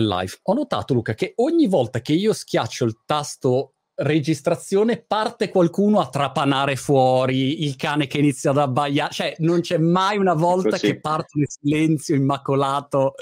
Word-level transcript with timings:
live. 0.00 0.38
Ho 0.42 0.54
notato, 0.54 0.94
Luca, 0.94 1.14
che 1.14 1.32
ogni 1.36 1.66
volta 1.66 2.00
che 2.00 2.12
io 2.12 2.32
schiaccio 2.32 2.84
il 2.84 3.02
tasto 3.04 3.74
registrazione 3.96 4.98
parte 5.06 5.48
qualcuno 5.48 6.00
a 6.00 6.08
trapanare 6.08 6.76
fuori, 6.76 7.62
il 7.64 7.76
cane 7.76 8.06
che 8.06 8.18
inizia 8.18 8.50
ad 8.50 8.58
abbaiare, 8.58 9.12
cioè 9.12 9.34
non 9.38 9.60
c'è 9.60 9.78
mai 9.78 10.18
una 10.18 10.34
volta 10.34 10.70
Così. 10.70 10.86
che 10.86 11.00
parte 11.00 11.38
il 11.38 11.46
silenzio 11.48 12.14
immacolato 12.14 13.14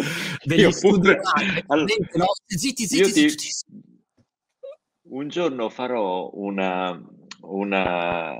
degli 0.44 0.70
studi. 0.72 1.08
Allora, 1.66 1.94
no? 2.14 2.26
Zitti, 2.46 2.86
zitti, 2.86 3.12
zitti, 3.12 3.30
zitti. 3.30 3.90
Un 5.10 5.28
giorno 5.28 5.68
farò 5.68 6.30
una, 6.32 6.98
una, 7.42 8.34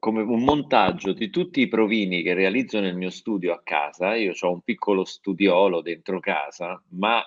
come 0.00 0.22
un 0.22 0.42
montaggio 0.42 1.12
di 1.12 1.30
tutti 1.30 1.60
i 1.60 1.68
provini 1.68 2.22
che 2.22 2.34
realizzo 2.34 2.80
nel 2.80 2.96
mio 2.96 3.10
studio 3.10 3.52
a 3.52 3.60
casa. 3.62 4.16
Io 4.16 4.32
ho 4.40 4.50
un 4.50 4.62
piccolo 4.62 5.04
studiolo 5.04 5.82
dentro 5.82 6.18
casa, 6.18 6.82
ma 6.90 7.22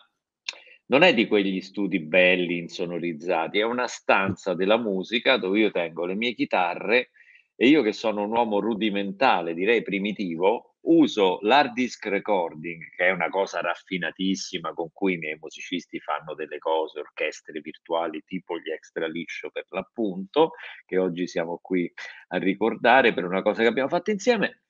non 0.89 1.03
è 1.03 1.13
di 1.13 1.27
quegli 1.27 1.61
studi 1.61 1.99
belli, 1.99 2.57
insonorizzati, 2.57 3.59
è 3.59 3.63
una 3.63 3.88
stanza 3.88 4.53
della 4.53 4.77
musica 4.77 5.38
dove 5.38 5.59
io 5.59 5.71
tengo 5.71 6.05
le 6.05 6.16
mie 6.16 6.34
chitarre 6.34 7.11
e 7.55 7.67
io 7.67 7.81
che 7.84 7.91
sono 7.91 8.23
un 8.23 8.31
uomo 8.31 8.59
rudimentale, 8.59 9.53
direi 9.53 9.83
primitivo, 9.83 10.77
uso 10.81 11.39
l'hard 11.41 11.73
disk 11.73 12.05
recording, 12.05 12.89
che 12.95 13.07
è 13.07 13.11
una 13.11 13.30
cosa 13.30 13.59
raffinatissima 13.59 14.73
con 14.73 14.89
cui 14.94 15.13
i 15.13 15.17
miei 15.17 15.38
musicisti 15.39 15.99
fanno 15.99 16.33
delle 16.33 16.57
cose, 16.57 17.02
orchestre 17.02 17.59
virtuali 17.59 18.23
tipo 18.25 18.58
gli 18.58 18.71
extra 18.71 19.08
liscio 19.08 19.49
per 19.52 19.66
l'appunto, 19.69 20.53
che 20.85 20.97
oggi 20.97 21.27
siamo 21.27 21.59
qui 21.61 21.91
a 22.30 22.38
ricordare 22.38 23.13
per 23.13 23.25
una 23.25 23.41
cosa 23.41 23.61
che 23.61 23.67
abbiamo 23.67 23.89
fatto 23.89 24.09
insieme 24.09 24.61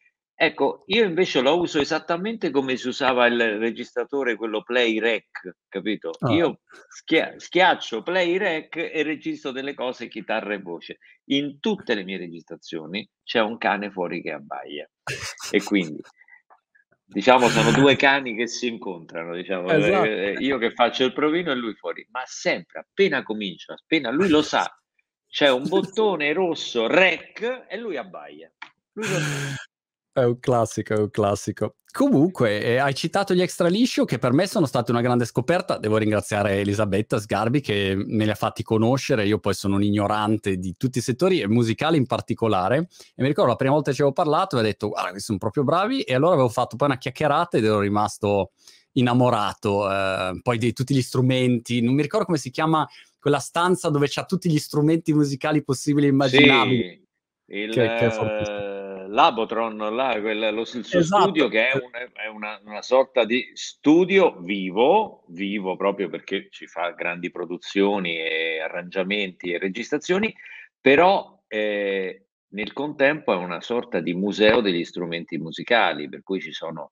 Ecco, 0.42 0.84
io 0.86 1.04
invece 1.04 1.42
lo 1.42 1.60
uso 1.60 1.82
esattamente 1.82 2.50
come 2.50 2.78
si 2.78 2.88
usava 2.88 3.26
il 3.26 3.58
registratore, 3.58 4.38
quello 4.38 4.64
play 4.64 4.98
rec, 4.98 5.58
capito? 5.68 6.12
Oh. 6.18 6.34
Io 6.34 6.62
schia- 6.88 7.34
schiaccio 7.36 8.04
play 8.04 8.38
rec 8.38 8.78
e 8.78 9.04
registro 9.04 9.52
delle 9.52 9.74
cose, 9.74 10.08
chitarra 10.08 10.54
e 10.54 10.62
voce. 10.62 11.00
In 11.32 11.60
tutte 11.60 11.94
le 11.94 12.06
mie 12.06 12.16
registrazioni 12.16 13.06
c'è 13.22 13.42
un 13.42 13.58
cane 13.58 13.92
fuori 13.92 14.22
che 14.22 14.32
abbaia. 14.32 14.90
e 15.52 15.62
quindi, 15.62 16.00
diciamo, 17.04 17.50
sono 17.50 17.72
due 17.72 17.98
cani 17.98 18.34
che 18.34 18.48
si 18.48 18.68
incontrano, 18.68 19.36
diciamo, 19.36 19.68
esatto. 19.68 20.06
Eh, 20.06 20.36
io 20.40 20.58
che 20.58 20.72
faccio 20.72 21.04
il 21.04 21.12
provino 21.12 21.52
e 21.52 21.56
lui 21.56 21.74
fuori. 21.74 22.08
Ma 22.12 22.24
sempre, 22.26 22.80
appena 22.80 23.24
comincia, 23.24 23.74
appena 23.74 24.10
lui 24.10 24.30
lo 24.30 24.42
sa, 24.42 24.74
c'è 25.28 25.52
un 25.52 25.68
bottone 25.68 26.32
rosso 26.32 26.88
rec 26.88 27.66
e 27.68 27.78
lui 27.78 27.98
abbaia. 27.98 28.50
Lui 28.94 29.10
lo 29.10 29.18
sa. 29.18 29.68
È 30.20 30.26
un 30.26 30.40
classico, 30.40 30.94
è 30.94 30.98
un 30.98 31.10
classico. 31.10 31.76
Comunque, 31.92 32.62
eh, 32.62 32.78
hai 32.78 32.94
citato 32.94 33.34
gli 33.34 33.42
extra 33.42 33.68
liscio 33.68 34.06
che 34.06 34.20
per 34.20 34.32
me 34.32 34.46
sono 34.46 34.68
stati 34.68 34.92
una 34.92 35.02
grande 35.02 35.26
scoperta. 35.26 35.80
Devo 35.80 35.98
ringraziare 35.98 36.60
Elisabetta 36.60 37.20
Sgarbi 37.20 37.62
che 37.62 37.96
me 37.96 38.26
li 38.26 38.30
ha 38.30 38.36
fatti 38.36 38.62
conoscere. 38.62 39.26
Io 39.26 39.40
poi 39.40 39.56
sono 39.56 39.76
un 39.76 39.84
ignorante 39.84 40.58
di 40.58 40.76
tutti 40.78 41.00
i 41.00 41.02
settori 41.02 41.42
e 41.42 41.48
musicali 41.48 41.98
in 41.98 42.06
particolare. 42.06 42.88
E 43.16 43.22
mi 43.22 43.28
ricordo 43.28 43.50
la 43.50 43.56
prima 43.56 43.74
volta 43.74 43.90
che 43.90 43.96
ci 43.96 44.02
avevo 44.02 44.16
parlato 44.16 44.56
e 44.56 44.60
ho 44.60 44.64
detto, 44.64 44.90
guarda, 44.90 45.10
questi 45.10 45.26
sono 45.26 45.40
proprio 45.40 45.64
bravi. 45.64 46.02
E 46.02 46.14
allora 46.14 46.34
avevo 46.34 46.50
fatto 46.50 46.76
poi 46.76 46.90
una 46.90 46.98
chiacchierata 46.98 47.58
ed 47.58 47.66
ero 47.66 47.80
rimasto 47.80 48.52
innamorato. 48.92 49.90
Eh, 49.90 50.40
poi 50.44 50.58
di 50.60 50.74
tutti 50.74 50.94
gli 50.94 51.02
strumenti. 51.02 51.82
Non 51.82 51.96
mi 51.96 52.04
ricordo 52.04 52.26
come 52.26 52.38
si 52.38 52.52
chiama 52.52 52.88
quella 53.18 53.40
stanza 53.40 53.90
dove 53.90 54.08
c'ha 54.10 54.26
tutti 54.26 54.52
gli 54.52 54.60
strumenti 54.60 55.12
musicali 55.12 55.64
possibili 55.64 56.06
e 56.06 56.10
immaginabili. 56.10 57.08
Sì, 57.48 57.56
il... 57.56 57.72
che, 57.72 57.82
che 57.82 58.06
è 58.06 58.12
Labotron, 59.10 59.78
là, 59.96 60.20
quel, 60.20 60.54
lo, 60.54 60.62
il 60.62 60.86
suo 60.86 61.00
esatto. 61.00 61.24
studio 61.24 61.48
che 61.48 61.70
è, 61.70 61.76
un, 61.76 61.90
è 62.14 62.28
una, 62.28 62.60
una, 62.64 62.82
sorta 62.82 63.26
di 63.26 63.52
studio 63.54 64.38
vivo, 64.40 65.26
vivo 65.30 65.76
proprio 65.76 66.10
perché 66.10 66.48
ci 66.52 66.68
fa 66.68 66.92
grandi 66.92 67.32
produzioni 67.32 68.18
e 68.18 68.60
arrangiamenti 68.60 69.52
e 69.52 69.58
registrazioni, 69.58 70.34
però 70.80 71.44
eh, 71.48 72.26
nel 72.50 72.74
contempo 72.74 73.34
è 73.34 73.36
una 73.36 73.62
sorta 73.62 74.00
di 74.00 74.14
museo 74.14 74.62
degli 74.62 74.84
strumenti 74.84 75.38
musicali, 75.38 76.08
per 76.08 76.22
cui 76.22 76.40
ci 76.40 76.54
sono 76.54 76.92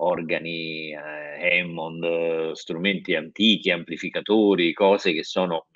organi, 0.00 0.92
eh, 0.92 1.60
Hammond, 1.60 2.52
strumenti 2.52 3.14
antichi, 3.14 3.70
amplificatori, 3.70 4.72
cose 4.72 5.12
che 5.12 5.24
sono 5.24 5.66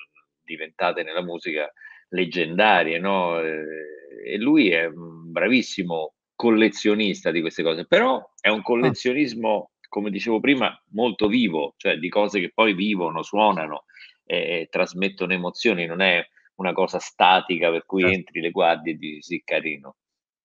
diventate 0.45 1.03
nella 1.03 1.23
musica 1.23 1.73
leggendarie, 2.13 2.99
no? 2.99 3.41
E 3.41 4.37
lui 4.39 4.71
è 4.71 4.87
un 4.87 5.31
bravissimo 5.31 6.15
collezionista 6.35 7.31
di 7.31 7.41
queste 7.41 7.63
cose, 7.63 7.87
però 7.87 8.23
è 8.41 8.49
un 8.49 8.63
collezionismo, 8.63 9.73
come 9.89 10.11
dicevo 10.11 10.41
prima, 10.41 10.77
molto 10.91 11.27
vivo, 11.27 11.75
cioè 11.77 11.99
di 11.99 12.09
cose 12.09 12.41
che 12.41 12.51
poi 12.55 12.75
vivono, 12.75 13.23
suonano 13.23 13.85
e 14.25 14.69
trasmettono 14.71 15.33
emozioni, 15.33 15.87
non 15.87 16.01
è 16.01 16.25
una 16.57 16.73
cosa 16.73 16.99
statica 16.99 17.71
per 17.71 17.85
cui 17.85 18.03
certo. 18.03 18.17
entri, 18.17 18.41
le 18.41 18.51
guardi 18.51 18.91
e 18.91 18.95
dici 18.95 19.23
sì, 19.23 19.43
carino. 19.45 19.97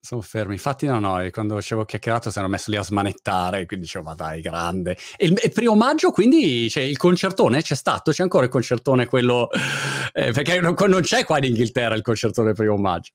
Sono 0.08 0.22
fermi, 0.22 0.54
infatti 0.54 0.86
no, 0.86 1.00
no, 1.00 1.28
quando 1.34 1.56
facevo 1.56 1.84
chiacchierato 1.84 2.32
si 2.32 2.38
erano 2.38 2.54
messi 2.54 2.72
lì 2.72 2.78
a 2.78 2.82
smanettare, 2.82 3.66
quindi 3.66 3.84
dicevo, 3.84 4.06
ma 4.06 4.14
dai, 4.14 4.40
grande. 4.40 4.98
E 5.18 5.26
il, 5.26 5.38
il 5.44 5.52
primo 5.52 5.76
maggio, 5.76 6.12
quindi 6.12 6.68
c'è 6.70 6.80
il 6.80 6.96
concertone, 6.96 7.62
c'è 7.62 7.76
stato? 7.76 8.12
C'è 8.12 8.24
ancora 8.24 8.46
il 8.46 8.50
concertone 8.50 9.06
quello... 9.06 9.50
Eh, 10.14 10.32
perché 10.32 10.62
non, 10.62 10.76
non, 10.88 11.02
c'è 11.02 11.26
qua 11.26 11.40
in 11.40 11.44
Inghilterra 11.44 11.94
il 11.94 12.04
concertone 12.04 12.54
primo 12.54 12.78
maggio. 12.78 13.12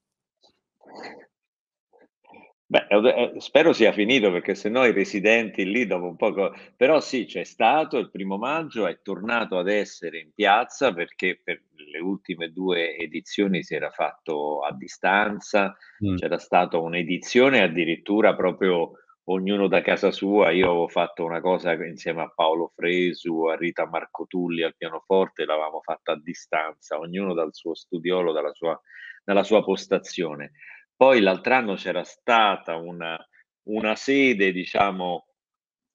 Beh, 2.72 2.86
eh, 2.88 3.34
spero 3.36 3.74
sia 3.74 3.92
finito 3.92 4.32
perché 4.32 4.54
se 4.54 4.70
no 4.70 4.86
i 4.86 4.92
residenti 4.92 5.70
lì 5.70 5.86
dopo 5.86 6.06
un 6.06 6.16
po'... 6.16 6.54
Però 6.74 7.00
sì, 7.00 7.26
c'è 7.26 7.44
stato 7.44 7.98
il 7.98 8.10
primo 8.10 8.38
maggio, 8.38 8.86
è 8.86 9.02
tornato 9.02 9.58
ad 9.58 9.68
essere 9.68 10.20
in 10.20 10.30
piazza 10.34 10.94
perché 10.94 11.38
per 11.44 11.64
le 11.74 11.98
ultime 11.98 12.50
due 12.50 12.96
edizioni 12.96 13.62
si 13.62 13.74
era 13.74 13.90
fatto 13.90 14.60
a 14.62 14.72
distanza, 14.72 15.76
mm. 16.02 16.16
c'era 16.16 16.38
stata 16.38 16.78
un'edizione 16.78 17.60
addirittura 17.60 18.34
proprio 18.34 18.92
ognuno 19.24 19.68
da 19.68 19.82
casa 19.82 20.10
sua. 20.10 20.50
Io 20.50 20.70
avevo 20.70 20.88
fatto 20.88 21.26
una 21.26 21.42
cosa 21.42 21.74
insieme 21.74 22.22
a 22.22 22.32
Paolo 22.34 22.72
Fresu, 22.74 23.48
a 23.48 23.54
Rita 23.54 23.86
Marcotulli 23.86 24.62
al 24.62 24.76
pianoforte, 24.78 25.44
l'avevamo 25.44 25.82
fatta 25.82 26.12
a 26.12 26.18
distanza, 26.18 26.98
ognuno 26.98 27.34
dal 27.34 27.52
suo 27.52 27.74
studiolo, 27.74 28.32
dalla 28.32 28.54
sua, 28.54 28.80
dalla 29.22 29.42
sua 29.42 29.62
postazione. 29.62 30.52
Poi 31.02 31.20
l'altro 31.20 31.54
anno 31.54 31.74
c'era 31.74 32.04
stata 32.04 32.76
una, 32.76 33.18
una 33.64 33.96
sede, 33.96 34.52
diciamo, 34.52 35.26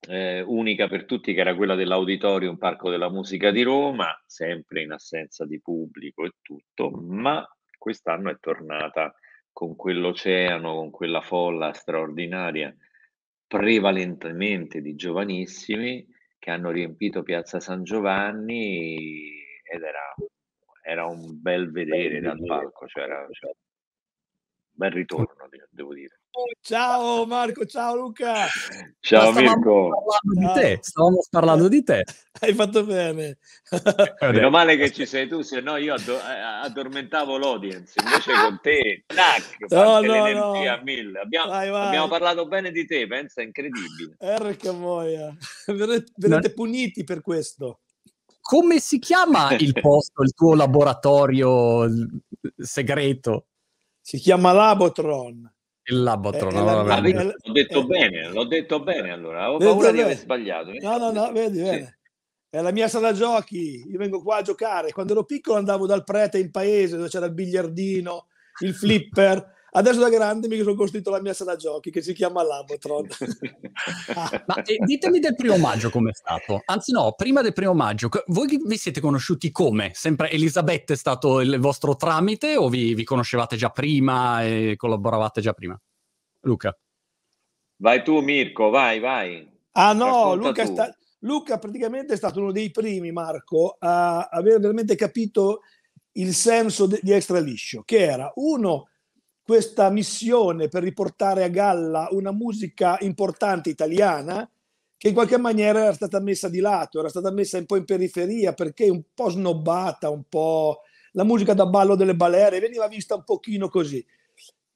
eh, 0.06 0.42
unica 0.42 0.86
per 0.86 1.06
tutti, 1.06 1.32
che 1.32 1.40
era 1.40 1.56
quella 1.56 1.74
dell'Auditorium 1.74 2.58
Parco 2.58 2.90
della 2.90 3.08
Musica 3.08 3.50
di 3.50 3.62
Roma, 3.62 4.22
sempre 4.26 4.82
in 4.82 4.92
assenza 4.92 5.46
di 5.46 5.62
pubblico 5.62 6.26
e 6.26 6.32
tutto, 6.42 6.90
ma 6.90 7.42
quest'anno 7.78 8.28
è 8.28 8.36
tornata 8.38 9.14
con 9.50 9.76
quell'oceano, 9.76 10.74
con 10.74 10.90
quella 10.90 11.22
folla 11.22 11.72
straordinaria, 11.72 12.76
prevalentemente 13.46 14.82
di 14.82 14.94
giovanissimi 14.94 16.06
che 16.38 16.50
hanno 16.50 16.70
riempito 16.70 17.22
Piazza 17.22 17.60
San 17.60 17.82
Giovanni 17.82 19.42
ed 19.62 19.82
era, 19.82 20.14
era 20.82 21.06
un 21.06 21.40
bel 21.40 21.70
vedere 21.70 22.20
dal 22.20 22.44
palco, 22.44 22.86
cioè 22.86 23.04
era, 23.04 23.26
cioè, 23.30 23.50
bel 24.78 24.92
ritorno, 24.92 25.48
devo 25.70 25.92
dire. 25.92 26.20
Ciao 26.60 27.26
Marco, 27.26 27.66
ciao 27.66 27.96
Luca. 27.96 28.46
Ciao 29.00 29.32
Mirko. 29.32 29.90
Parlando 29.90 30.54
di 30.54 30.60
te, 30.60 30.78
stavamo 30.80 31.18
parlando 31.28 31.68
di 31.68 31.82
te. 31.82 32.04
Hai 32.40 32.54
fatto 32.54 32.84
bene. 32.84 33.38
Meno 34.20 34.48
male 34.48 34.76
che 34.76 34.92
ci 34.92 35.04
sei 35.04 35.26
tu, 35.26 35.42
se 35.42 35.60
no 35.60 35.76
io 35.76 35.94
addo- 35.94 36.20
eh, 36.20 36.40
addormentavo 36.62 37.38
l'audience. 37.38 37.94
Invece 38.00 38.32
con 38.40 38.60
te, 38.62 39.02
tac, 39.06 39.56
no, 39.68 40.00
no, 40.00 40.32
no. 40.32 40.52
a 40.52 40.80
mille. 40.84 41.18
Abbiamo, 41.18 41.50
vai, 41.50 41.70
vai. 41.70 41.86
abbiamo, 41.88 42.06
parlato 42.06 42.46
bene 42.46 42.70
di 42.70 42.86
te, 42.86 43.08
pensa, 43.08 43.42
incredibile. 43.42 44.14
Erca 44.18 44.72
boia. 44.72 45.34
Verrete, 45.66 46.12
verrete 46.14 46.52
puniti 46.52 47.02
per 47.02 47.20
questo. 47.20 47.80
Come 48.40 48.78
si 48.78 49.00
chiama 49.00 49.54
il 49.56 49.72
posto, 49.72 50.22
il 50.22 50.32
tuo 50.32 50.54
laboratorio 50.54 51.86
segreto? 52.56 53.47
Si 54.08 54.16
chiama 54.16 54.52
Labotron. 54.52 55.52
Il 55.82 56.02
Labotron, 56.02 56.56
eh, 56.56 56.60
no, 56.62 56.82
la, 56.82 56.98
l'ho 56.98 57.52
detto 57.52 57.80
eh, 57.80 57.84
bene, 57.84 58.28
l'ho 58.30 58.46
detto 58.46 58.82
bene 58.82 59.10
allora, 59.12 59.44
avevo 59.44 59.58
paura 59.58 59.90
di 59.90 60.00
aver 60.00 60.16
sbagliato. 60.16 60.72
No, 60.80 60.96
no, 60.96 61.12
no, 61.12 61.30
vedi, 61.30 61.58
sì. 61.58 61.62
bene. 61.64 61.98
È 62.48 62.62
la 62.62 62.72
mia 62.72 62.88
sala 62.88 63.12
giochi, 63.12 63.86
io 63.86 63.98
vengo 63.98 64.22
qua 64.22 64.36
a 64.36 64.42
giocare. 64.42 64.92
Quando 64.92 65.12
ero 65.12 65.24
piccolo 65.24 65.58
andavo 65.58 65.84
dal 65.84 66.04
prete 66.04 66.38
in 66.38 66.50
paese 66.50 66.96
dove 66.96 67.10
c'era 67.10 67.26
il 67.26 67.34
biliardino, 67.34 68.28
il 68.60 68.72
flipper. 68.72 69.56
Adesso 69.70 69.98
da 69.98 70.08
grande 70.08 70.48
mi 70.48 70.58
sono 70.58 70.74
costruito 70.74 71.10
la 71.10 71.20
mia 71.20 71.34
sala 71.34 71.56
giochi 71.56 71.90
che 71.90 72.00
si 72.00 72.14
chiama 72.14 72.42
Labotron. 72.42 73.06
Ma 74.46 74.62
eh, 74.62 74.78
ditemi 74.78 75.20
del 75.20 75.34
primo 75.34 75.58
maggio 75.58 75.90
com'è 75.90 76.12
stato. 76.12 76.62
Anzi 76.64 76.92
no, 76.92 77.12
prima 77.16 77.42
del 77.42 77.52
primo 77.52 77.74
maggio, 77.74 78.08
voi 78.28 78.58
vi 78.64 78.76
siete 78.76 79.00
conosciuti 79.00 79.50
come? 79.50 79.90
Sempre 79.94 80.30
Elisabetta 80.30 80.94
è 80.94 80.96
stato 80.96 81.40
il 81.40 81.58
vostro 81.58 81.96
tramite 81.96 82.56
o 82.56 82.68
vi, 82.68 82.94
vi 82.94 83.04
conoscevate 83.04 83.56
già 83.56 83.68
prima 83.68 84.42
e 84.42 84.74
collaboravate 84.76 85.40
già 85.40 85.52
prima? 85.52 85.78
Luca. 86.40 86.76
Vai 87.76 88.02
tu 88.02 88.20
Mirko, 88.20 88.70
vai, 88.70 88.98
vai. 89.00 89.48
Ah 89.72 89.92
no, 89.92 90.34
Luca, 90.34 90.64
sta, 90.64 90.92
Luca 91.20 91.58
praticamente 91.58 92.14
è 92.14 92.16
stato 92.16 92.40
uno 92.40 92.52
dei 92.52 92.70
primi, 92.70 93.12
Marco, 93.12 93.76
a 93.78 94.28
aver 94.28 94.60
veramente 94.60 94.96
capito 94.96 95.60
il 96.12 96.34
senso 96.34 96.86
di 96.86 97.12
Extra 97.12 97.38
Liscio, 97.38 97.82
che 97.84 98.00
era 98.00 98.32
uno, 98.36 98.87
questa 99.48 99.88
missione 99.88 100.68
per 100.68 100.82
riportare 100.82 101.42
a 101.42 101.48
galla 101.48 102.08
una 102.10 102.32
musica 102.32 102.98
importante 103.00 103.70
italiana 103.70 104.46
che 104.94 105.08
in 105.08 105.14
qualche 105.14 105.38
maniera 105.38 105.84
era 105.84 105.94
stata 105.94 106.20
messa 106.20 106.50
di 106.50 106.60
lato, 106.60 106.98
era 106.98 107.08
stata 107.08 107.30
messa 107.30 107.56
un 107.56 107.64
po' 107.64 107.76
in 107.76 107.86
periferia 107.86 108.52
perché 108.52 108.90
un 108.90 109.02
po' 109.14 109.30
snobbata, 109.30 110.10
un 110.10 110.24
po' 110.28 110.82
la 111.12 111.24
musica 111.24 111.54
da 111.54 111.64
ballo 111.64 111.94
delle 111.94 112.14
balere 112.14 112.60
veniva 112.60 112.88
vista 112.88 113.14
un 113.14 113.24
pochino 113.24 113.70
così. 113.70 114.04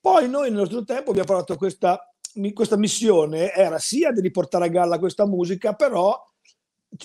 Poi 0.00 0.26
noi 0.30 0.48
nel 0.48 0.60
nostro 0.60 0.84
tempo 0.84 1.10
abbiamo 1.10 1.34
fatto 1.34 1.54
questa, 1.56 2.10
questa 2.54 2.78
missione, 2.78 3.52
era 3.52 3.78
sia 3.78 4.10
di 4.10 4.22
riportare 4.22 4.64
a 4.64 4.68
galla 4.68 4.98
questa 4.98 5.26
musica, 5.26 5.74
però 5.74 6.18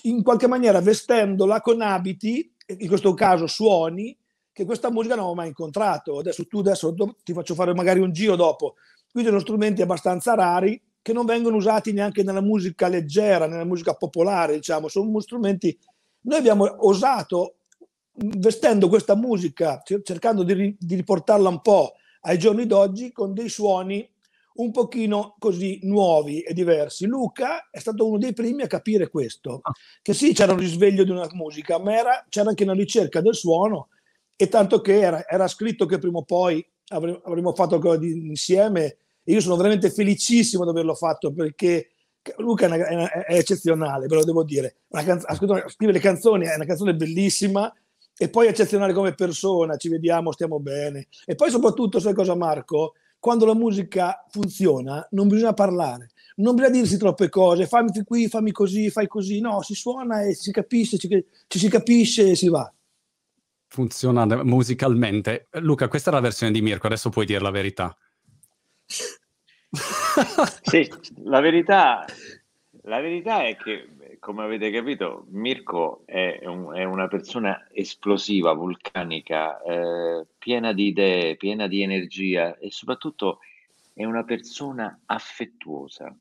in 0.03 0.23
qualche 0.23 0.47
maniera 0.47 0.79
vestendola 0.79 1.59
con 1.59 1.81
abiti, 1.81 2.49
in 2.65 2.87
questo 2.87 3.13
caso 3.13 3.45
suoni, 3.45 4.17
che 4.57 4.65
questa 4.65 4.89
musica 4.89 5.13
non 5.13 5.25
avevo 5.25 5.39
mai 5.39 5.49
incontrato. 5.49 6.17
Adesso 6.17 6.47
tu 6.47 6.59
adesso 6.59 6.91
ti 7.23 7.31
faccio 7.31 7.53
fare 7.53 7.75
magari 7.75 7.99
un 7.99 8.11
giro 8.11 8.35
dopo. 8.35 8.73
Qui 9.11 9.23
sono 9.23 9.37
strumenti 9.37 9.83
abbastanza 9.83 10.33
rari 10.33 10.81
che 10.99 11.13
non 11.13 11.27
vengono 11.27 11.57
usati 11.57 11.93
neanche 11.93 12.23
nella 12.23 12.41
musica 12.41 12.87
leggera, 12.87 13.45
nella 13.45 13.65
musica 13.65 13.93
popolare, 13.93 14.55
diciamo, 14.55 14.87
sono 14.87 15.19
strumenti. 15.19 15.77
Noi 16.21 16.39
abbiamo 16.39 16.87
osato, 16.87 17.57
vestendo 18.13 18.89
questa 18.89 19.15
musica, 19.15 19.79
cercando 20.01 20.41
di, 20.41 20.75
di 20.79 20.95
riportarla 20.95 21.49
un 21.49 21.61
po' 21.61 21.93
ai 22.21 22.39
giorni 22.39 22.65
d'oggi, 22.65 23.11
con 23.11 23.35
dei 23.35 23.49
suoni 23.49 24.09
un 24.55 24.71
pochino 24.71 25.35
così 25.37 25.81
nuovi 25.83 26.41
e 26.41 26.55
diversi. 26.55 27.05
Luca 27.05 27.69
è 27.69 27.77
stato 27.77 28.07
uno 28.07 28.17
dei 28.17 28.33
primi 28.33 28.63
a 28.63 28.67
capire 28.67 29.07
questo, 29.07 29.59
ah. 29.61 29.71
che 30.01 30.15
sì, 30.15 30.33
c'era 30.33 30.53
un 30.53 30.59
risveglio 30.59 31.03
di 31.03 31.11
una 31.11 31.27
musica, 31.33 31.77
ma 31.77 31.95
era, 31.95 32.25
c'era 32.27 32.49
anche 32.49 32.63
una 32.63 32.73
ricerca 32.73 33.21
del 33.21 33.35
suono 33.35 33.89
e 34.37 34.47
tanto 34.47 34.79
che 34.81 35.01
era, 35.01 35.27
era 35.27 35.47
scritto 35.47 35.85
che 35.85 35.97
prima 35.97 36.19
o 36.19 36.23
poi 36.23 36.65
avremmo, 36.89 37.21
avremmo 37.25 37.53
fatto 37.53 37.81
insieme 38.01 38.97
e 39.23 39.33
io 39.33 39.41
sono 39.41 39.57
veramente 39.57 39.89
felicissimo 39.89 40.63
di 40.63 40.69
averlo 40.69 40.93
fatto 40.93 41.33
perché 41.33 41.89
Luca 42.37 42.67
è, 42.67 42.93
una, 42.93 43.11
è, 43.11 43.35
eccezionale, 43.35 44.07
ve 44.07 44.15
lo 44.15 44.23
devo 44.23 44.43
dire. 44.43 44.77
Canz- 44.89 45.25
scrive 45.69 45.91
le 45.91 45.99
canzoni, 45.99 46.45
è 46.45 46.55
una 46.55 46.65
canzone 46.65 46.95
bellissima 46.95 47.73
e 48.17 48.29
poi 48.29 48.47
è 48.47 48.49
eccezionale 48.49 48.93
come 48.93 49.13
persona, 49.13 49.75
ci 49.77 49.89
vediamo, 49.89 50.31
stiamo 50.31 50.59
bene. 50.59 51.07
E 51.25 51.35
poi 51.35 51.49
soprattutto, 51.49 51.99
sai 51.99 52.13
cosa 52.13 52.35
Marco? 52.35 52.93
Quando 53.19 53.45
la 53.45 53.55
musica 53.55 54.23
funziona 54.29 55.05
non 55.11 55.27
bisogna 55.27 55.53
parlare, 55.53 56.11
non 56.35 56.55
bisogna 56.55 56.73
dirsi 56.73 56.97
troppe 56.97 57.29
cose, 57.29 57.65
fammi 57.65 58.03
qui, 58.03 58.27
fammi 58.27 58.51
così, 58.51 58.89
fai 58.91 59.07
così, 59.07 59.39
no, 59.39 59.61
si 59.63 59.73
suona 59.73 60.21
e 60.21 60.35
si 60.35 60.51
capisce, 60.51 60.97
ci, 60.97 61.25
ci 61.47 61.59
si 61.59 61.67
capisce 61.67 62.29
e 62.29 62.35
si 62.35 62.47
va. 62.47 62.71
Funziona 63.67 64.25
musicalmente. 64.43 65.47
Luca, 65.59 65.87
questa 65.87 66.09
è 66.09 66.13
la 66.13 66.19
versione 66.19 66.51
di 66.51 66.61
Mirko, 66.61 66.87
adesso 66.87 67.09
puoi 67.09 67.25
dire 67.25 67.41
la 67.41 67.51
verità 67.51 67.95
sì, 70.61 70.89
la 71.23 71.39
verità, 71.41 72.05
la 72.83 73.01
verità 73.01 73.45
è 73.45 73.55
che, 73.57 73.89
come 74.19 74.43
avete 74.43 74.71
capito, 74.71 75.25
Mirko 75.29 76.03
è, 76.05 76.41
un, 76.45 76.73
è 76.73 76.83
una 76.83 77.07
persona 77.07 77.67
esplosiva, 77.71 78.53
vulcanica, 78.53 79.61
eh, 79.61 80.25
piena 80.37 80.73
di 80.73 80.87
idee, 80.87 81.35
piena 81.35 81.67
di 81.67 81.81
energia 81.81 82.57
e 82.57 82.71
soprattutto 82.71 83.39
è 83.93 84.05
una 84.05 84.23
persona 84.23 85.01
affettuosa, 85.05 86.15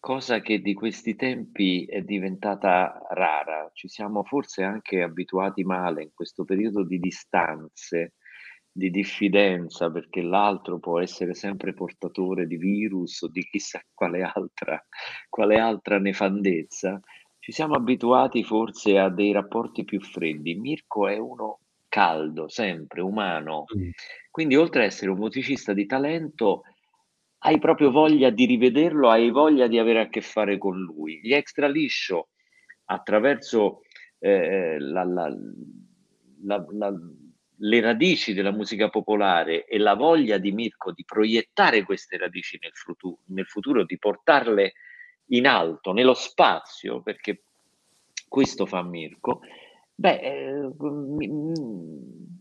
cosa 0.00 0.40
che 0.40 0.60
di 0.60 0.74
questi 0.74 1.16
tempi 1.16 1.84
è 1.84 2.02
diventata 2.02 2.98
rara. 3.10 3.70
Ci 3.72 3.88
siamo 3.88 4.22
forse 4.24 4.62
anche 4.62 5.02
abituati 5.02 5.64
male 5.64 6.02
in 6.02 6.10
questo 6.14 6.44
periodo 6.44 6.84
di 6.84 6.98
distanze 6.98 8.14
di 8.78 8.90
diffidenza 8.90 9.90
perché 9.90 10.22
l'altro 10.22 10.78
può 10.78 11.00
essere 11.00 11.34
sempre 11.34 11.74
portatore 11.74 12.46
di 12.46 12.56
virus 12.56 13.22
o 13.22 13.28
di 13.28 13.42
chissà 13.42 13.80
quale 13.92 14.22
altra, 14.22 14.80
quale 15.28 15.58
altra 15.58 15.98
nefandezza, 15.98 17.00
ci 17.40 17.50
siamo 17.50 17.74
abituati 17.74 18.44
forse 18.44 18.96
a 18.96 19.08
dei 19.08 19.32
rapporti 19.32 19.84
più 19.84 20.00
freddi. 20.00 20.54
Mirko 20.54 21.08
è 21.08 21.18
uno 21.18 21.58
caldo, 21.88 22.48
sempre 22.48 23.00
umano. 23.00 23.64
Mm. 23.76 23.90
Quindi 24.30 24.54
oltre 24.54 24.82
ad 24.82 24.86
essere 24.86 25.10
un 25.10 25.18
musicista 25.18 25.72
di 25.72 25.86
talento, 25.86 26.62
hai 27.38 27.58
proprio 27.58 27.90
voglia 27.90 28.30
di 28.30 28.46
rivederlo, 28.46 29.08
hai 29.08 29.30
voglia 29.30 29.66
di 29.66 29.78
avere 29.78 30.00
a 30.00 30.08
che 30.08 30.20
fare 30.20 30.58
con 30.58 30.78
lui. 30.78 31.20
Gli 31.22 31.32
extra 31.32 31.68
liscio 31.68 32.28
attraverso 32.86 33.82
eh, 34.18 34.78
la, 34.78 35.04
la, 35.04 35.32
la, 36.42 36.66
la 36.70 36.92
le 37.58 37.80
radici 37.80 38.34
della 38.34 38.52
musica 38.52 38.88
popolare 38.88 39.64
e 39.64 39.78
la 39.78 39.94
voglia 39.94 40.38
di 40.38 40.52
Mirko 40.52 40.92
di 40.92 41.04
proiettare 41.04 41.82
queste 41.82 42.16
radici 42.16 42.58
nel 42.60 42.72
futuro, 42.74 43.18
nel 43.26 43.46
futuro 43.46 43.84
di 43.84 43.98
portarle 43.98 44.74
in 45.30 45.46
alto, 45.46 45.92
nello 45.92 46.14
spazio, 46.14 47.02
perché 47.02 47.42
questo 48.28 48.66
fa 48.66 48.82
Mirko, 48.82 49.40
beh, 49.94 50.20
eh, 50.20 50.70
mi, 50.78 51.28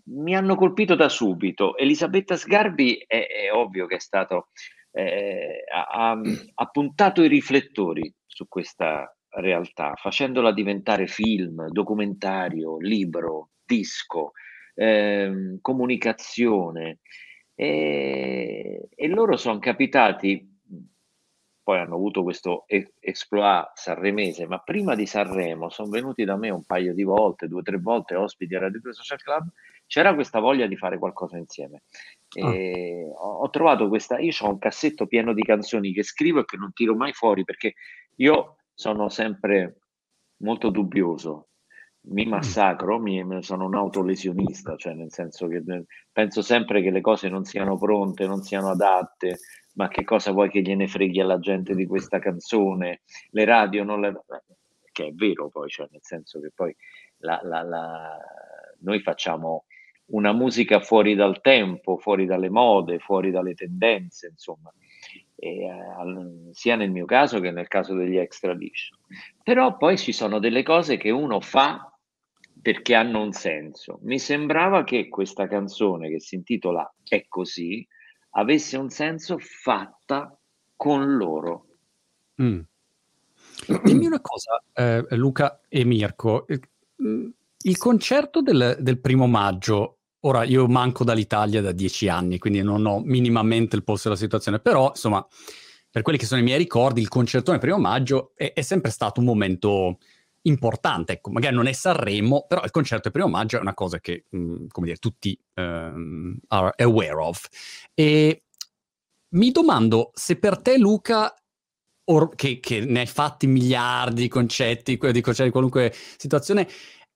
mi, 0.03 0.35
hanno 0.35 0.55
colpito 0.55 0.95
da 0.95 1.09
subito. 1.09 1.75
Elisabetta 1.77 2.35
Sgarbi 2.35 3.03
è, 3.07 3.25
è 3.27 3.51
ovvio 3.51 3.88
che 3.88 3.95
è 3.95 3.99
stato, 3.99 4.49
eh, 4.97 5.63
ha, 5.71 6.19
ha 6.55 6.65
puntato 6.67 7.21
i 7.23 7.27
riflettori 7.27 8.11
su 8.25 8.47
questa 8.47 9.15
realtà, 9.29 9.94
facendola 9.95 10.51
diventare 10.51 11.07
film, 11.07 11.67
documentario, 11.67 12.77
libro, 12.77 13.49
disco 13.63 14.31
eh, 14.73 15.57
comunicazione. 15.61 16.99
E, 17.53 18.88
e 18.94 19.07
loro 19.07 19.35
sono 19.35 19.59
capitati 19.59 20.55
poi 21.67 21.79
hanno 21.79 21.95
avuto 21.95 22.23
questo 22.23 22.63
exploit 22.65 23.71
sanremese, 23.73 24.47
ma 24.47 24.59
prima 24.59 24.95
di 24.95 25.05
Sanremo 25.05 25.67
sono 25.69 25.89
venuti 25.89 26.23
da 26.23 26.38
me 26.38 26.49
un 26.49 26.63
paio 26.63 26.94
di 26.94 27.03
volte, 27.03 27.49
due 27.49 27.59
o 27.59 27.61
tre 27.61 27.77
volte 27.77 28.15
ospiti 28.15 28.55
a 28.55 28.59
Radio 28.59 28.79
2 28.79 28.94
Social 28.94 29.21
Club, 29.21 29.49
c'era 29.87 30.13
questa 30.13 30.39
voglia 30.39 30.67
di 30.67 30.77
fare 30.77 30.99
qualcosa 30.99 31.37
insieme. 31.37 31.83
E 32.35 33.11
ah. 33.15 33.19
ho, 33.21 33.39
ho, 33.39 33.49
trovato 33.49 33.87
questa, 33.87 34.19
io 34.19 34.31
ho 34.41 34.49
un 34.49 34.59
cassetto 34.59 35.07
pieno 35.07 35.33
di 35.33 35.43
canzoni 35.43 35.93
che 35.93 36.03
scrivo 36.03 36.41
e 36.41 36.45
che 36.45 36.57
non 36.57 36.73
tiro 36.73 36.95
mai 36.95 37.13
fuori 37.13 37.43
perché 37.43 37.73
io 38.17 38.57
sono 38.73 39.09
sempre 39.09 39.79
molto 40.37 40.69
dubbioso 40.69 41.47
mi 42.09 42.25
massacro, 42.25 42.99
mi, 42.99 43.21
sono 43.41 43.65
un 43.65 43.75
autolesionista, 43.75 44.75
cioè 44.75 44.94
nel 44.94 45.11
senso 45.11 45.47
che 45.47 45.61
penso 46.11 46.41
sempre 46.41 46.81
che 46.81 46.91
le 46.91 47.01
cose 47.01 47.29
non 47.29 47.44
siano 47.44 47.77
pronte, 47.77 48.27
non 48.27 48.41
siano 48.41 48.69
adatte, 48.69 49.39
ma 49.73 49.87
che 49.87 50.03
cosa 50.03 50.31
vuoi 50.31 50.49
che 50.49 50.61
gliene 50.61 50.87
freghi 50.87 51.19
alla 51.19 51.39
gente 51.39 51.75
di 51.75 51.85
questa 51.85 52.19
canzone? 52.19 53.01
Le 53.31 53.45
radio 53.45 53.83
non 53.83 54.01
le... 54.01 54.23
che 54.91 55.07
è 55.07 55.11
vero 55.11 55.49
poi, 55.49 55.69
cioè 55.69 55.87
nel 55.91 56.01
senso 56.03 56.39
che 56.39 56.51
poi 56.53 56.75
la, 57.17 57.39
la, 57.44 57.61
la... 57.63 58.17
noi 58.79 59.01
facciamo 59.01 59.65
una 60.07 60.31
musica 60.31 60.80
fuori 60.80 61.16
dal 61.16 61.42
tempo, 61.42 61.97
fuori 61.97 62.26
dalle 62.26 62.49
mode, 62.49 62.99
fuori 62.99 63.31
dalle 63.31 63.54
tendenze, 63.54 64.28
insomma, 64.28 64.71
e, 65.35 65.66
eh, 65.66 66.49
sia 66.52 66.76
nel 66.76 66.92
mio 66.92 67.06
caso 67.06 67.40
che 67.40 67.52
nel 67.52 67.68
caso 67.68 67.94
degli 67.94 68.18
extra 68.18 68.54
dish. 68.54 68.90
Però 69.44 69.78
poi 69.78 69.97
ci 69.97 70.11
sono 70.11 70.40
delle 70.40 70.64
cose 70.64 70.97
che 70.97 71.09
uno 71.09 71.40
fa 71.40 71.92
perché 72.61 72.95
hanno 72.95 73.21
un 73.21 73.31
senso. 73.31 73.99
Mi 74.04 74.19
sembrava 74.19 74.83
che 74.83 75.07
questa 75.07 75.47
canzone 75.47 76.09
che 76.09 76.19
si 76.19 76.35
intitola 76.35 76.92
È 77.04 77.26
così 77.28 77.87
avesse 78.31 78.78
un 78.78 78.90
senso 78.90 79.37
fatta 79.40 80.37
con 80.76 81.16
loro. 81.16 81.66
Mm. 82.42 82.59
Dimmi 83.83 84.06
una 84.06 84.21
cosa, 84.21 84.61
eh, 84.73 85.06
Luca 85.16 85.61
e 85.68 85.83
Mirko. 85.83 86.45
Il 86.97 87.78
concerto 87.78 88.42
del, 88.42 88.78
del, 88.80 88.99
primo 88.99 89.28
maggio, 89.28 89.96
ora 90.21 90.44
io 90.44 90.68
manco 90.68 91.04
dall'Italia 91.04 91.62
da 91.62 91.71
dieci 91.71 92.07
anni, 92.07 92.38
quindi 92.38 92.62
non 92.62 92.86
ho 92.86 93.00
minimamente 93.00 93.76
il 93.76 93.83
polso 93.83 94.09
della 94.09 94.19
situazione, 94.19 94.59
però 94.59 94.90
insomma, 94.90 95.26
per 95.90 96.02
quelli 96.02 96.18
che 96.18 96.26
sono 96.26 96.42
i 96.42 96.44
miei 96.44 96.57
ricordi, 96.57 97.02
il 97.02 97.07
concerto 97.07 97.52
del 97.52 97.59
primo 97.59 97.78
maggio 97.78 98.31
è, 98.36 98.54
è 98.54 98.62
sempre 98.62 98.92
stato 98.92 99.19
un 99.19 99.26
momento 99.26 99.97
importante, 100.47 101.14
ecco, 101.14 101.30
magari 101.30 101.56
non 101.56 101.68
è 101.68 101.74
Sanremo, 101.74 102.45
però 102.47 102.64
il 102.64 102.71
concerto 102.71 103.04
del 103.04 103.12
primo 103.12 103.28
maggio 103.28 103.57
è 103.57 103.62
una 103.62 103.74
cosa 103.74 104.00
che, 104.00 104.26
mh, 104.30 104.38
mm, 104.38 104.68
come 104.69 104.88
dire, 104.88 104.97
tutti 104.97 105.38
um, 105.56 106.38
are 106.47 106.74
aware 106.78 107.21
of. 107.21 107.47
E 107.94 108.44
mi 109.30 109.52
domando 109.52 110.12
se 110.14 110.38
per 110.38 110.62
te, 110.62 110.78
Luca, 110.78 111.33
or- 112.06 112.36
che, 112.36 112.59
che, 112.59 112.80
ne 112.80 113.02
hai 113.02 113.06
fatti 113.06 113.47
miliardi 113.47 114.21
di 114.21 114.28
concetti, 114.28 114.97
di 114.97 115.21
concetti 115.21 115.44
di 115.44 115.52
qualunque 115.52 115.94
situazione, 116.18 116.68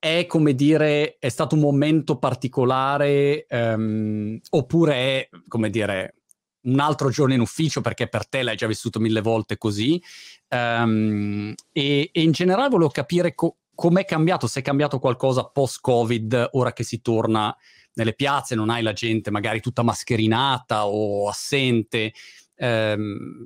è 0.02 0.26
come 0.26 0.56
dire, 0.56 1.18
è 1.20 1.30
stato 1.30 1.54
un 1.54 1.62
momento 1.62 2.18
particolare 2.18 3.46
um, 3.52 4.40
oppure 4.50 4.94
è, 4.96 5.30
come 5.48 5.70
dire, 5.70 6.16
un 6.64 6.80
altro 6.80 7.12
giorno 7.12 7.36
in 7.36 7.40
ufficio 7.40 7.82
perché 7.82 8.08
per 8.08 8.28
te 8.28 8.42
l'hai 8.42 8.56
già 8.56 8.66
vissuto 8.66 9.00
mille 9.00 9.22
volte 9.22 9.60
così. 9.60 10.02
Um, 10.50 11.54
e, 11.72 12.10
e, 12.12 12.22
in 12.24 12.32
generale 12.32 12.70
volevo 12.70 12.90
capire 12.90 13.36
co- 13.36 13.58
com'è 13.76 14.04
cambiato, 14.04 14.48
se 14.48 14.62
è 14.62 14.64
cambiato 14.64 14.98
qualcosa 14.98 15.44
post-Covid, 15.44 16.50
ora 16.54 16.74
che 16.74 16.84
si 16.84 17.00
torna 17.02 17.56
nelle 17.94 18.14
piazze, 18.14 18.56
non 18.56 18.72
hai 18.72 18.82
la 18.82 18.94
gente 18.94 19.30
magari 19.30 19.60
tutta 19.60 19.84
mascherinata 19.84 20.88
o 20.88 21.30
assente. 21.30 22.12
Um, 22.56 23.46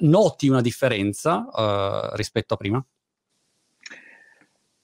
noti 0.00 0.48
una 0.48 0.60
differenza 0.60 1.46
uh, 1.50 2.14
rispetto 2.14 2.52
a 2.52 2.56
prima? 2.58 2.86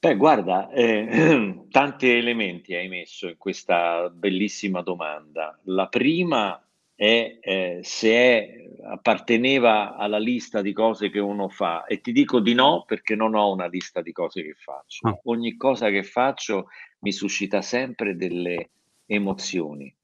Beh, 0.00 0.16
guarda, 0.16 0.70
eh, 0.70 1.66
tanti 1.68 2.08
elementi 2.08 2.74
hai 2.74 2.88
messo 2.88 3.28
in 3.28 3.36
questa 3.36 4.08
bellissima 4.08 4.80
domanda. 4.80 5.60
La 5.64 5.88
prima 5.88 6.58
è 6.94 7.36
eh, 7.38 7.80
se 7.82 8.10
è, 8.10 8.68
apparteneva 8.82 9.96
alla 9.96 10.18
lista 10.18 10.62
di 10.62 10.72
cose 10.72 11.10
che 11.10 11.18
uno 11.18 11.50
fa 11.50 11.84
e 11.84 12.00
ti 12.00 12.12
dico 12.12 12.40
di 12.40 12.54
no 12.54 12.84
perché 12.86 13.14
non 13.14 13.34
ho 13.34 13.52
una 13.52 13.66
lista 13.66 14.00
di 14.00 14.10
cose 14.12 14.42
che 14.42 14.54
faccio. 14.54 15.06
Ah. 15.06 15.20
Ogni 15.24 15.58
cosa 15.58 15.90
che 15.90 16.02
faccio 16.02 16.68
mi 17.00 17.12
suscita 17.12 17.60
sempre 17.60 18.16
delle 18.16 18.70
emozioni 19.04 19.94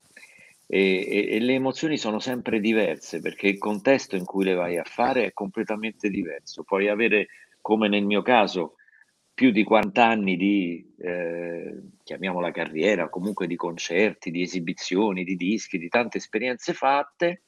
e, 0.67 1.07
e, 1.09 1.37
e 1.37 1.41
le 1.41 1.55
emozioni 1.55 1.97
sono 1.97 2.19
sempre 2.19 2.61
diverse 2.61 3.21
perché 3.21 3.49
il 3.49 3.57
contesto 3.57 4.15
in 4.15 4.27
cui 4.27 4.45
le 4.45 4.53
vai 4.53 4.77
a 4.77 4.85
fare 4.85 5.25
è 5.25 5.33
completamente 5.33 6.11
diverso. 6.11 6.65
Puoi 6.65 6.89
avere, 6.89 7.29
come 7.63 7.89
nel 7.89 8.05
mio 8.05 8.21
caso, 8.21 8.75
più 9.37 9.51
di 9.51 9.65
40 9.65 10.03
anni 10.03 10.35
di, 10.39 10.95
eh, 10.97 11.83
chiamiamola 12.03 12.51
carriera, 12.53 13.11
comunque 13.11 13.47
di 13.47 13.55
concerti, 13.55 14.31
di 14.31 14.41
esibizioni, 14.41 15.25
di 15.25 15.37
dischi, 15.37 15.77
di 15.77 15.91
tante 15.91 16.17
esperienze 16.17 16.73
fatte, 16.73 17.43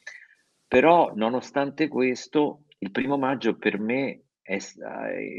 però 0.68 1.14
nonostante 1.14 1.88
questo 1.88 2.64
il 2.80 2.90
primo 2.90 3.16
maggio 3.16 3.56
per 3.56 3.80
me, 3.80 4.24
è, 4.42 4.58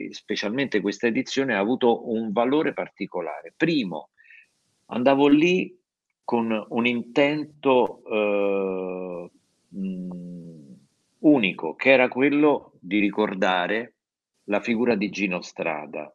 specialmente 0.10 0.82
questa 0.82 1.06
edizione, 1.06 1.54
ha 1.54 1.60
avuto 1.60 2.10
un 2.10 2.32
valore 2.32 2.74
particolare. 2.74 3.54
Primo, 3.56 4.10
andavo 4.88 5.28
lì 5.28 5.80
con 6.24 6.66
un 6.70 6.88
intento 6.88 8.02
eh, 8.10 9.32
unico, 11.20 11.76
che 11.76 11.92
era 11.92 12.08
quello 12.08 12.74
di 12.80 12.98
ricordare 12.98 13.94
la 14.46 14.62
figura 14.62 14.96
di 14.96 15.12
Gino 15.12 15.42
Strada, 15.42 16.12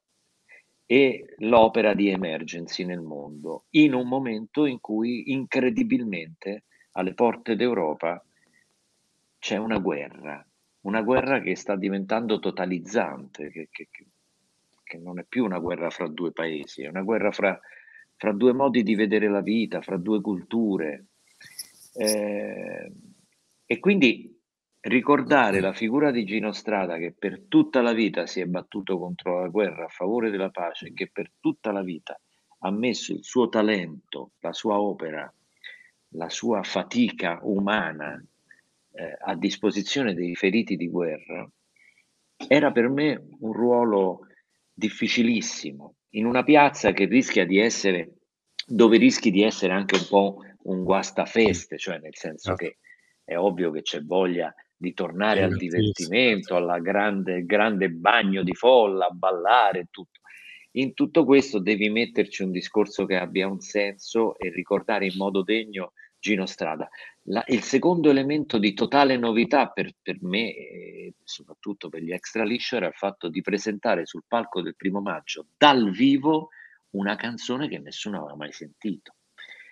e 0.87 1.35
l'opera 1.39 1.95
di 1.95 2.09
Emergency 2.09 2.85
nel 2.85 3.01
mondo, 3.01 3.65
in 3.71 3.95
un 3.95 4.07
momento 4.07 4.67
in 4.67 4.81
cui 4.81 5.33
incredibilmente 5.33 6.65
alle 6.93 7.15
porte 7.15 7.57
d'Europa 7.57 8.23
c'è 9.39 9.57
una 9.57 9.79
guerra, 9.79 10.47
una 10.83 11.03
guerra 11.03 11.41
che 11.41 11.55
sta 11.57 11.77
diventando 11.77 12.39
totalizzante, 12.39 13.51
che, 13.51 13.69
che, 13.71 13.89
che 14.83 14.99
non 14.99 15.19
è 15.19 15.25
più 15.25 15.45
una 15.45 15.59
guerra 15.59 15.91
fra 15.91 16.07
due 16.09 16.33
paesi, 16.33 16.83
è 16.83 16.89
una 16.89 17.03
guerra 17.03 17.31
fra, 17.31 17.59
fra 18.17 18.33
due 18.33 18.53
modi 18.53 18.83
di 18.83 18.95
vedere 18.95 19.29
la 19.29 19.41
vita, 19.41 19.81
fra 19.81 19.97
due 19.97 20.21
culture. 20.21 21.07
Eh, 21.95 22.93
e 23.67 23.79
quindi 23.81 24.34
ricordare 24.85 25.61
la 25.61 25.73
figura 25.73 26.11
di 26.11 26.25
Gino 26.25 26.53
Strada 26.53 26.97
che 26.99 27.15
per 27.17 27.43
tutta 27.49 27.81
la 27.81 27.93
vita 27.93 28.27
si 28.27 28.41
è 28.41 28.47
battuto 28.47 28.99
contro 28.99 29.41
la 29.41 29.49
guerra 29.49 29.85
a 29.85 29.89
favore 29.89 30.31
della 30.31 30.51
pace, 30.51 30.93
che 30.93 31.09
per 31.11 31.31
tutta 31.41 31.73
la 31.73 31.83
vita 31.83 32.19
ha 32.61 32.71
messo 32.71 33.13
il 33.13 33.25
suo 33.25 33.49
talento, 33.49 34.33
la 34.41 34.53
sua 34.53 34.81
opera, 34.81 35.33
la 36.11 36.29
sua 36.29 36.63
fatica 36.63 37.39
umana 37.43 38.23
eh, 38.93 39.17
a 39.19 39.35
disposizione 39.37 40.15
dei 40.15 40.35
feriti 40.35 40.77
di 40.77 40.89
guerra, 40.89 41.49
era 42.49 42.71
per 42.73 42.89
me 42.89 43.27
un 43.41 43.53
ruolo 43.53 44.27
difficilissimo 44.73 45.95
in 46.11 46.27
una 46.27 46.43
piazza 46.43 46.93
che 46.93 47.07
rischia 47.07 47.47
di 47.47 47.59
essere, 47.59 48.19
dove 48.67 48.99
rischi 48.99 49.31
di 49.31 49.43
essere 49.43 49.73
anche 49.73 49.97
un 49.97 50.07
po' 50.09 50.37
un 50.65 50.85
guastafeste, 50.85 51.79
cioè 51.79 51.99
nel 51.99 52.15
senso 52.15 52.53
ah. 52.53 52.57
che 52.57 52.79
è 53.25 53.37
ovvio 53.37 53.71
che 53.71 53.83
c'è 53.83 54.03
voglia 54.03 54.55
di 54.77 54.93
tornare 54.93 55.43
al 55.43 55.57
divertimento, 55.57 56.57
al 56.57 56.83
grande, 56.83 57.45
grande 57.45 57.91
bagno 57.91 58.43
di 58.43 58.55
folla, 58.55 59.07
a 59.07 59.11
ballare 59.11 59.81
e 59.81 59.87
tutto. 59.91 60.21
In 60.73 60.95
tutto 60.95 61.25
questo 61.25 61.61
devi 61.61 61.89
metterci 61.89 62.43
un 62.43 62.51
discorso 62.51 63.07
che 63.07 63.17
abbia 63.17 63.47
un 63.47 63.61
senso 63.61 64.37
e 64.39 64.51
ricordare 64.51 65.07
in 65.07 65.15
modo 65.17 65.43
degno 65.43 65.93
Gino 66.19 66.47
Strada. 66.47 66.89
La, 67.29 67.45
il 67.47 67.63
secondo 67.63 68.11
elemento 68.11 68.59
di 68.59 68.75
totale 68.75 69.17
novità 69.17 69.69
per, 69.69 69.93
per 70.03 70.17
me, 70.23 70.55
e 70.55 71.15
soprattutto 71.23 71.89
per 71.89 72.03
gli 72.03 72.13
extra 72.13 72.45
liscio, 72.45 72.77
era 72.77 72.89
il 72.89 72.95
fatto 72.95 73.29
di 73.29 73.41
presentare 73.41 74.07
sul 74.07 74.25
palco 74.27 74.63
del 74.63 74.75
primo 74.75 75.01
maggio 75.01 75.47
dal 75.57 75.91
vivo 75.91 76.49
una 76.91 77.15
canzone 77.15 77.69
che 77.69 77.79
nessuno 77.79 78.19
aveva 78.19 78.37
mai 78.37 78.53
sentito 78.53 79.15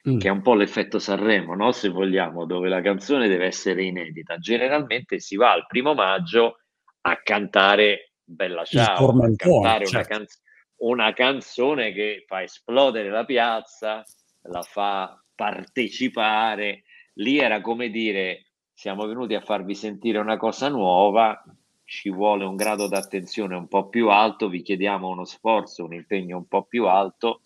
mm. 0.09 0.19
che 0.19 0.29
è 0.29 0.31
un 0.31 0.43
po' 0.43 0.55
l'effetto 0.55 0.99
Sanremo, 0.99 1.55
no? 1.55 1.73
se 1.73 1.89
vogliamo, 1.89 2.47
dove 2.47 2.69
la 2.69 2.81
canzone 2.81 3.29
deve 3.29 3.47
essere 3.47 3.85
inedita. 3.85 4.39
Generalmente 4.39 5.19
si 5.21 5.37
va 5.37 5.53
al 5.53 5.67
primo 5.67 5.95
maggio 5.95 6.59
a 7.03 7.21
cantare 7.23 8.13
Bella 8.25 8.65
Ciao, 8.65 9.09
a 9.09 9.31
cantare 9.37 9.87
certo. 9.87 9.97
una, 9.97 10.05
canz- 10.05 10.43
una 10.77 11.13
canzone 11.13 11.93
che 11.93 12.25
fa 12.27 12.43
esplodere 12.43 13.11
la 13.11 13.25
piazza, 13.25 14.05
la 14.43 14.63
fa 14.63 15.23
partecipare. 15.35 16.85
Lì 17.15 17.39
era 17.39 17.61
come 17.61 17.91
dire 17.91 18.47
siamo 18.73 19.07
venuti 19.07 19.35
a 19.35 19.41
farvi 19.41 19.75
sentire 19.75 20.19
una 20.19 20.37
cosa 20.37 20.69
nuova, 20.69 21.41
ci 21.85 22.11
vuole 22.11 22.45
un 22.45 22.57
grado 22.57 22.89
d'attenzione 22.89 23.55
un 23.55 23.69
po' 23.69 23.89
più 23.89 24.09
alto, 24.09 24.49
vi 24.49 24.63
chiediamo 24.63 25.09
uno 25.09 25.25
sforzo, 25.25 25.85
un 25.85 25.93
impegno 25.93 26.39
un 26.39 26.49
po' 26.49 26.65
più 26.65 26.87
alto 26.87 27.43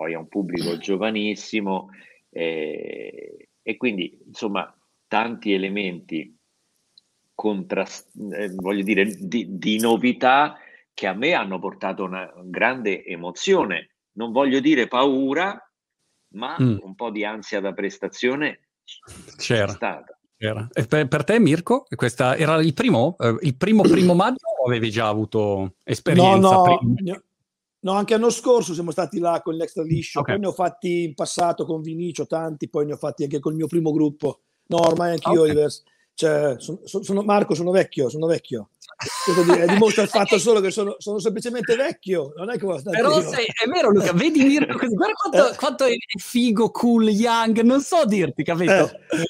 poi 0.00 0.14
è 0.14 0.16
un 0.16 0.28
pubblico 0.28 0.78
giovanissimo 0.78 1.90
eh, 2.30 3.48
e 3.60 3.76
quindi 3.76 4.18
insomma 4.28 4.74
tanti 5.06 5.52
elementi 5.52 6.34
contrast- 7.34 8.08
eh, 8.32 8.48
voglio 8.54 8.82
dire 8.82 9.04
di, 9.04 9.58
di, 9.58 9.78
novità 9.78 10.56
che 10.94 11.06
a 11.06 11.12
me 11.12 11.34
hanno 11.34 11.58
portato 11.58 12.04
una 12.04 12.32
grande 12.44 13.04
emozione. 13.04 13.90
Non 14.12 14.32
voglio 14.32 14.60
dire 14.60 14.88
paura 14.88 15.70
ma 16.28 16.56
mm. 16.58 16.78
un 16.80 16.94
po' 16.94 17.10
di 17.10 17.22
ansia 17.22 17.60
da 17.60 17.74
prestazione 17.74 18.68
c'era. 19.36 19.68
stata. 19.68 20.18
Per, 20.34 21.08
per, 21.08 21.24
te 21.24 21.38
Mirko 21.38 21.84
questa 21.94 22.38
era 22.38 22.58
il 22.62 22.72
primo 22.72 23.16
eh, 23.18 23.36
il 23.42 23.54
primo 23.54 23.82
primo 23.82 24.14
maggio 24.16 24.46
o 24.62 24.66
avevi 24.66 24.90
già 24.90 25.08
avuto 25.08 25.74
esperienza 25.84 26.56
no, 26.56 26.78
no, 26.80 27.22
No, 27.82 27.92
anche 27.92 28.14
l'anno 28.14 28.30
scorso 28.30 28.74
siamo 28.74 28.90
stati 28.90 29.18
là 29.18 29.40
con 29.42 29.54
l'extra 29.54 29.82
liscio, 29.82 30.20
okay. 30.20 30.34
poi 30.34 30.42
ne 30.42 30.48
ho 30.48 30.52
fatti 30.52 31.04
in 31.04 31.14
passato 31.14 31.64
con 31.64 31.80
Vinicio 31.80 32.26
tanti, 32.26 32.68
poi 32.68 32.84
ne 32.84 32.92
ho 32.92 32.96
fatti 32.96 33.22
anche 33.22 33.38
col 33.38 33.54
mio 33.54 33.66
primo 33.66 33.90
gruppo. 33.90 34.40
No, 34.66 34.86
ormai 34.86 35.12
anch'io 35.12 35.40
okay. 35.40 35.54
diverso. 35.54 35.82
Cioè, 36.20 36.56
sono, 36.58 36.80
sono, 36.84 37.22
Marco, 37.22 37.54
sono 37.54 37.70
vecchio, 37.70 38.10
sono 38.10 38.26
vecchio. 38.26 38.68
Dire, 39.46 39.64
dimostra 39.72 40.02
il 40.02 40.10
fatto 40.10 40.38
solo 40.38 40.60
che 40.60 40.70
sono, 40.70 40.96
sono 40.98 41.18
semplicemente 41.18 41.74
vecchio. 41.76 42.34
Non 42.36 42.50
è 42.50 42.58
che 42.58 42.66
Però 42.66 43.22
sei, 43.22 43.46
è 43.46 43.66
vero, 43.66 43.88
Luca, 43.90 44.12
vedi 44.12 44.44
Mirko 44.44 44.76
così. 44.76 44.94
Guarda 44.94 45.14
quanto, 45.30 45.50
eh. 45.50 45.56
quanto, 45.56 45.84
è 45.86 45.94
figo, 46.18 46.70
cool, 46.70 47.08
young. 47.08 47.60
Non 47.60 47.80
so 47.80 48.04
dirti, 48.04 48.44
capito? 48.44 48.90
Eh. 48.90 49.24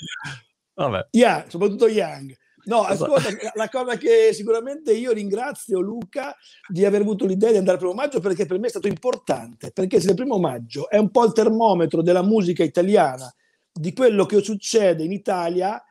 Vabbè. 0.74 1.06
Young, 1.12 1.48
soprattutto 1.48 1.86
young. 1.86 2.36
No, 2.64 2.82
ascolta, 2.82 3.28
la 3.54 3.68
cosa 3.68 3.96
che 3.96 4.32
sicuramente 4.32 4.92
io 4.92 5.12
ringrazio 5.12 5.80
Luca 5.80 6.36
di 6.68 6.84
aver 6.84 7.00
avuto 7.00 7.26
l'idea 7.26 7.50
di 7.50 7.56
andare 7.56 7.76
al 7.76 7.82
primo 7.82 7.94
maggio 7.94 8.20
perché 8.20 8.46
per 8.46 8.58
me 8.58 8.66
è 8.66 8.70
stato 8.70 8.88
importante, 8.88 9.70
perché 9.72 10.00
se 10.00 10.10
il 10.10 10.16
primo 10.16 10.38
maggio 10.38 10.88
è 10.88 10.98
un 10.98 11.10
po' 11.10 11.24
il 11.24 11.32
termometro 11.32 12.02
della 12.02 12.22
musica 12.22 12.62
italiana, 12.62 13.32
di 13.72 13.92
quello 13.92 14.26
che 14.26 14.42
succede 14.42 15.04
in 15.04 15.12
Italia, 15.12 15.82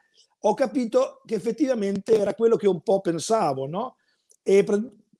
ho 0.41 0.53
capito 0.53 1.21
che 1.25 1.35
effettivamente 1.35 2.17
era 2.17 2.33
quello 2.33 2.55
che 2.55 2.67
un 2.67 2.81
po' 2.81 3.01
pensavo, 3.01 3.67
no? 3.67 3.95
E 4.43 4.65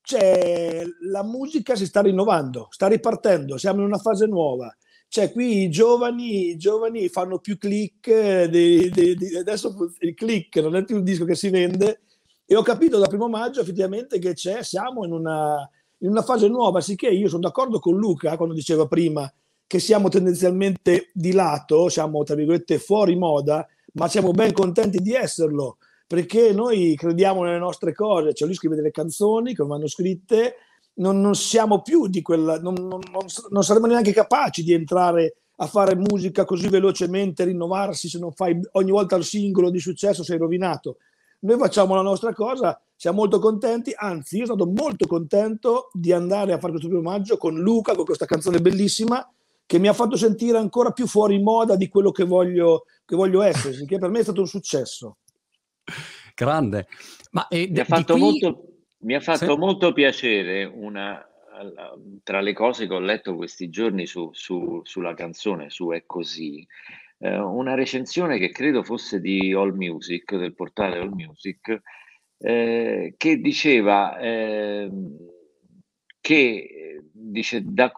cioè, 0.01 0.83
la 1.01 1.23
musica 1.23 1.75
si 1.75 1.85
sta 1.85 2.01
rinnovando, 2.01 2.67
sta 2.71 2.87
ripartendo, 2.87 3.57
siamo 3.57 3.79
in 3.81 3.85
una 3.85 3.97
fase 3.97 4.25
nuova 4.25 4.73
cioè 5.09 5.31
qui 5.31 5.63
i 5.63 5.69
giovani, 5.69 6.49
i 6.49 6.57
giovani 6.57 7.09
fanno 7.09 7.39
più 7.39 7.57
click, 7.57 8.07
eh, 8.07 8.47
di, 8.47 8.91
di, 8.91 9.15
di, 9.15 9.35
adesso 9.35 9.75
il 10.01 10.13
click 10.13 10.57
non 10.57 10.75
è 10.75 10.83
più 10.83 10.97
un 10.97 11.03
disco 11.03 11.25
che 11.25 11.35
si 11.35 11.49
vende. 11.49 12.01
E 12.45 12.55
ho 12.55 12.61
capito 12.61 12.99
da 12.99 13.07
primo 13.07 13.27
maggio 13.27 13.61
effettivamente 13.61 14.19
che 14.19 14.33
c'è, 14.33 14.63
siamo 14.63 15.05
in 15.05 15.11
una, 15.11 15.67
in 15.99 16.09
una 16.09 16.21
fase 16.21 16.47
nuova, 16.47 16.79
sicché 16.79 17.07
io 17.07 17.27
sono 17.27 17.41
d'accordo 17.41 17.79
con 17.79 17.97
Luca 17.97 18.37
quando 18.37 18.53
diceva 18.53 18.87
prima 18.87 19.31
che 19.65 19.79
siamo 19.79 20.09
tendenzialmente 20.09 21.09
di 21.13 21.31
lato, 21.31 21.89
siamo 21.89 22.23
tra 22.23 22.35
virgolette 22.35 22.77
fuori 22.79 23.15
moda, 23.15 23.67
ma 23.93 24.07
siamo 24.07 24.31
ben 24.31 24.51
contenti 24.51 24.99
di 24.99 25.13
esserlo 25.13 25.77
perché 26.05 26.53
noi 26.53 26.95
crediamo 26.95 27.43
nelle 27.43 27.59
nostre 27.59 27.93
cose, 27.93 28.33
cioè 28.33 28.47
lui 28.47 28.57
scrive 28.57 28.75
delle 28.75 28.89
canzoni 28.89 29.53
che 29.53 29.63
vanno 29.63 29.87
scritte 29.87 30.55
non, 30.99 31.19
non, 31.19 31.35
siamo 31.35 31.81
più 31.81 32.07
di 32.07 32.21
quella, 32.21 32.59
non, 32.59 32.73
non, 32.75 33.01
non, 33.49 33.63
saremo 33.63 33.87
neanche 33.87 34.13
capaci 34.13 34.63
di 34.63 34.73
entrare 34.73 35.35
a 35.57 35.67
fare 35.67 35.95
musica 35.95 36.45
così 36.45 36.69
velocemente, 36.69 37.43
rinnovarsi, 37.43 38.07
se 38.07 38.19
non 38.19 38.31
fai 38.31 38.59
ogni 38.73 38.91
volta 38.91 39.15
il 39.15 39.23
singolo 39.23 39.69
di 39.69 39.79
successo 39.79 40.23
sei 40.23 40.37
rovinato. 40.37 40.97
Noi 41.41 41.57
facciamo 41.57 41.95
la 41.95 42.01
nostra 42.01 42.33
cosa, 42.33 42.79
siamo 42.95 43.17
molto 43.17 43.39
contenti, 43.39 43.93
anzi 43.95 44.37
io 44.37 44.45
sono 44.45 44.57
stato 44.57 44.71
molto 44.71 45.07
contento 45.07 45.89
di 45.93 46.11
andare 46.11 46.53
a 46.53 46.59
fare 46.59 46.71
questo 46.71 46.89
primo 46.89 47.09
maggio 47.09 47.37
con 47.37 47.57
Luca, 47.57 47.95
con 47.95 48.05
questa 48.05 48.25
canzone 48.25 48.59
bellissima 48.59 49.25
che 49.65 49.77
mi 49.77 49.87
ha 49.87 49.93
fatto 49.93 50.17
sentire 50.17 50.57
ancora 50.57 50.91
più 50.91 51.05
fuori 51.05 51.39
moda 51.39 51.75
di 51.75 51.87
quello 51.87 52.11
che 52.11 52.23
voglio, 52.23 52.85
che 53.05 53.15
voglio 53.15 53.41
essere, 53.43 53.85
che 53.85 53.99
per 53.99 54.09
me 54.09 54.19
è 54.19 54.23
stato 54.23 54.41
un 54.41 54.47
successo. 54.47 55.17
Grande. 56.33 56.87
Ma, 57.31 57.47
eh, 57.47 57.67
mi, 57.69 57.79
ha 57.79 57.85
fatto 57.85 58.13
qui... 58.13 58.21
molto, 58.21 58.68
mi 58.99 59.15
ha 59.15 59.19
fatto 59.19 59.53
sì. 59.53 59.57
molto 59.57 59.93
piacere 59.93 60.63
una, 60.65 61.25
tra 62.23 62.41
le 62.41 62.53
cose 62.53 62.87
che 62.87 62.93
ho 62.93 62.99
letto 62.99 63.35
questi 63.35 63.69
giorni 63.69 64.05
su, 64.05 64.29
su, 64.33 64.81
sulla 64.83 65.13
canzone, 65.13 65.69
su 65.69 65.89
È 65.89 66.03
così, 66.05 66.65
eh, 67.19 67.37
una 67.37 67.75
recensione 67.75 68.37
che 68.37 68.49
credo 68.49 68.83
fosse 68.83 69.19
di 69.19 69.53
All 69.53 69.75
Music, 69.75 70.35
del 70.35 70.53
portale 70.53 70.99
All 70.99 71.13
Music, 71.13 71.81
eh, 72.37 73.13
che 73.17 73.37
diceva 73.39 74.17
eh, 74.19 74.89
che 76.21 77.01
dice, 77.11 77.61
da, 77.63 77.91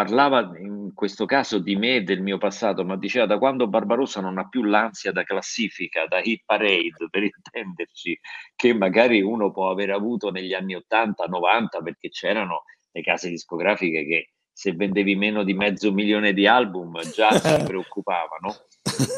parlava 0.00 0.56
in 0.56 0.92
questo 0.94 1.26
caso 1.26 1.58
di 1.58 1.76
me 1.76 1.96
e 1.96 2.02
del 2.02 2.22
mio 2.22 2.38
passato, 2.38 2.86
ma 2.86 2.96
diceva 2.96 3.26
da 3.26 3.36
quando 3.36 3.68
Barbarossa 3.68 4.22
non 4.22 4.38
ha 4.38 4.48
più 4.48 4.62
l'ansia 4.62 5.12
da 5.12 5.24
classifica, 5.24 6.06
da 6.06 6.20
hit 6.22 6.44
parade, 6.46 7.08
per 7.10 7.24
intenderci, 7.24 8.18
che 8.56 8.72
magari 8.72 9.20
uno 9.20 9.50
può 9.50 9.70
aver 9.70 9.90
avuto 9.90 10.30
negli 10.30 10.54
anni 10.54 10.74
80, 10.74 11.26
90, 11.26 11.82
perché 11.82 12.08
c'erano 12.08 12.62
le 12.90 13.02
case 13.02 13.28
discografiche 13.28 14.06
che 14.06 14.30
se 14.50 14.72
vendevi 14.72 15.16
meno 15.16 15.44
di 15.44 15.52
mezzo 15.52 15.92
milione 15.92 16.32
di 16.32 16.46
album 16.46 16.98
già 17.12 17.30
si 17.38 17.62
preoccupavano, 17.62 18.54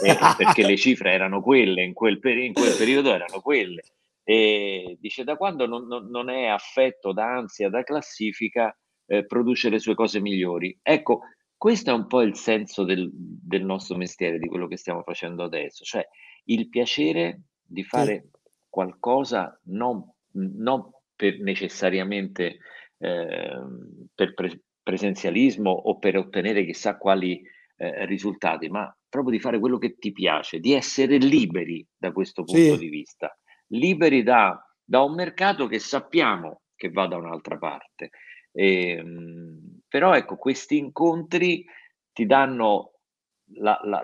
eh, 0.05 0.19
perché 0.37 0.67
le 0.67 0.77
cifre 0.77 1.13
erano 1.13 1.41
quelle, 1.41 1.85
in 1.85 1.93
quel, 1.93 2.19
peri- 2.19 2.47
in 2.47 2.55
quel 2.55 2.75
periodo 2.77 3.15
erano 3.15 3.41
quelle. 3.41 3.83
E 4.25 4.99
dice 5.01 5.23
da 5.23 5.37
quando 5.37 5.65
non, 5.67 5.87
non, 5.87 6.09
non 6.11 6.29
è 6.29 6.47
affetto 6.47 7.13
da 7.13 7.37
ansia 7.37 7.69
da 7.71 7.85
classifica, 7.85 8.77
eh, 9.07 9.25
produce 9.27 9.69
le 9.69 9.79
sue 9.79 9.95
cose 9.95 10.21
migliori. 10.21 10.79
Ecco, 10.83 11.21
questo 11.57 11.91
è 11.91 11.95
un 11.95 12.07
po' 12.07 12.23
il 12.23 12.37
senso 12.37 12.85
del, 12.85 13.11
del, 13.13 13.65
nostro 13.65 13.97
mestiere, 13.97 14.39
di 14.39 14.49
quello 14.49 14.67
che 14.67 14.77
stiamo 14.77 15.03
facendo 15.03 15.45
adesso, 15.45 15.85
cioè 15.85 16.07
il 16.47 16.69
piacere 16.69 17.43
di 17.63 17.85
fare 17.85 18.23
sì. 18.25 18.39
qualcosa 18.69 19.59
non, 19.67 20.05
non 20.33 20.91
per 21.15 21.39
necessariamente 21.41 22.59
eh, 22.99 23.61
per 24.15 24.35
pre- 24.35 24.61
presenzialismo 24.83 25.71
o 25.71 25.99
per 25.99 26.17
ottenere 26.17 26.65
chissà 26.65 26.97
quali 26.97 27.41
eh, 27.77 28.07
risultati, 28.07 28.69
ma 28.69 28.95
proprio 29.09 29.35
di 29.35 29.41
fare 29.41 29.59
quello 29.59 29.79
che 29.79 29.97
ti 29.97 30.13
piace, 30.13 30.59
di 30.59 30.73
essere 30.73 31.17
liberi 31.19 31.87
da 31.97 32.13
questo 32.13 32.45
punto 32.45 32.75
sì. 32.75 32.79
di 32.79 32.89
vista, 32.89 33.37
liberi 33.69 34.23
da, 34.23 34.61
da, 34.83 35.03
un 35.03 35.15
mercato 35.15 35.67
che 35.67 35.79
sappiamo 35.79 36.63
che 36.75 36.91
va 36.91 37.07
da 37.07 37.17
un'altra 37.17 37.59
parte. 37.59 38.11
E, 38.53 38.89
ehm, 38.91 39.81
però 39.89 40.15
ecco, 40.15 40.37
questi 40.37 40.79
incontri 40.79 41.65
ti 42.13 42.27
danno 42.27 42.93
la, 43.57 43.79
la, 43.85 44.03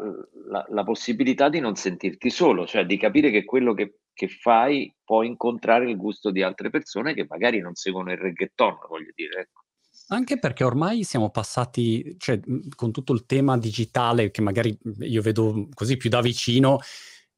la, 0.50 0.66
la, 0.68 0.84
possibilità 0.84 1.48
di 1.48 1.60
non 1.60 1.76
sentirti 1.76 2.30
solo, 2.30 2.66
cioè 2.66 2.84
di 2.84 2.98
capire 2.98 3.30
che 3.30 3.44
quello 3.44 3.72
che, 3.72 4.00
che, 4.12 4.28
fai 4.28 4.94
può 5.04 5.22
incontrare 5.22 5.88
il 5.88 5.96
gusto 5.96 6.30
di 6.30 6.42
altre 6.42 6.70
persone 6.70 7.14
che 7.14 7.26
magari 7.28 7.60
non 7.60 7.74
seguono 7.74 8.12
il 8.12 8.18
reggaeton, 8.18 8.78
voglio 8.88 9.12
dire. 9.14 9.40
Ecco. 9.40 9.62
Anche 10.08 10.38
perché 10.38 10.64
ormai 10.64 11.04
siamo 11.04 11.30
passati, 11.30 12.16
cioè 12.18 12.40
con 12.74 12.92
tutto 12.92 13.12
il 13.12 13.26
tema 13.26 13.58
digitale 13.58 14.30
che 14.30 14.40
magari 14.40 14.76
io 15.00 15.22
vedo 15.22 15.68
così 15.74 15.96
più 15.96 16.08
da 16.08 16.22
vicino, 16.22 16.78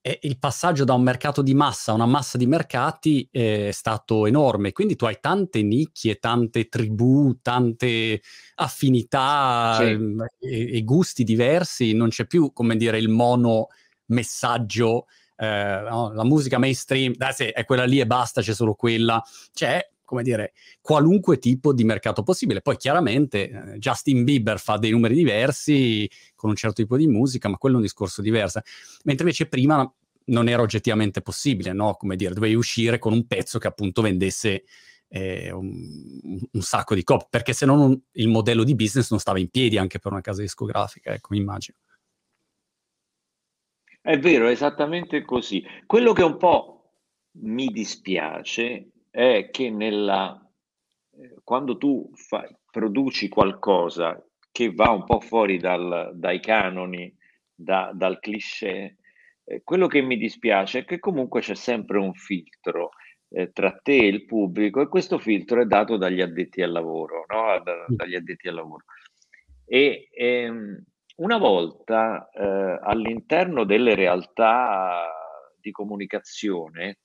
il 0.02 0.38
passaggio 0.38 0.84
da 0.84 0.94
un 0.94 1.02
mercato 1.02 1.42
di 1.42 1.52
massa 1.52 1.92
a 1.92 1.94
una 1.94 2.06
massa 2.06 2.38
di 2.38 2.46
mercati 2.46 3.28
è 3.30 3.70
stato 3.70 4.26
enorme. 4.26 4.72
Quindi 4.72 4.96
tu 4.96 5.04
hai 5.04 5.18
tante 5.20 5.62
nicchie, 5.62 6.16
tante 6.16 6.68
tribù, 6.68 7.38
tante 7.42 8.22
affinità 8.56 9.76
sì. 9.78 9.84
Ehm, 9.84 10.24
e, 10.38 10.76
e, 10.76 10.82
gusti 10.84 11.22
diversi. 11.22 11.92
Non 11.92 12.08
c'è 12.08 12.26
più, 12.26 12.52
come 12.52 12.76
dire, 12.76 12.98
il 12.98 13.10
mono 13.10 13.66
messaggio. 14.06 15.06
Eh, 15.36 15.86
no? 15.88 16.12
La 16.12 16.24
musica 16.24 16.58
mainstream, 16.58 17.14
dai, 17.14 17.32
sì, 17.34 17.44
è 17.44 17.64
quella 17.64 17.84
lì 17.84 18.00
e 18.00 18.06
basta, 18.06 18.40
c'è 18.40 18.54
solo 18.54 18.74
quella. 18.74 19.22
C'è 19.52 19.86
come 20.10 20.24
dire, 20.24 20.54
qualunque 20.80 21.38
tipo 21.38 21.72
di 21.72 21.84
mercato 21.84 22.24
possibile. 22.24 22.62
Poi 22.62 22.76
chiaramente 22.76 23.48
eh, 23.48 23.78
Justin 23.78 24.24
Bieber 24.24 24.58
fa 24.58 24.76
dei 24.76 24.90
numeri 24.90 25.14
diversi 25.14 26.10
con 26.34 26.50
un 26.50 26.56
certo 26.56 26.82
tipo 26.82 26.96
di 26.96 27.06
musica, 27.06 27.48
ma 27.48 27.56
quello 27.58 27.76
è 27.76 27.78
un 27.78 27.84
discorso 27.84 28.20
diverso. 28.20 28.60
Mentre 29.04 29.24
invece 29.24 29.46
prima 29.46 29.88
non 30.26 30.48
era 30.48 30.62
oggettivamente 30.62 31.22
possibile, 31.22 31.72
no? 31.72 31.94
Come 31.94 32.16
dire, 32.16 32.34
dovevi 32.34 32.54
uscire 32.54 32.98
con 32.98 33.12
un 33.12 33.24
pezzo 33.28 33.60
che 33.60 33.68
appunto 33.68 34.02
vendesse 34.02 34.64
eh, 35.06 35.52
un, 35.52 36.40
un, 36.50 36.60
sacco 36.60 36.96
di 36.96 37.04
copie, 37.04 37.28
perché 37.30 37.52
se 37.52 37.66
no 37.66 38.00
il 38.10 38.28
modello 38.28 38.64
di 38.64 38.74
business 38.74 39.10
non 39.10 39.20
stava 39.20 39.38
in 39.38 39.48
piedi 39.48 39.78
anche 39.78 40.00
per 40.00 40.10
una 40.10 40.22
casa 40.22 40.40
discografica, 40.40 41.12
ecco, 41.12 41.36
immagino. 41.36 41.76
È 44.02 44.18
vero, 44.18 44.48
è 44.48 44.50
esattamente 44.50 45.22
così. 45.24 45.64
Quello 45.86 46.12
che 46.12 46.24
un 46.24 46.36
po' 46.36 46.94
mi 47.42 47.66
dispiace 47.68 48.88
è 49.10 49.48
che 49.50 49.70
nella, 49.70 50.40
eh, 51.12 51.36
quando 51.42 51.76
tu 51.76 52.10
fai, 52.14 52.48
produci 52.70 53.28
qualcosa 53.28 54.22
che 54.52 54.72
va 54.72 54.90
un 54.90 55.04
po' 55.04 55.20
fuori 55.20 55.58
dal, 55.58 56.12
dai 56.14 56.40
canoni, 56.40 57.14
da, 57.54 57.90
dal 57.92 58.18
cliché, 58.20 58.96
eh, 59.44 59.62
quello 59.64 59.86
che 59.86 60.00
mi 60.00 60.16
dispiace 60.16 60.80
è 60.80 60.84
che 60.84 60.98
comunque 60.98 61.40
c'è 61.40 61.54
sempre 61.54 61.98
un 61.98 62.14
filtro 62.14 62.90
eh, 63.30 63.52
tra 63.52 63.72
te 63.82 63.96
e 63.96 64.06
il 64.06 64.24
pubblico 64.24 64.80
e 64.80 64.88
questo 64.88 65.18
filtro 65.18 65.60
è 65.60 65.66
dato 65.66 65.96
dagli 65.96 66.20
addetti 66.20 66.62
al 66.62 66.72
lavoro, 66.72 67.24
no? 67.28 67.60
da, 67.62 67.84
dagli 67.88 68.14
addetti 68.14 68.48
al 68.48 68.54
lavoro. 68.54 68.84
E 69.64 70.08
ehm, 70.12 70.82
una 71.16 71.38
volta 71.38 72.28
eh, 72.30 72.78
all'interno 72.82 73.64
delle 73.64 73.94
realtà 73.94 75.06
di 75.60 75.70
comunicazione 75.70 76.98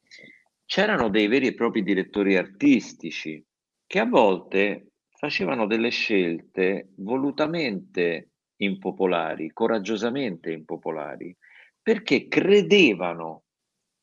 c'erano 0.65 1.09
dei 1.09 1.27
veri 1.27 1.47
e 1.47 1.53
propri 1.53 1.83
direttori 1.83 2.35
artistici 2.35 3.43
che 3.85 3.99
a 3.99 4.05
volte 4.05 4.93
facevano 5.09 5.67
delle 5.67 5.89
scelte 5.89 6.91
volutamente 6.97 8.31
impopolari, 8.57 9.51
coraggiosamente 9.51 10.51
impopolari, 10.51 11.35
perché 11.81 12.27
credevano 12.27 13.43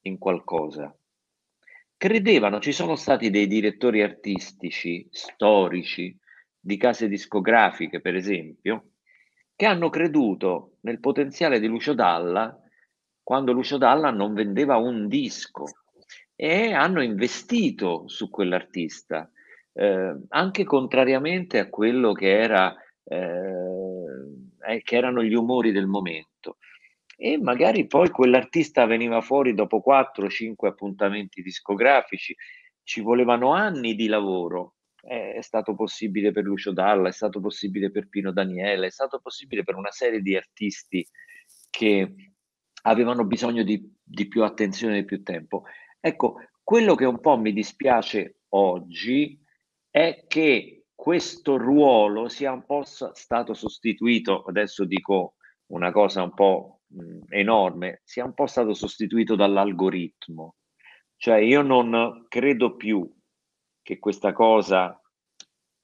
in 0.02 0.18
qualcosa. 0.18 0.96
Credevano, 1.96 2.60
ci 2.60 2.72
sono 2.72 2.96
stati 2.96 3.30
dei 3.30 3.46
direttori 3.46 4.02
artistici, 4.02 5.06
storici, 5.10 6.16
di 6.58 6.76
case 6.76 7.08
discografiche, 7.08 8.00
per 8.00 8.14
esempio, 8.14 8.92
che 9.54 9.66
hanno 9.66 9.90
creduto 9.90 10.78
nel 10.82 11.00
potenziale 11.00 11.60
di 11.60 11.66
Lucio 11.66 11.94
Dalla 11.94 12.56
quando 13.22 13.52
Lucio 13.52 13.78
Dalla 13.78 14.10
non 14.10 14.34
vendeva 14.34 14.76
un 14.76 15.06
disco 15.06 15.64
e 16.42 16.72
hanno 16.72 17.00
investito 17.00 18.08
su 18.08 18.28
quell'artista, 18.28 19.30
eh, 19.74 20.16
anche 20.30 20.64
contrariamente 20.64 21.60
a 21.60 21.68
quello 21.68 22.10
che, 22.10 22.36
era, 22.36 22.74
eh, 23.04 24.82
che 24.82 24.96
erano 24.96 25.22
gli 25.22 25.34
umori 25.34 25.70
del 25.70 25.86
momento. 25.86 26.56
E 27.16 27.38
magari 27.38 27.86
poi 27.86 28.10
quell'artista 28.10 28.86
veniva 28.86 29.20
fuori 29.20 29.54
dopo 29.54 29.80
4-5 29.86 30.66
appuntamenti 30.66 31.42
discografici, 31.42 32.34
ci 32.82 33.02
volevano 33.02 33.52
anni 33.52 33.94
di 33.94 34.08
lavoro. 34.08 34.74
È 35.00 35.40
stato 35.42 35.76
possibile 35.76 36.32
per 36.32 36.42
Lucio 36.42 36.72
Dalla, 36.72 37.06
è 37.06 37.12
stato 37.12 37.38
possibile 37.38 37.92
per 37.92 38.08
Pino 38.08 38.32
Daniele, 38.32 38.88
è 38.88 38.90
stato 38.90 39.20
possibile 39.20 39.62
per 39.62 39.76
una 39.76 39.92
serie 39.92 40.20
di 40.20 40.34
artisti 40.34 41.06
che 41.70 42.14
avevano 42.82 43.24
bisogno 43.24 43.62
di, 43.62 43.80
di 44.02 44.26
più 44.26 44.42
attenzione 44.42 44.98
e 44.98 45.04
più 45.04 45.22
tempo. 45.22 45.62
Ecco, 46.04 46.40
quello 46.64 46.96
che 46.96 47.04
un 47.04 47.20
po' 47.20 47.36
mi 47.38 47.52
dispiace 47.52 48.40
oggi 48.54 49.40
è 49.88 50.24
che 50.26 50.86
questo 50.92 51.56
ruolo 51.56 52.28
sia 52.28 52.50
un 52.50 52.64
po' 52.64 52.82
stato 52.82 53.54
sostituito, 53.54 54.42
adesso 54.42 54.84
dico 54.84 55.34
una 55.66 55.92
cosa 55.92 56.24
un 56.24 56.34
po' 56.34 56.80
enorme, 57.28 58.00
sia 58.02 58.24
un 58.24 58.34
po' 58.34 58.48
stato 58.48 58.74
sostituito 58.74 59.36
dall'algoritmo. 59.36 60.56
Cioè 61.14 61.38
io 61.38 61.62
non 61.62 62.26
credo 62.28 62.74
più 62.74 63.08
che 63.80 64.00
questa 64.00 64.32
cosa 64.32 65.00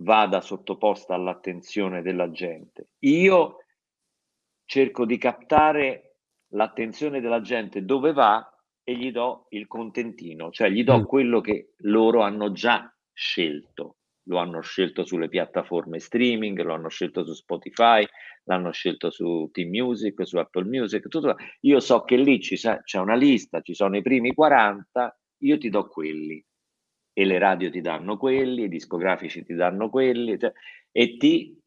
vada 0.02 0.40
sottoposta 0.40 1.14
all'attenzione 1.14 2.02
della 2.02 2.32
gente. 2.32 2.88
Io 3.04 3.58
cerco 4.64 5.06
di 5.06 5.16
captare 5.16 6.22
l'attenzione 6.54 7.20
della 7.20 7.40
gente 7.40 7.84
dove 7.84 8.12
va 8.12 8.52
e 8.88 8.96
gli 8.96 9.12
do 9.12 9.48
il 9.50 9.66
contentino, 9.66 10.50
cioè 10.50 10.70
gli 10.70 10.82
do 10.82 11.00
mm. 11.00 11.02
quello 11.02 11.42
che 11.42 11.74
loro 11.80 12.22
hanno 12.22 12.52
già 12.52 12.90
scelto. 13.12 13.96
lo 14.28 14.38
hanno 14.38 14.62
scelto 14.62 15.04
sulle 15.04 15.28
piattaforme 15.28 15.98
streaming, 15.98 16.58
lo 16.62 16.72
hanno 16.72 16.88
scelto 16.88 17.22
su 17.22 17.34
Spotify, 17.34 18.06
l'hanno 18.44 18.70
scelto 18.70 19.10
su 19.10 19.50
Team 19.52 19.68
Music, 19.68 20.26
su 20.26 20.38
Apple 20.38 20.64
Music, 20.64 21.06
tutto. 21.08 21.36
Io 21.60 21.80
so 21.80 22.02
che 22.04 22.16
lì 22.16 22.42
sa, 22.42 22.80
c'è 22.82 22.98
una 22.98 23.14
lista, 23.14 23.60
ci 23.60 23.74
sono 23.74 23.98
i 23.98 24.02
primi 24.02 24.32
40, 24.32 25.20
io 25.42 25.58
ti 25.58 25.68
do 25.68 25.86
quelli 25.88 26.42
e 27.12 27.24
le 27.26 27.38
radio 27.38 27.70
ti 27.70 27.82
danno 27.82 28.16
quelli, 28.16 28.64
i 28.64 28.68
discografici 28.68 29.44
ti 29.44 29.54
danno 29.54 29.90
quelli 29.90 30.38
cioè, 30.38 30.52
e 30.92 31.16
ti, 31.18 31.58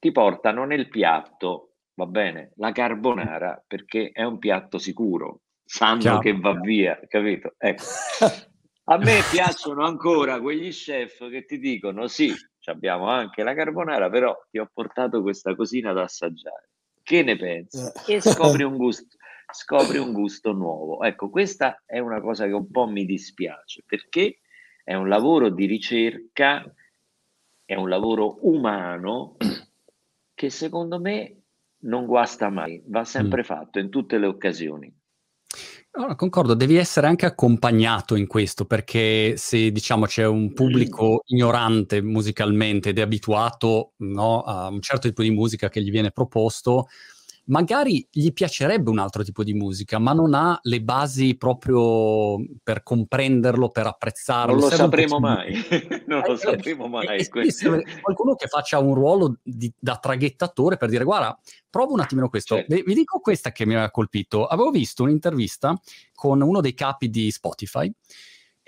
ti 0.00 0.10
portano 0.10 0.64
nel 0.64 0.88
piatto, 0.88 1.74
va 1.94 2.06
bene, 2.06 2.52
la 2.56 2.72
carbonara 2.72 3.62
perché 3.64 4.10
è 4.12 4.24
un 4.24 4.38
piatto 4.38 4.78
sicuro, 4.78 5.42
sanno 5.66 6.00
Ciao. 6.00 6.18
che 6.20 6.38
va 6.38 6.54
via, 6.58 6.98
capito? 7.08 7.54
Ecco. 7.58 7.82
A 8.88 8.98
me 8.98 9.18
piacciono 9.32 9.84
ancora 9.84 10.40
quegli 10.40 10.70
chef 10.70 11.28
che 11.28 11.44
ti 11.44 11.58
dicono 11.58 12.06
sì, 12.06 12.32
abbiamo 12.66 13.08
anche 13.08 13.42
la 13.42 13.52
carbonara, 13.52 14.08
però 14.08 14.32
ti 14.48 14.58
ho 14.58 14.70
portato 14.72 15.22
questa 15.22 15.56
cosina 15.56 15.92
da 15.92 16.02
assaggiare. 16.02 16.70
Che 17.02 17.22
ne 17.24 17.36
pensi? 17.36 17.78
Eh. 18.06 18.14
E 18.14 18.20
scopri 18.22 18.62
un 18.62 18.76
gusto, 18.76 19.16
scopri 19.52 19.98
un 19.98 20.12
gusto 20.12 20.52
nuovo. 20.52 21.02
Ecco, 21.02 21.30
questa 21.30 21.82
è 21.84 21.98
una 21.98 22.20
cosa 22.20 22.46
che 22.46 22.52
un 22.52 22.70
po' 22.70 22.86
mi 22.86 23.04
dispiace, 23.04 23.82
perché 23.84 24.38
è 24.84 24.94
un 24.94 25.08
lavoro 25.08 25.48
di 25.48 25.66
ricerca, 25.66 26.64
è 27.64 27.74
un 27.74 27.88
lavoro 27.88 28.38
umano 28.42 29.36
che 30.32 30.48
secondo 30.48 31.00
me 31.00 31.40
non 31.78 32.06
guasta 32.06 32.50
mai, 32.50 32.80
va 32.86 33.04
sempre 33.04 33.40
mm. 33.40 33.44
fatto 33.44 33.78
in 33.80 33.90
tutte 33.90 34.16
le 34.18 34.26
occasioni. 34.26 34.94
No, 35.98 36.14
concordo, 36.14 36.52
devi 36.52 36.76
essere 36.76 37.06
anche 37.06 37.24
accompagnato 37.24 38.16
in 38.16 38.26
questo, 38.26 38.66
perché 38.66 39.34
se 39.38 39.70
diciamo 39.72 40.04
c'è 40.04 40.26
un 40.26 40.52
pubblico 40.52 41.22
ignorante 41.26 42.02
musicalmente 42.02 42.90
ed 42.90 42.98
è 42.98 43.00
abituato 43.00 43.92
no, 43.98 44.42
a 44.42 44.68
un 44.68 44.82
certo 44.82 45.08
tipo 45.08 45.22
di 45.22 45.30
musica 45.30 45.70
che 45.70 45.80
gli 45.82 45.90
viene 45.90 46.10
proposto, 46.10 46.88
magari 47.46 48.06
gli 48.10 48.32
piacerebbe 48.32 48.90
un 48.90 48.98
altro 48.98 49.22
tipo 49.22 49.44
di 49.44 49.54
musica, 49.54 49.98
ma 49.98 50.12
non 50.12 50.34
ha 50.34 50.58
le 50.62 50.80
basi 50.80 51.36
proprio 51.36 52.38
per 52.62 52.82
comprenderlo, 52.82 53.70
per 53.70 53.86
apprezzarlo. 53.86 54.54
Non 54.54 54.62
lo 54.62 54.70
sapremo 54.70 55.18
mai, 55.18 55.54
non 56.06 56.22
lo 56.26 56.34
eh, 56.34 56.38
sapremo 56.38 56.88
mai. 56.88 57.06
E, 57.06 57.28
e 57.30 58.00
qualcuno 58.00 58.34
che 58.34 58.46
faccia 58.48 58.78
un 58.78 58.94
ruolo 58.94 59.38
di, 59.42 59.72
da 59.78 59.96
traghettatore 59.96 60.76
per 60.76 60.88
dire 60.88 61.04
guarda, 61.04 61.38
provo 61.68 61.92
un 61.92 62.00
attimino 62.00 62.28
questo. 62.28 62.56
Certo. 62.56 62.74
Vi, 62.74 62.82
vi 62.84 62.94
dico 62.94 63.20
questa 63.20 63.52
che 63.52 63.66
mi 63.66 63.74
aveva 63.74 63.90
colpito. 63.90 64.46
Avevo 64.46 64.70
visto 64.70 65.02
un'intervista 65.02 65.78
con 66.14 66.40
uno 66.40 66.60
dei 66.60 66.74
capi 66.74 67.08
di 67.08 67.30
Spotify 67.30 67.90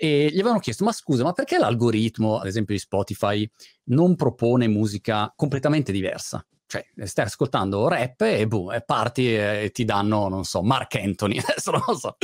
e 0.01 0.29
gli 0.31 0.39
avevano 0.39 0.59
chiesto 0.59 0.85
ma 0.85 0.93
scusa 0.93 1.23
ma 1.25 1.33
perché 1.33 1.57
l'algoritmo 1.57 2.39
ad 2.39 2.47
esempio 2.47 2.73
di 2.73 2.79
Spotify 2.79 3.49
non 3.85 4.15
propone 4.15 4.69
musica 4.69 5.33
completamente 5.35 5.91
diversa 5.91 6.41
cioè 6.69 6.85
stai 7.05 7.25
ascoltando 7.25 7.87
rap 7.87 8.21
e 8.21 8.45
boom, 8.45 8.73
e 8.73 8.83
parti 8.83 9.33
e 9.33 9.71
ti 9.73 9.85
danno, 9.85 10.27
non 10.27 10.43
so, 10.43 10.61
Mark 10.61 10.93
Anthony, 10.95 11.39
adesso 11.41 11.71
non 11.71 11.81
lo 11.87 11.97
so. 11.97 12.15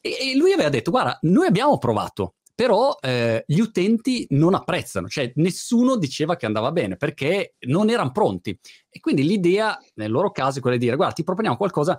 E, 0.00 0.32
e 0.32 0.36
lui 0.36 0.52
aveva 0.52 0.68
detto, 0.68 0.90
guarda, 0.90 1.16
noi 1.22 1.46
abbiamo 1.46 1.78
provato, 1.78 2.34
però 2.52 2.96
eh, 3.00 3.44
gli 3.46 3.60
utenti 3.60 4.26
non 4.30 4.54
apprezzano, 4.54 5.06
cioè 5.06 5.30
nessuno 5.36 5.96
diceva 5.96 6.34
che 6.34 6.46
andava 6.46 6.72
bene 6.72 6.96
perché 6.96 7.54
non 7.60 7.88
erano 7.88 8.10
pronti. 8.10 8.58
E 8.90 8.98
quindi 8.98 9.22
l'idea, 9.22 9.78
nel 9.94 10.10
loro 10.10 10.32
caso, 10.32 10.58
è 10.58 10.60
quella 10.60 10.76
di 10.76 10.84
dire, 10.84 10.96
guarda, 10.96 11.14
ti 11.14 11.22
proponiamo 11.22 11.56
qualcosa 11.56 11.96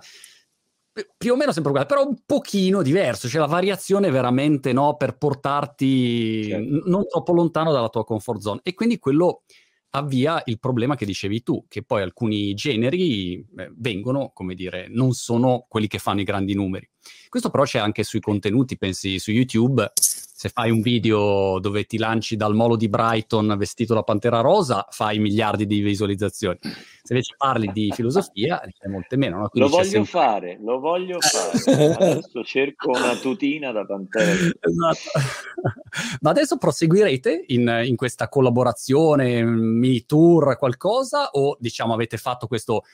più 1.16 1.32
o 1.32 1.36
meno 1.36 1.52
sempre 1.52 1.70
uguale, 1.70 1.88
però 1.88 2.06
un 2.06 2.18
pochino 2.26 2.82
diverso, 2.82 3.28
cioè 3.28 3.40
la 3.40 3.46
variazione 3.46 4.10
veramente 4.10 4.74
no, 4.74 4.96
per 4.96 5.16
portarti 5.16 6.44
certo. 6.48 6.70
n- 6.70 6.82
non 6.84 7.06
troppo 7.06 7.32
lontano 7.32 7.72
dalla 7.72 7.88
tua 7.88 8.04
comfort 8.04 8.40
zone. 8.40 8.60
E 8.62 8.74
quindi 8.74 8.98
quello 8.98 9.44
avvia 9.90 10.42
il 10.46 10.58
problema 10.58 10.96
che 10.96 11.06
dicevi 11.06 11.42
tu, 11.42 11.64
che 11.68 11.82
poi 11.82 12.02
alcuni 12.02 12.54
generi 12.54 13.34
eh, 13.34 13.72
vengono, 13.76 14.30
come 14.34 14.54
dire, 14.54 14.86
non 14.88 15.12
sono 15.12 15.66
quelli 15.68 15.86
che 15.86 15.98
fanno 15.98 16.20
i 16.20 16.24
grandi 16.24 16.54
numeri. 16.54 16.88
Questo 17.28 17.50
però 17.50 17.64
c'è 17.64 17.78
anche 17.78 18.02
sui 18.02 18.20
contenuti, 18.20 18.76
pensi 18.76 19.18
su 19.18 19.30
YouTube, 19.30 19.90
se 20.38 20.50
fai 20.50 20.70
un 20.70 20.82
video 20.82 21.58
dove 21.58 21.82
ti 21.82 21.98
lanci 21.98 22.36
dal 22.36 22.54
molo 22.54 22.76
di 22.76 22.88
Brighton 22.88 23.56
vestito 23.58 23.92
da 23.92 24.04
pantera 24.04 24.38
rosa, 24.38 24.86
fai 24.88 25.18
miliardi 25.18 25.66
di 25.66 25.80
visualizzazioni. 25.80 26.60
Se 26.62 27.12
invece 27.12 27.34
parli 27.36 27.72
di 27.72 27.90
filosofia, 27.92 28.60
c'è 28.60 28.86
molte 28.86 29.16
meno. 29.16 29.38
No? 29.38 29.50
Lo 29.54 29.66
voglio 29.66 29.82
sempre... 29.82 30.10
fare, 30.10 30.58
lo 30.62 30.78
voglio 30.78 31.18
fare. 31.18 31.92
Adesso 31.92 32.44
cerco 32.44 32.90
una 32.90 33.16
tutina 33.16 33.72
da 33.72 33.84
pantera. 33.84 34.30
Esatto. 34.30 35.10
Ma 36.22 36.30
adesso 36.30 36.56
proseguirete 36.56 37.46
in, 37.48 37.82
in 37.86 37.96
questa 37.96 38.28
collaborazione, 38.28 39.42
mini 39.42 40.06
tour, 40.06 40.56
qualcosa, 40.56 41.30
o 41.32 41.56
diciamo 41.58 41.94
avete 41.94 42.16
fatto 42.16 42.46
questo 42.46 42.84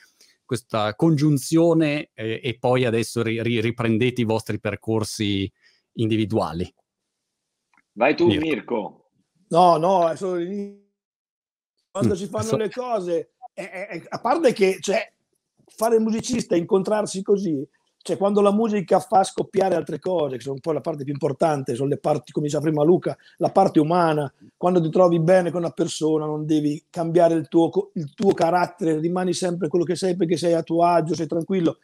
questa 0.43 0.95
congiunzione 0.95 2.09
eh, 2.15 2.39
e 2.43 2.57
poi 2.59 2.85
adesso 2.85 3.21
ri- 3.21 3.61
riprendete 3.61 4.21
i 4.21 4.25
vostri 4.25 4.59
percorsi 4.59 5.51
individuali. 5.93 6.73
Vai 7.95 8.15
tu, 8.15 8.27
Mirko. 8.27 8.45
Mirko. 8.45 9.05
No, 9.49 9.77
no, 9.77 10.09
è 10.09 10.15
solo 10.15 10.35
l'inizio. 10.35 10.83
Quando 11.91 12.13
mm, 12.13 12.17
si 12.17 12.27
fanno 12.27 12.43
so... 12.43 12.57
le 12.57 12.69
cose, 12.69 13.31
è, 13.53 13.63
è, 13.63 14.03
a 14.09 14.19
parte 14.19 14.51
che 14.51 14.79
cioè, 14.81 15.11
fare 15.65 15.95
il 15.95 16.01
musicista, 16.01 16.57
incontrarsi 16.57 17.21
così, 17.21 17.65
cioè 18.01 18.17
quando 18.17 18.41
la 18.41 18.51
musica 18.51 18.99
fa 18.99 19.23
scoppiare 19.23 19.75
altre 19.75 19.99
cose, 19.99 20.35
che 20.35 20.41
sono 20.41 20.55
un 20.55 20.59
po' 20.59 20.73
la 20.73 20.81
parte 20.81 21.05
più 21.05 21.13
importante, 21.13 21.73
sono 21.73 21.87
le 21.87 21.97
parti, 21.97 22.33
come 22.33 22.47
diceva 22.47 22.63
prima 22.63 22.83
Luca, 22.83 23.17
la 23.37 23.49
parte 23.49 23.79
umana, 23.79 24.31
quando 24.57 24.81
ti 24.81 24.89
trovi 24.89 25.19
bene 25.21 25.49
con 25.49 25.61
una 25.61 25.71
persona 25.71 26.25
non 26.25 26.45
devi 26.45 26.85
cambiare 26.89 27.33
il 27.35 27.47
tuo, 27.47 27.91
il 27.93 28.13
tuo 28.13 28.33
carattere, 28.33 28.99
rimani 28.99 29.33
sempre 29.33 29.69
quello 29.69 29.85
che 29.85 29.95
sei 29.95 30.17
perché 30.17 30.35
sei 30.35 30.53
a 30.53 30.63
tuo 30.63 30.83
agio, 30.83 31.15
sei 31.15 31.27
tranquillo. 31.27 31.77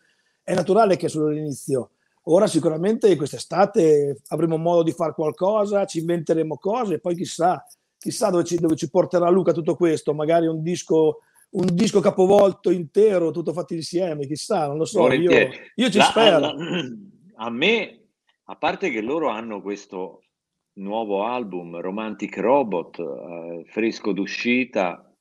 È 0.43 0.53
naturale 0.53 0.97
che 0.97 1.05
è 1.05 1.09
solo 1.09 1.29
l'inizio 1.29 1.91
Ora 2.25 2.45
sicuramente 2.45 3.15
quest'estate 3.15 4.21
avremo 4.27 4.57
modo 4.57 4.83
di 4.83 4.91
fare 4.91 5.13
qualcosa, 5.13 5.85
ci 5.85 5.99
inventeremo 5.99 6.57
cose, 6.57 6.99
poi 6.99 7.15
chissà, 7.15 7.65
chissà 7.97 8.29
dove 8.29 8.43
ci, 8.43 8.57
dove 8.57 8.75
ci 8.75 8.91
porterà 8.91 9.27
Luca 9.29 9.53
tutto 9.53 9.75
questo, 9.75 10.13
magari 10.13 10.45
un 10.45 10.61
disco, 10.61 11.21
un 11.51 11.67
disco 11.73 11.99
capovolto 11.99 12.69
intero, 12.69 13.31
tutto 13.31 13.53
fatto 13.53 13.73
insieme, 13.73 14.27
chissà, 14.27 14.67
non 14.67 14.77
lo 14.77 14.85
so, 14.85 15.11
io, 15.11 15.31
io, 15.75 15.89
ci 15.89 15.97
la, 15.97 16.03
spero. 16.03 16.39
La, 16.39 16.55
a 17.37 17.49
me, 17.49 18.01
a 18.45 18.55
parte 18.55 18.91
che 18.91 19.01
loro 19.01 19.29
hanno 19.29 19.59
questo 19.59 20.21
nuovo 20.73 21.25
album, 21.25 21.79
Romantic 21.79 22.37
Robot, 22.37 22.99
eh, 22.99 23.63
fresco 23.65 24.11
d'uscita, 24.13 25.11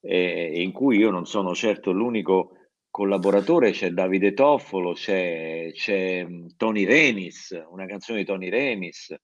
eh, 0.00 0.62
in 0.62 0.72
cui 0.72 0.96
io 0.96 1.10
non 1.10 1.26
sono 1.26 1.54
certo 1.54 1.92
l'unico 1.92 2.52
collaboratore 2.90 3.70
c'è 3.70 3.90
Davide 3.90 4.34
Toffolo, 4.34 4.92
c'è, 4.92 5.70
c'è 5.72 6.24
mm, 6.24 6.46
Tony 6.56 6.84
Renis, 6.84 7.58
una 7.70 7.86
canzone 7.86 8.18
di 8.18 8.24
Tony 8.24 8.48
Renis, 8.48 9.14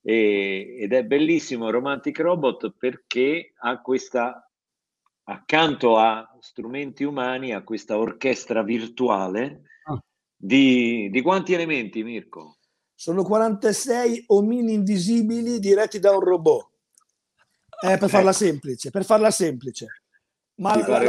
e, 0.00 0.76
ed 0.80 0.92
è 0.92 1.04
bellissimo 1.04 1.70
Romantic 1.70 2.18
Robot 2.18 2.74
perché 2.76 3.52
ha 3.56 3.80
questa, 3.80 4.50
accanto 5.24 5.98
a 5.98 6.36
strumenti 6.40 7.04
umani, 7.04 7.52
ha 7.52 7.62
questa 7.62 7.98
orchestra 7.98 8.62
virtuale 8.62 9.62
ah. 9.84 10.02
di, 10.34 11.08
di 11.10 11.20
quanti 11.22 11.52
elementi, 11.52 12.02
Mirko? 12.02 12.58
Sono 12.94 13.22
46 13.22 14.24
omini 14.28 14.72
invisibili 14.72 15.58
diretti 15.58 15.98
da 15.98 16.12
un 16.12 16.20
robot. 16.20 16.70
Eh, 17.80 17.98
per 17.98 18.08
farla 18.08 18.32
semplice, 18.32 18.90
per 18.90 19.04
farla 19.04 19.30
semplice. 19.30 20.03
Ma 20.56 20.76
la, 20.76 20.86
la, 20.86 21.04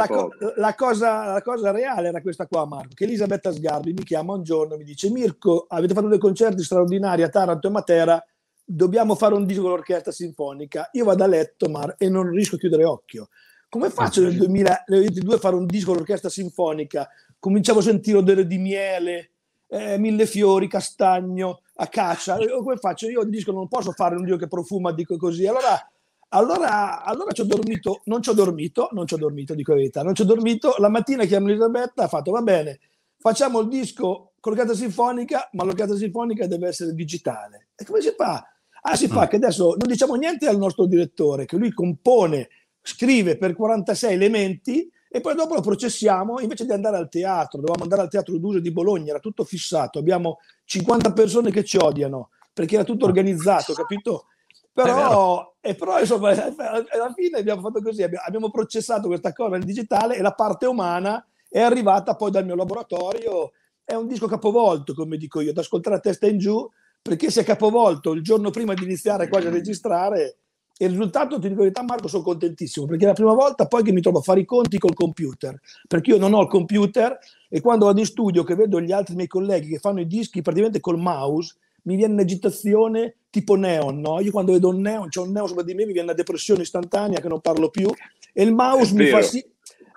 la, 0.56 0.74
cosa, 0.74 1.32
la, 1.32 1.42
cosa, 1.42 1.70
reale 1.70 2.08
era 2.08 2.20
questa 2.20 2.46
qua, 2.48 2.66
Marco, 2.66 2.94
che 2.94 3.04
Elisabetta 3.04 3.52
Sgarbi 3.52 3.92
mi 3.92 4.02
chiama 4.02 4.32
un 4.32 4.42
giorno 4.42 4.74
e 4.74 4.78
mi 4.78 4.84
dice 4.84 5.08
Mirko, 5.08 5.66
avete 5.68 5.94
fatto 5.94 6.08
dei 6.08 6.18
concerti 6.18 6.64
straordinari 6.64 7.22
a 7.22 7.28
Taranto 7.28 7.68
e 7.68 7.70
Matera, 7.70 8.26
dobbiamo 8.64 9.14
fare 9.14 9.34
un 9.34 9.46
disco 9.46 9.62
con 9.62 9.70
l'orchestra 9.70 10.10
sinfonica. 10.10 10.88
Io 10.92 11.04
vado 11.04 11.22
a 11.22 11.28
letto, 11.28 11.68
Mar, 11.68 11.94
e 11.96 12.08
non 12.08 12.28
riesco 12.28 12.56
a 12.56 12.58
chiudere 12.58 12.84
occhio. 12.84 13.28
Come 13.68 13.90
faccio 13.90 14.22
nel 14.22 14.36
2022 14.36 15.34
a 15.36 15.38
fare 15.38 15.54
un 15.54 15.66
disco 15.66 15.88
con 15.88 15.96
l'orchestra 15.96 16.28
sinfonica? 16.28 17.08
Cominciavo 17.38 17.78
a 17.78 17.82
sentire 17.82 18.18
odore 18.18 18.46
di 18.48 18.58
miele, 18.58 19.30
eh, 19.68 19.96
mille 19.96 20.26
fiori, 20.26 20.66
castagno, 20.66 21.60
acacia. 21.74 22.36
Come 22.36 22.76
faccio? 22.78 23.08
Io 23.08 23.20
il 23.20 23.30
disco 23.30 23.52
non 23.52 23.68
posso 23.68 23.92
fare 23.92 24.16
un 24.16 24.24
disco 24.24 24.38
che 24.38 24.48
profuma, 24.48 24.92
dico 24.92 25.16
così. 25.16 25.46
Allora 25.46 25.88
allora, 26.28 27.04
allora 27.04 27.32
ci 27.32 27.42
ho 27.42 27.44
dormito, 27.44 28.00
non 28.04 28.22
ci 28.22 28.30
ho 28.30 28.34
dormito, 28.34 28.88
non 28.92 29.06
ci 29.06 29.14
ho 29.14 29.16
dormito, 29.16 29.54
dico 29.54 29.72
la 29.72 29.78
verità, 29.78 30.02
non 30.02 30.14
ci 30.14 30.22
ho 30.22 30.24
dormito. 30.24 30.74
La 30.78 30.88
mattina 30.88 31.24
chiamo 31.24 31.48
Elisabetta, 31.48 32.04
ha 32.04 32.08
fatto, 32.08 32.32
va 32.32 32.42
bene, 32.42 32.80
facciamo 33.18 33.60
il 33.60 33.68
disco 33.68 34.32
con 34.40 34.52
l'orchestra 34.52 34.76
sinfonica, 34.76 35.48
ma 35.52 35.64
l'orchestra 35.64 35.96
sinfonica 35.96 36.46
deve 36.46 36.68
essere 36.68 36.94
digitale. 36.94 37.68
E 37.76 37.84
come 37.84 38.00
si 38.00 38.12
fa? 38.16 38.44
Ah, 38.82 38.96
si 38.96 39.08
fa 39.08 39.24
mm. 39.24 39.28
che 39.28 39.36
adesso 39.36 39.74
non 39.78 39.88
diciamo 39.88 40.14
niente 40.14 40.46
al 40.46 40.58
nostro 40.58 40.86
direttore, 40.86 41.44
che 41.44 41.56
lui 41.56 41.72
compone, 41.72 42.48
scrive 42.82 43.36
per 43.36 43.54
46 43.54 44.12
elementi 44.12 44.90
e 45.08 45.20
poi 45.20 45.34
dopo 45.34 45.54
lo 45.54 45.60
processiamo 45.60 46.40
invece 46.40 46.66
di 46.66 46.72
andare 46.72 46.96
al 46.96 47.08
teatro. 47.08 47.58
Dovevamo 47.58 47.84
andare 47.84 48.02
al 48.02 48.10
teatro 48.10 48.36
d'uso 48.38 48.60
di 48.60 48.70
Bologna, 48.70 49.10
era 49.10 49.18
tutto 49.18 49.44
fissato. 49.44 49.98
Abbiamo 49.98 50.38
50 50.64 51.12
persone 51.12 51.50
che 51.50 51.64
ci 51.64 51.78
odiano 51.78 52.30
perché 52.52 52.74
era 52.74 52.84
tutto 52.84 53.06
organizzato, 53.06 53.72
capito? 53.72 54.26
Però, 54.82 55.54
e 55.62 55.74
però 55.74 55.98
insomma, 55.98 56.30
alla 56.36 57.12
fine 57.14 57.38
abbiamo 57.38 57.62
fatto 57.62 57.80
così, 57.80 58.02
abbiamo 58.02 58.50
processato 58.50 59.08
questa 59.08 59.32
cosa 59.32 59.56
nel 59.56 59.64
digitale 59.64 60.16
e 60.16 60.20
la 60.20 60.32
parte 60.32 60.66
umana 60.66 61.24
è 61.48 61.60
arrivata 61.60 62.14
poi 62.14 62.30
dal 62.30 62.44
mio 62.44 62.56
laboratorio. 62.56 63.52
È 63.82 63.94
un 63.94 64.06
disco 64.06 64.26
capovolto, 64.26 64.92
come 64.92 65.16
dico 65.16 65.40
io, 65.40 65.54
da 65.54 65.62
ascoltare 65.62 65.96
a 65.96 66.00
testa 66.00 66.26
in 66.26 66.38
giù, 66.38 66.68
perché 67.00 67.30
si 67.30 67.40
è 67.40 67.44
capovolto 67.44 68.12
il 68.12 68.22
giorno 68.22 68.50
prima 68.50 68.74
di 68.74 68.84
iniziare 68.84 69.28
quasi 69.28 69.46
a 69.46 69.50
registrare. 69.50 70.36
E 70.76 70.84
il 70.84 70.90
risultato, 70.90 71.36
ti 71.36 71.48
dico 71.48 71.60
la 71.60 71.70
verità, 71.70 71.82
Marco, 71.82 72.06
sono 72.06 72.22
contentissimo 72.22 72.84
perché 72.84 73.04
è 73.04 73.06
la 73.06 73.14
prima 73.14 73.32
volta 73.32 73.66
poi 73.66 73.82
che 73.82 73.92
mi 73.92 74.02
trovo 74.02 74.18
a 74.18 74.22
fare 74.22 74.40
i 74.40 74.44
conti 74.44 74.78
col 74.78 74.92
computer. 74.92 75.58
Perché 75.88 76.10
io 76.10 76.18
non 76.18 76.34
ho 76.34 76.42
il 76.42 76.48
computer 76.48 77.18
e 77.48 77.62
quando 77.62 77.86
vado 77.86 78.00
in 78.00 78.04
studio, 78.04 78.44
che 78.44 78.54
vedo 78.54 78.78
gli 78.78 78.92
altri 78.92 79.14
miei 79.14 79.26
colleghi 79.28 79.68
che 79.68 79.78
fanno 79.78 80.00
i 80.00 80.06
dischi 80.06 80.42
praticamente 80.42 80.80
col 80.80 80.98
mouse, 80.98 81.54
mi 81.86 81.96
viene 81.96 82.12
un'agitazione 82.14 83.16
tipo 83.30 83.54
neon, 83.54 84.00
no? 84.00 84.20
Io 84.20 84.30
quando 84.30 84.52
vedo 84.52 84.68
un 84.68 84.80
neon, 84.80 85.08
c'è 85.08 85.20
un 85.20 85.32
neon 85.32 85.48
sopra 85.48 85.62
di 85.62 85.74
me, 85.74 85.84
mi 85.84 85.92
viene 85.92 86.08
una 86.08 86.16
depressione 86.16 86.62
istantanea 86.62 87.20
che 87.20 87.28
non 87.28 87.40
parlo 87.40 87.70
più 87.70 87.88
e 88.32 88.42
il 88.42 88.54
mouse 88.54 88.94
mi 88.94 89.06
fa 89.06 89.22
sì... 89.22 89.44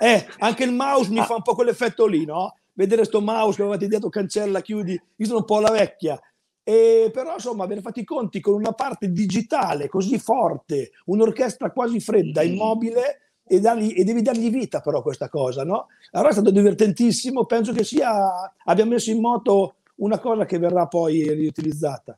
Eh, 0.02 0.26
anche 0.38 0.64
il 0.64 0.72
mouse 0.72 1.10
mi 1.10 1.20
ah. 1.20 1.26
fa 1.26 1.36
un 1.36 1.42
po' 1.42 1.56
quell'effetto 1.56 2.06
lì, 2.06 2.26
no? 2.26 2.56
Vedere 2.74 3.04
sto 3.04 3.22
mouse 3.22 3.58
che 3.58 3.64
avevate 3.64 3.88
dietro, 3.88 4.08
cancella, 4.10 4.62
chiudi, 4.62 4.94
io 4.94 5.26
sono 5.26 5.40
un 5.40 5.46
po' 5.46 5.60
la 5.60 5.72
vecchia. 5.72 6.20
E 6.64 7.10
però 7.12 7.34
insomma 7.34 7.64
aver 7.64 7.82
fatto 7.82 8.00
i 8.00 8.06
conti 8.06 8.40
con 8.40 8.54
una 8.54 8.74
parte 8.74 9.12
digitale 9.12 9.90
così 9.90 10.20
forte, 10.20 10.92
un'orchestra 11.06 11.72
quasi 11.72 12.00
fredda, 12.00 12.44
immobile, 12.44 13.30
e, 13.52 13.60
dargli, 13.60 13.94
e, 13.98 14.04
devi 14.04 14.22
dargli 14.22 14.52
vita 14.52 14.80
però 14.80 15.00
a 15.00 15.02
questa 15.02 15.28
cosa, 15.28 15.64
no? 15.64 15.88
Allora 16.12 16.30
è 16.30 16.34
stato 16.34 16.52
divertentissimo, 16.52 17.46
penso 17.46 17.74
che 17.74 17.84
sia, 17.84 18.54
abbia 18.64 18.86
messo 18.86 19.10
in 19.10 19.20
moto 19.20 19.78
una 20.00 20.20
cosa 20.20 20.46
che 20.46 20.58
verrà 20.60 20.88
poi 20.88 21.34
riutilizzata. 21.34 22.18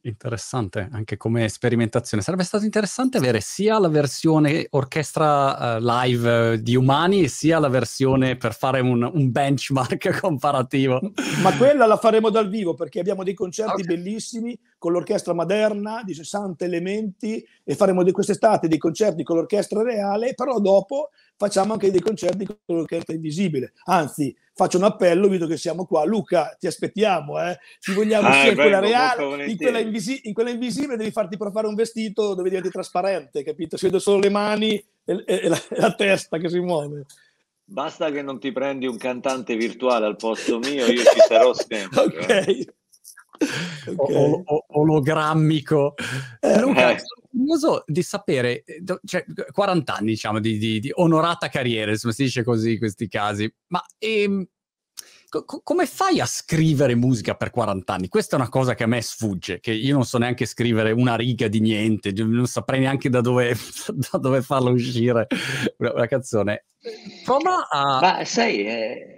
Interessante 0.00 0.88
anche 0.92 1.16
come 1.16 1.48
sperimentazione. 1.48 2.22
Sarebbe 2.22 2.44
stato 2.44 2.64
interessante 2.64 3.18
avere 3.18 3.40
sia 3.40 3.80
la 3.80 3.88
versione 3.88 4.68
orchestra 4.70 5.76
uh, 5.76 5.80
live 5.80 6.52
uh, 6.52 6.56
di 6.56 6.76
Umani, 6.76 7.26
sia 7.26 7.58
la 7.58 7.68
versione 7.68 8.36
per 8.36 8.54
fare 8.54 8.78
un, 8.78 9.02
un, 9.02 9.30
benchmark 9.32 10.18
comparativo. 10.20 11.00
Ma 11.42 11.54
quella 11.56 11.84
la 11.84 11.96
faremo 11.96 12.30
dal 12.30 12.48
vivo 12.48 12.74
perché 12.74 13.00
abbiamo 13.00 13.24
dei 13.24 13.34
concerti 13.34 13.82
okay. 13.82 13.96
bellissimi 13.96 14.56
con 14.78 14.92
l'orchestra 14.92 15.34
moderna 15.34 16.02
di 16.04 16.14
60 16.14 16.64
elementi 16.64 17.44
e 17.64 17.74
faremo 17.74 18.04
di 18.04 18.12
quest'estate 18.12 18.68
dei 18.68 18.78
concerti 18.78 19.24
con 19.24 19.36
l'orchestra 19.36 19.82
reale, 19.82 20.34
però 20.34 20.60
dopo 20.60 21.10
facciamo 21.36 21.72
anche 21.72 21.90
dei 21.90 22.00
concerti 22.00 22.44
con 22.44 22.56
l'orchestra 22.66 23.14
invisibile. 23.14 23.72
Anzi, 23.86 24.34
faccio 24.58 24.76
un 24.76 24.82
appello, 24.82 25.28
visto 25.28 25.46
che 25.46 25.56
siamo 25.56 25.86
qua. 25.86 26.04
Luca, 26.04 26.56
ti 26.58 26.66
aspettiamo, 26.66 27.40
eh? 27.40 27.56
Ci 27.78 27.94
vogliamo 27.94 28.26
ah, 28.26 28.32
sia 28.32 28.50
in 28.50 28.56
quella 28.56 28.80
reale, 28.80 29.46
in 29.46 29.56
quella, 29.56 29.78
invisi- 29.78 30.22
in 30.24 30.34
quella, 30.34 30.50
invisibile 30.50 30.96
devi 30.96 31.12
farti 31.12 31.36
provare 31.36 31.68
un 31.68 31.76
vestito 31.76 32.34
dove 32.34 32.48
diventi 32.48 32.68
trasparente, 32.68 33.44
capito? 33.44 33.76
Si 33.76 33.84
vedono 33.84 34.02
solo 34.02 34.18
le 34.18 34.30
mani 34.30 34.74
e, 35.04 35.24
e, 35.24 35.48
la, 35.48 35.56
e 35.56 35.80
la 35.80 35.94
testa 35.94 36.38
che 36.38 36.48
si 36.48 36.58
muove. 36.58 37.06
Basta 37.62 38.10
che 38.10 38.20
non 38.20 38.40
ti 38.40 38.50
prendi 38.50 38.88
un 38.88 38.96
cantante 38.96 39.54
virtuale 39.54 40.06
al 40.06 40.16
posto 40.16 40.58
mio, 40.58 40.86
io 40.86 41.02
ci 41.02 41.20
sarò 41.28 41.54
sempre. 41.54 42.00
ok. 42.02 42.28
Eh. 42.28 42.66
okay. 43.94 44.16
O, 44.16 44.42
o, 44.44 44.64
ologrammico. 44.70 45.94
Eh, 46.40 46.58
Luca, 46.58 46.90
eh. 46.90 47.02
Curioso 47.28 47.84
di 47.86 48.02
sapere, 48.02 48.62
eh, 48.64 48.82
cioè, 49.04 49.24
40 49.52 49.94
anni 49.94 50.06
diciamo 50.08 50.40
di, 50.40 50.58
di, 50.58 50.80
di 50.80 50.90
onorata 50.94 51.48
carriera, 51.48 51.90
insomma 51.90 52.14
si 52.14 52.24
dice 52.24 52.42
così 52.42 52.72
in 52.72 52.78
questi 52.78 53.08
casi, 53.08 53.52
ma 53.68 53.82
ehm, 53.98 54.46
co- 55.28 55.44
come 55.62 55.86
fai 55.86 56.20
a 56.20 56.26
scrivere 56.26 56.94
musica 56.94 57.34
per 57.34 57.50
40 57.50 57.92
anni? 57.92 58.08
Questa 58.08 58.36
è 58.36 58.40
una 58.40 58.48
cosa 58.48 58.74
che 58.74 58.84
a 58.84 58.86
me 58.86 59.00
sfugge, 59.02 59.60
che 59.60 59.72
io 59.72 59.94
non 59.94 60.04
so 60.04 60.18
neanche 60.18 60.46
scrivere 60.46 60.92
una 60.92 61.16
riga 61.16 61.48
di 61.48 61.60
niente, 61.60 62.12
non 62.12 62.46
saprei 62.46 62.80
neanche 62.80 63.10
da 63.10 63.20
dove, 63.20 63.54
da 64.10 64.18
dove 64.18 64.42
farla 64.42 64.70
uscire 64.70 65.26
una, 65.78 65.92
una 65.92 66.06
canzone. 66.06 66.66
Prova 67.24 67.68
a... 67.68 68.00
Ma 68.00 68.24
sai, 68.24 68.66
eh 68.66 69.17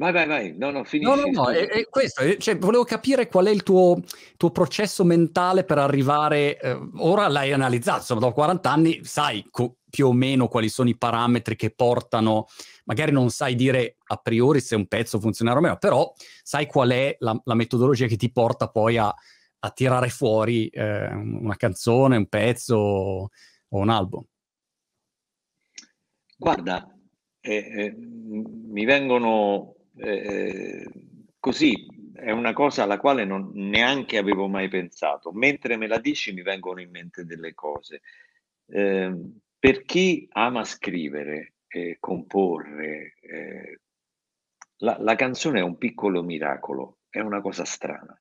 Vai, 0.00 0.12
vai, 0.12 0.26
vai. 0.26 0.54
No, 0.56 0.70
no, 0.70 0.82
finisci. 0.82 1.14
No, 1.14 1.14
no, 1.14 1.30
no, 1.30 1.50
è, 1.50 1.66
è 1.66 1.86
questo. 1.90 2.22
Cioè, 2.38 2.56
volevo 2.56 2.84
capire 2.84 3.28
qual 3.28 3.44
è 3.44 3.50
il 3.50 3.62
tuo, 3.62 4.00
tuo 4.38 4.50
processo 4.50 5.04
mentale 5.04 5.62
per 5.62 5.76
arrivare... 5.76 6.58
Eh, 6.58 6.88
ora 6.96 7.28
l'hai 7.28 7.52
analizzato, 7.52 7.98
insomma, 7.98 8.20
dopo 8.20 8.32
40 8.32 8.70
anni 8.70 9.04
sai 9.04 9.46
co- 9.50 9.76
più 9.90 10.06
o 10.06 10.12
meno 10.14 10.48
quali 10.48 10.70
sono 10.70 10.88
i 10.88 10.96
parametri 10.96 11.54
che 11.54 11.70
portano... 11.70 12.46
Magari 12.84 13.12
non 13.12 13.28
sai 13.28 13.54
dire 13.54 13.96
a 14.06 14.16
priori 14.16 14.62
se 14.62 14.74
un 14.74 14.86
pezzo 14.86 15.20
funzionerà 15.20 15.58
o 15.58 15.60
meno, 15.60 15.76
però 15.76 16.10
sai 16.42 16.64
qual 16.64 16.88
è 16.92 17.16
la, 17.18 17.38
la 17.44 17.54
metodologia 17.54 18.06
che 18.06 18.16
ti 18.16 18.32
porta 18.32 18.68
poi 18.68 18.96
a, 18.96 19.14
a 19.58 19.70
tirare 19.70 20.08
fuori 20.08 20.66
eh, 20.68 21.12
una 21.12 21.56
canzone, 21.56 22.16
un 22.16 22.26
pezzo 22.26 22.74
o 22.76 23.28
un 23.68 23.88
album. 23.90 24.24
Guarda, 26.38 26.90
eh, 27.42 27.54
eh 27.54 27.94
mi 27.94 28.86
vengono 28.86 29.74
eh, 30.00 30.90
così 31.38 31.86
è 32.14 32.30
una 32.30 32.52
cosa 32.52 32.82
alla 32.82 32.98
quale 32.98 33.24
non, 33.24 33.50
neanche 33.54 34.18
avevo 34.18 34.48
mai 34.48 34.68
pensato. 34.68 35.32
Mentre 35.32 35.76
me 35.76 35.86
la 35.86 35.98
dici 35.98 36.32
mi 36.32 36.42
vengono 36.42 36.80
in 36.80 36.90
mente 36.90 37.24
delle 37.24 37.54
cose. 37.54 38.02
Eh, 38.66 39.14
per 39.58 39.82
chi 39.82 40.28
ama 40.32 40.64
scrivere, 40.64 41.54
e 41.72 41.98
comporre, 42.00 43.14
eh, 43.20 43.80
la, 44.78 44.96
la, 44.98 45.14
canzone 45.14 45.60
è 45.60 45.62
un 45.62 45.78
piccolo 45.78 46.22
miracolo, 46.22 46.98
è 47.08 47.20
una 47.20 47.40
cosa 47.40 47.64
strana. 47.64 48.18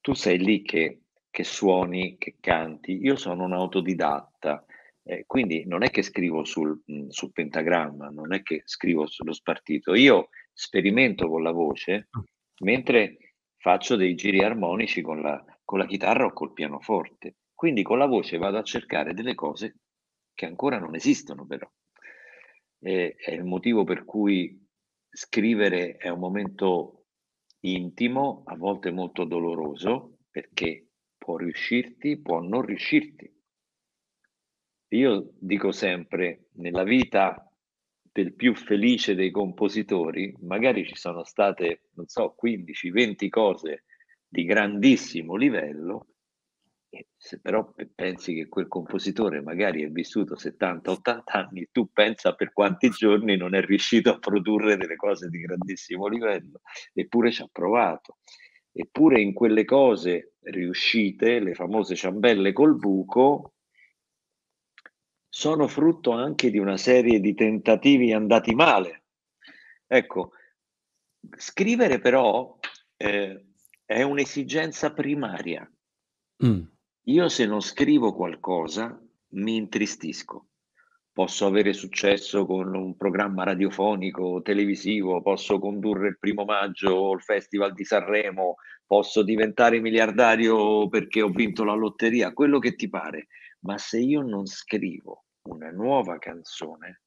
Tu 0.00 0.12
sei 0.12 0.38
lì 0.38 0.62
che, 0.62 1.00
che 1.30 1.44
suoni, 1.44 2.18
che 2.18 2.36
canti. 2.40 2.98
Io 3.00 3.16
sono 3.16 3.44
un 3.44 3.54
autodidatta, 3.54 4.66
eh, 5.02 5.24
quindi 5.26 5.64
non 5.64 5.82
è 5.82 5.90
che 5.90 6.02
scrivo 6.02 6.44
sul, 6.44 6.78
sul 7.08 7.32
pentagramma, 7.32 8.10
non 8.10 8.34
è 8.34 8.42
che 8.42 8.62
scrivo 8.66 9.06
sullo 9.06 9.32
spartito. 9.32 9.94
Io 9.94 10.28
sperimento 10.58 11.28
con 11.28 11.44
la 11.44 11.52
voce 11.52 12.08
ah. 12.10 12.24
mentre 12.64 13.34
faccio 13.58 13.94
dei 13.94 14.16
giri 14.16 14.42
armonici 14.42 15.02
con 15.02 15.20
la, 15.22 15.42
con 15.64 15.78
la 15.78 15.86
chitarra 15.86 16.24
o 16.24 16.32
col 16.32 16.52
pianoforte. 16.52 17.36
Quindi 17.54 17.84
con 17.84 17.98
la 17.98 18.06
voce 18.06 18.38
vado 18.38 18.58
a 18.58 18.62
cercare 18.62 19.14
delle 19.14 19.36
cose 19.36 19.76
che 20.34 20.46
ancora 20.46 20.80
non 20.80 20.96
esistono 20.96 21.46
però. 21.46 21.70
E, 22.80 23.14
è 23.16 23.30
il 23.30 23.44
motivo 23.44 23.84
per 23.84 24.04
cui 24.04 24.60
scrivere 25.08 25.96
è 25.96 26.08
un 26.08 26.18
momento 26.18 27.06
intimo, 27.60 28.42
a 28.46 28.56
volte 28.56 28.90
molto 28.90 29.24
doloroso, 29.24 30.18
perché 30.28 30.88
può 31.16 31.36
riuscirti, 31.36 32.20
può 32.20 32.40
non 32.40 32.62
riuscirti. 32.62 33.32
Io 34.88 35.30
dico 35.38 35.70
sempre, 35.70 36.48
nella 36.54 36.82
vita 36.82 37.47
del 38.18 38.34
più 38.34 38.56
felice 38.56 39.14
dei 39.14 39.30
compositori, 39.30 40.34
magari 40.40 40.84
ci 40.84 40.96
sono 40.96 41.22
state, 41.22 41.82
non 41.94 42.08
so, 42.08 42.34
15, 42.36 42.90
20 42.90 43.28
cose 43.28 43.84
di 44.26 44.44
grandissimo 44.44 45.36
livello, 45.36 46.08
se 47.16 47.38
però 47.40 47.72
pensi 47.94 48.34
che 48.34 48.48
quel 48.48 48.66
compositore 48.66 49.40
magari 49.40 49.84
è 49.84 49.88
vissuto 49.88 50.34
70-80 50.34 51.20
anni, 51.26 51.68
tu 51.70 51.90
pensa 51.92 52.34
per 52.34 52.52
quanti 52.52 52.90
giorni 52.90 53.36
non 53.36 53.54
è 53.54 53.60
riuscito 53.60 54.10
a 54.10 54.18
produrre 54.18 54.76
delle 54.76 54.96
cose 54.96 55.28
di 55.28 55.38
grandissimo 55.38 56.08
livello, 56.08 56.62
eppure 56.92 57.30
ci 57.30 57.42
ha 57.42 57.48
provato. 57.52 58.16
Eppure 58.72 59.20
in 59.20 59.32
quelle 59.32 59.64
cose 59.64 60.34
riuscite, 60.40 61.38
le 61.38 61.54
famose 61.54 61.94
ciambelle 61.94 62.52
col 62.52 62.76
buco, 62.76 63.52
sono 65.38 65.68
frutto 65.68 66.10
anche 66.10 66.50
di 66.50 66.58
una 66.58 66.76
serie 66.76 67.20
di 67.20 67.32
tentativi 67.32 68.12
andati 68.12 68.56
male. 68.56 69.04
Ecco, 69.86 70.32
scrivere 71.36 72.00
però 72.00 72.58
eh, 72.96 73.46
è 73.84 74.02
un'esigenza 74.02 74.92
primaria. 74.92 75.64
Mm. 76.44 76.62
Io 77.04 77.28
se 77.28 77.46
non 77.46 77.60
scrivo 77.60 78.16
qualcosa 78.16 79.00
mi 79.34 79.54
intristisco. 79.54 80.48
Posso 81.12 81.46
avere 81.46 81.72
successo 81.72 82.44
con 82.44 82.74
un 82.74 82.96
programma 82.96 83.44
radiofonico, 83.44 84.42
televisivo, 84.42 85.22
posso 85.22 85.60
condurre 85.60 86.08
il 86.08 86.18
primo 86.18 86.44
maggio 86.44 86.90
o 86.90 87.14
il 87.14 87.22
Festival 87.22 87.74
di 87.74 87.84
Sanremo, 87.84 88.56
posso 88.84 89.22
diventare 89.22 89.78
miliardario 89.78 90.88
perché 90.88 91.22
ho 91.22 91.28
vinto 91.28 91.62
la 91.62 91.74
lotteria, 91.74 92.32
quello 92.32 92.58
che 92.58 92.74
ti 92.74 92.88
pare. 92.88 93.28
Ma 93.60 93.78
se 93.78 94.00
io 94.00 94.22
non 94.22 94.44
scrivo 94.44 95.26
una 95.42 95.70
nuova 95.70 96.18
canzone, 96.18 97.02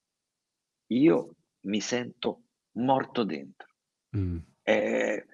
io 0.88 1.36
mi 1.62 1.80
sento 1.80 2.44
morto 2.74 3.24
dentro. 3.24 3.67
Mm. 4.15 4.38
È, 4.62 5.26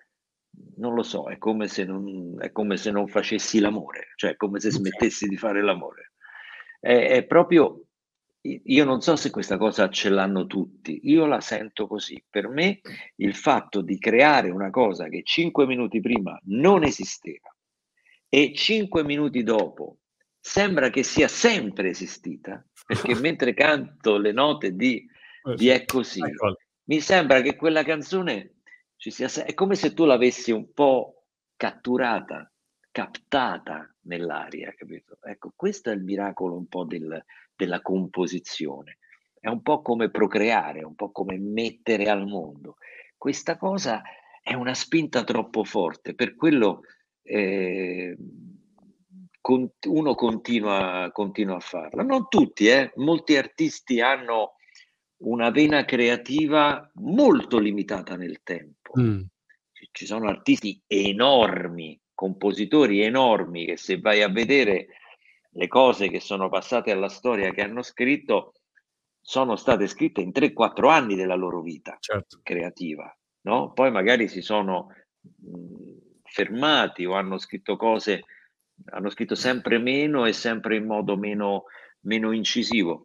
non 0.77 0.93
lo 0.93 1.03
so, 1.03 1.29
è 1.29 1.37
come, 1.37 1.67
se 1.67 1.83
non, 1.85 2.35
è 2.39 2.51
come 2.51 2.77
se 2.77 2.91
non 2.91 3.07
facessi 3.07 3.59
l'amore, 3.59 4.13
cioè 4.15 4.35
come 4.35 4.59
se 4.59 4.71
smettessi 4.71 5.27
di 5.27 5.37
fare 5.37 5.61
l'amore. 5.61 6.13
È, 6.79 7.09
è 7.09 7.25
proprio, 7.25 7.85
io 8.41 8.85
non 8.85 9.01
so 9.01 9.15
se 9.15 9.29
questa 9.29 9.57
cosa 9.57 9.89
ce 9.89 10.09
l'hanno 10.09 10.45
tutti, 10.45 10.99
io 11.03 11.25
la 11.25 11.41
sento 11.41 11.87
così. 11.87 12.23
Per 12.29 12.47
me 12.47 12.79
il 13.15 13.35
fatto 13.35 13.81
di 13.81 13.97
creare 13.97 14.49
una 14.49 14.69
cosa 14.69 15.07
che 15.07 15.23
cinque 15.23 15.65
minuti 15.65 15.99
prima 15.99 16.39
non 16.45 16.83
esisteva 16.83 17.53
e 18.29 18.53
cinque 18.53 19.03
minuti 19.03 19.43
dopo 19.43 19.99
sembra 20.39 20.89
che 20.89 21.03
sia 21.03 21.27
sempre 21.27 21.89
esistita, 21.89 22.65
perché 22.87 23.13
mentre 23.19 23.53
canto 23.53 24.17
le 24.17 24.31
note 24.31 24.73
di, 24.73 25.05
eh 25.43 25.55
di 25.55 25.67
È 25.67 25.83
così, 25.85 26.21
mi 26.85 27.01
sembra 27.01 27.41
che 27.41 27.57
quella 27.57 27.83
canzone 27.83 28.61
ci 28.95 29.11
sia, 29.11 29.27
è 29.43 29.53
come 29.53 29.75
se 29.75 29.93
tu 29.93 30.05
l'avessi 30.05 30.51
un 30.51 30.71
po' 30.73 31.25
catturata, 31.57 32.49
captata 32.89 33.93
nell'aria, 34.03 34.73
capito? 34.73 35.17
Ecco, 35.21 35.51
questo 35.55 35.91
è 35.91 35.93
il 35.93 36.03
miracolo 36.03 36.55
un 36.55 36.67
po' 36.67 36.85
del, 36.85 37.23
della 37.55 37.81
composizione. 37.81 38.99
È 39.39 39.49
un 39.49 39.61
po' 39.61 39.81
come 39.81 40.09
procreare, 40.09 40.83
un 40.83 40.95
po' 40.95 41.11
come 41.11 41.37
mettere 41.37 42.09
al 42.09 42.25
mondo. 42.25 42.77
Questa 43.17 43.57
cosa 43.57 44.01
è 44.41 44.53
una 44.53 44.73
spinta 44.73 45.23
troppo 45.23 45.63
forte, 45.65 46.15
per 46.15 46.35
quello 46.35 46.83
eh, 47.21 48.15
uno 49.53 50.15
continua, 50.15 51.09
continua, 51.13 51.55
a 51.55 51.59
farla. 51.59 52.03
Non 52.03 52.27
tutti, 52.27 52.67
eh? 52.67 52.91
molti 52.95 53.37
artisti 53.37 54.01
hanno 54.01 54.55
una 55.19 55.49
vena 55.49 55.85
creativa 55.85 56.89
molto 56.95 57.57
limitata 57.59 58.15
nel 58.15 58.41
tempo. 58.43 58.93
Mm. 58.99 59.21
Ci 59.91 60.05
sono 60.05 60.27
artisti 60.27 60.81
enormi, 60.85 61.99
compositori 62.13 63.01
enormi 63.01 63.65
che 63.65 63.77
se 63.77 63.99
vai 63.99 64.21
a 64.21 64.29
vedere 64.29 64.87
le 65.51 65.67
cose 65.67 66.09
che 66.09 66.19
sono 66.19 66.49
passate 66.49 66.91
alla 66.91 67.09
storia 67.09 67.51
che 67.51 67.61
hanno 67.61 67.81
scritto 67.81 68.53
sono 69.19 69.55
state 69.55 69.87
scritte 69.87 70.21
in 70.21 70.31
3-4 70.33 70.89
anni 70.89 71.15
della 71.15 71.35
loro 71.35 71.61
vita 71.61 71.97
certo. 71.99 72.39
creativa, 72.43 73.13
no? 73.41 73.73
Poi 73.73 73.91
magari 73.91 74.27
si 74.27 74.41
sono 74.41 74.87
mh, 75.19 76.21
fermati 76.23 77.05
o 77.05 77.13
hanno 77.13 77.37
scritto 77.37 77.75
cose, 77.75 78.23
hanno 78.85 79.09
scritto 79.09 79.35
sempre 79.35 79.77
meno 79.77 80.25
e 80.25 80.33
sempre 80.33 80.75
in 80.75 80.85
modo 80.85 81.17
meno, 81.17 81.65
meno 82.01 82.31
incisivo. 82.31 83.03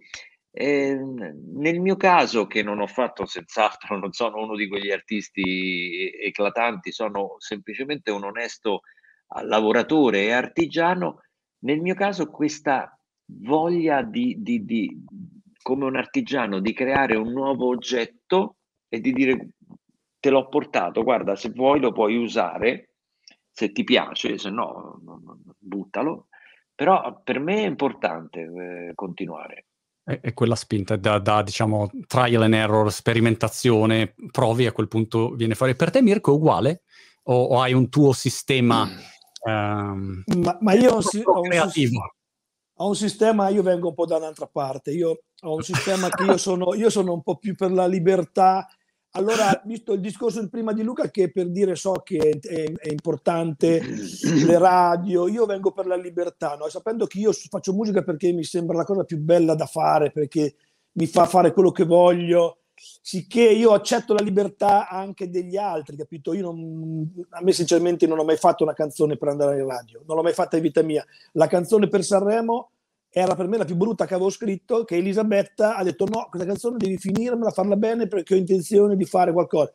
E 0.51 0.95
nel 0.95 1.81
mio 1.81 1.97
caso, 1.97 2.47
che 2.47 2.63
non 2.63 2.81
ho 2.81 2.87
fatto 2.87 3.25
senz'altro, 3.25 3.97
non 3.99 4.13
sono 4.13 4.43
uno 4.43 4.55
di 4.55 4.69
quegli 4.69 4.91
artisti 4.91 6.11
eclatanti, 6.23 6.93
sono 6.93 7.37
semplicemente 7.39 8.11
un 8.11 8.25
onesto 8.25 8.83
lavoratore 9.45 10.25
e 10.25 10.33
artigiano, 10.33 11.23
nel 11.61 11.81
mio 11.81 11.95
caso 11.95 12.29
questa 12.29 12.95
voglia 13.25 14.03
di, 14.03 14.37
di, 14.41 14.65
di, 14.65 15.05
come 15.63 15.85
un 15.87 15.97
artigiano, 15.97 16.61
di 16.61 16.75
creare 16.75 17.17
un 17.17 17.33
nuovo 17.33 17.69
oggetto 17.69 18.57
e 18.89 19.01
di 19.01 19.13
dire 19.13 19.49
te 20.21 20.31
l'ho 20.31 20.49
portato, 20.49 21.03
guarda, 21.03 21.35
se 21.35 21.51
vuoi 21.51 21.81
lo 21.81 21.93
puoi 21.93 22.17
usare, 22.17 22.92
se 23.53 23.73
ti 23.73 23.85
piace, 23.85 24.39
se 24.39 24.51
no, 24.51 25.01
buttalo. 25.59 26.29
Però 26.75 27.21
per 27.23 27.39
me 27.39 27.63
è 27.63 27.67
importante 27.67 28.41
eh, 28.41 28.93
continuare. 28.95 29.67
È, 30.03 30.19
è, 30.21 30.33
quella 30.33 30.57
spinta 30.57 30.97
da, 30.97 31.19
da, 31.19 31.43
diciamo, 31.43 31.91
trial 32.07 32.43
and 32.43 32.55
error, 32.55 32.91
sperimentazione, 32.91 34.15
provi 34.31 34.67
a 34.67 34.73
quel 34.73 34.89
punto 34.89 35.31
viene 35.35 35.55
fuori. 35.55 35.77
Per 35.77 35.91
te 35.91 36.03
Mirko 36.03 36.33
è 36.33 36.35
uguale? 36.35 36.83
O, 37.25 37.35
o 37.35 37.61
hai 37.61 37.73
un 37.73 37.89
tuo 37.89 38.13
sistema... 38.13 38.87
Mm 38.87 39.11
Um, 39.45 40.23
ma, 40.37 40.57
ma, 40.61 40.73
io 40.75 40.93
ho 40.93 40.97
un, 40.99 41.23
ho, 41.25 41.41
un 41.41 41.71
sistema, 41.71 42.15
ho 42.77 42.87
un, 42.87 42.95
sistema, 42.95 43.49
io 43.49 43.63
vengo 43.63 43.89
un 43.89 43.95
po' 43.95 44.07
da 44.07 44.17
un'altra 44.17 44.47
parte, 44.47 44.93
io 44.93 45.23
ho 45.41 45.55
un 45.55 45.63
sistema 45.65 46.09
che 46.11 46.23
io 46.23 46.37
sono, 46.37 46.75
io 46.75 46.91
sono 46.91 47.13
un 47.13 47.23
po' 47.23 47.39
più 47.39 47.57
per 47.57 47.73
la 47.73 47.87
libertà. 47.87 48.69
Allora, 49.15 49.61
visto 49.67 49.93
il 49.93 50.01
discorso 50.01 50.41
di 50.41 50.49
prima 50.49 50.73
di 50.73 50.83
Luca, 50.83 51.11
che 51.11 51.31
per 51.31 51.51
dire 51.51 51.75
so 51.75 51.93
che 52.03 52.17
è, 52.17 52.39
è, 52.39 52.73
è 52.73 52.91
importante 52.91 53.81
le 54.47 54.59
radio, 54.59 55.29
io 55.29 55.45
vengo 55.45 55.73
per 55.73 55.87
la 55.87 55.97
libertà, 55.97 56.57
no? 56.57 56.69
sapendo 56.69 57.07
che 57.07 57.19
io 57.19 57.33
faccio 57.33 57.75
musica 57.75 58.03
perché 58.03 58.33
mi 58.33 58.45
sembra 58.45 58.77
la 58.77 58.85
cosa 58.85 59.05
più 59.05 59.19
bella 59.19 59.55
da 59.55 59.67
fare, 59.67 60.13
perché 60.13 60.55
mi 60.93 61.07
fa 61.07 61.27
fare 61.27 61.53
quello 61.53 61.71
che 61.71 61.85
voglio 61.85 62.59
sicché 62.75 63.43
io 63.43 63.73
accetto 63.73 64.15
la 64.15 64.23
libertà 64.23 64.89
anche 64.89 65.29
degli 65.29 65.57
altri, 65.57 65.97
capito? 65.97 66.33
Io 66.33 66.43
non, 66.43 67.27
a 67.31 67.43
me 67.43 67.53
sinceramente 67.53 68.07
non 68.07 68.19
ho 68.19 68.25
mai 68.25 68.37
fatto 68.37 68.65
una 68.65 68.73
canzone 68.73 69.17
per 69.17 69.29
andare 69.29 69.59
in 69.61 69.67
radio, 69.67 70.03
non 70.07 70.17
l'ho 70.17 70.23
mai 70.23 70.33
fatta 70.33 70.57
in 70.57 70.63
vita 70.63 70.83
mia. 70.83 71.05
La 71.33 71.47
canzone 71.47 71.89
per 71.89 72.03
Sanremo 72.03 72.71
era 73.13 73.35
per 73.35 73.47
me 73.47 73.59
la 73.59 73.67
più 73.67 73.77
brutta 73.77 74.07
che 74.07 74.15
avevo 74.15 74.31
scritto, 74.31 74.85
che 74.85 74.97
Elisabetta 74.97 75.77
ha 75.77 75.83
detto 75.85 76.07
no, 76.07 76.29
questa 76.31 76.49
canzone 76.49 76.79
devi 76.79 76.97
finirmela, 76.97 77.51
farla 77.51 77.77
bene 77.77 78.07
perché 78.07 78.35
ho 78.35 78.39
intenzione 78.39 78.97
di 78.97 79.05
fare 79.05 79.33
qualcosa. 79.33 79.73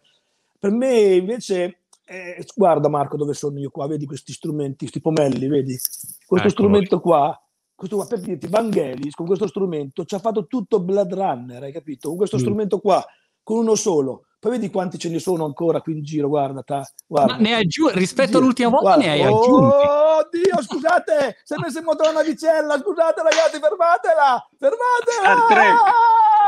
Per 0.60 0.72
me 0.72 1.14
invece, 1.14 1.82
eh, 2.04 2.44
guarda 2.56 2.90
Marco 2.90 3.16
dove 3.16 3.36
sono 3.36 3.60
io 3.60 3.70
qua, 3.70 3.88
vedi 3.88 4.08
questi 4.08 4.34
strumenti, 4.34 4.90
questi 4.90 5.02
pomelli, 5.02 5.48
vedi? 5.48 5.78
Questo 6.26 6.48
ecco. 6.48 6.50
strumento 6.50 7.00
qua 7.00 7.40
questo 7.78 7.98
qua, 7.98 8.08
per 8.08 8.22
dirti, 8.22 8.48
Vangelis 8.48 9.14
con 9.14 9.28
questo 9.28 9.46
strumento 9.46 10.04
ci 10.04 10.16
ha 10.16 10.20
fatto 10.20 10.48
tutto 10.48 10.80
Blood 10.80 11.14
Runner, 11.14 11.62
hai 11.62 11.72
capito? 11.72 12.08
Con 12.08 12.18
questo 12.18 12.38
mm. 12.38 12.40
strumento 12.40 12.80
qua, 12.80 13.06
con 13.44 13.60
uno 13.60 13.76
solo. 13.76 14.24
Poi 14.40 14.54
vedi 14.54 14.72
quanti 14.72 14.98
ce 14.98 15.10
ne 15.10 15.20
sono 15.20 15.46
ancora 15.46 15.80
qui 15.82 15.94
in 15.94 16.02
giro, 16.02 16.28
guarda. 16.28 16.64
Ta, 16.64 16.84
guarda. 17.06 17.34
Ma 17.34 17.40
ne 17.40 17.54
hai 17.54 17.62
aggiunto, 17.62 17.96
rispetto 17.96 18.40
all'ultima 18.40 18.70
volta 18.70 18.96
guarda. 18.96 19.04
ne 19.04 19.12
hai 19.12 19.22
aggiunti. 19.22 19.76
Oh 19.76 20.07
Dio, 20.30 20.62
scusate, 20.62 21.38
se 21.44 21.56
avessi 21.56 21.82
moto 21.82 22.04
una 22.04 22.20
navicella, 22.20 22.78
scusate 22.78 23.22
ragazzi, 23.22 23.60
fermatela, 23.60 24.50
fermatela! 24.58 25.46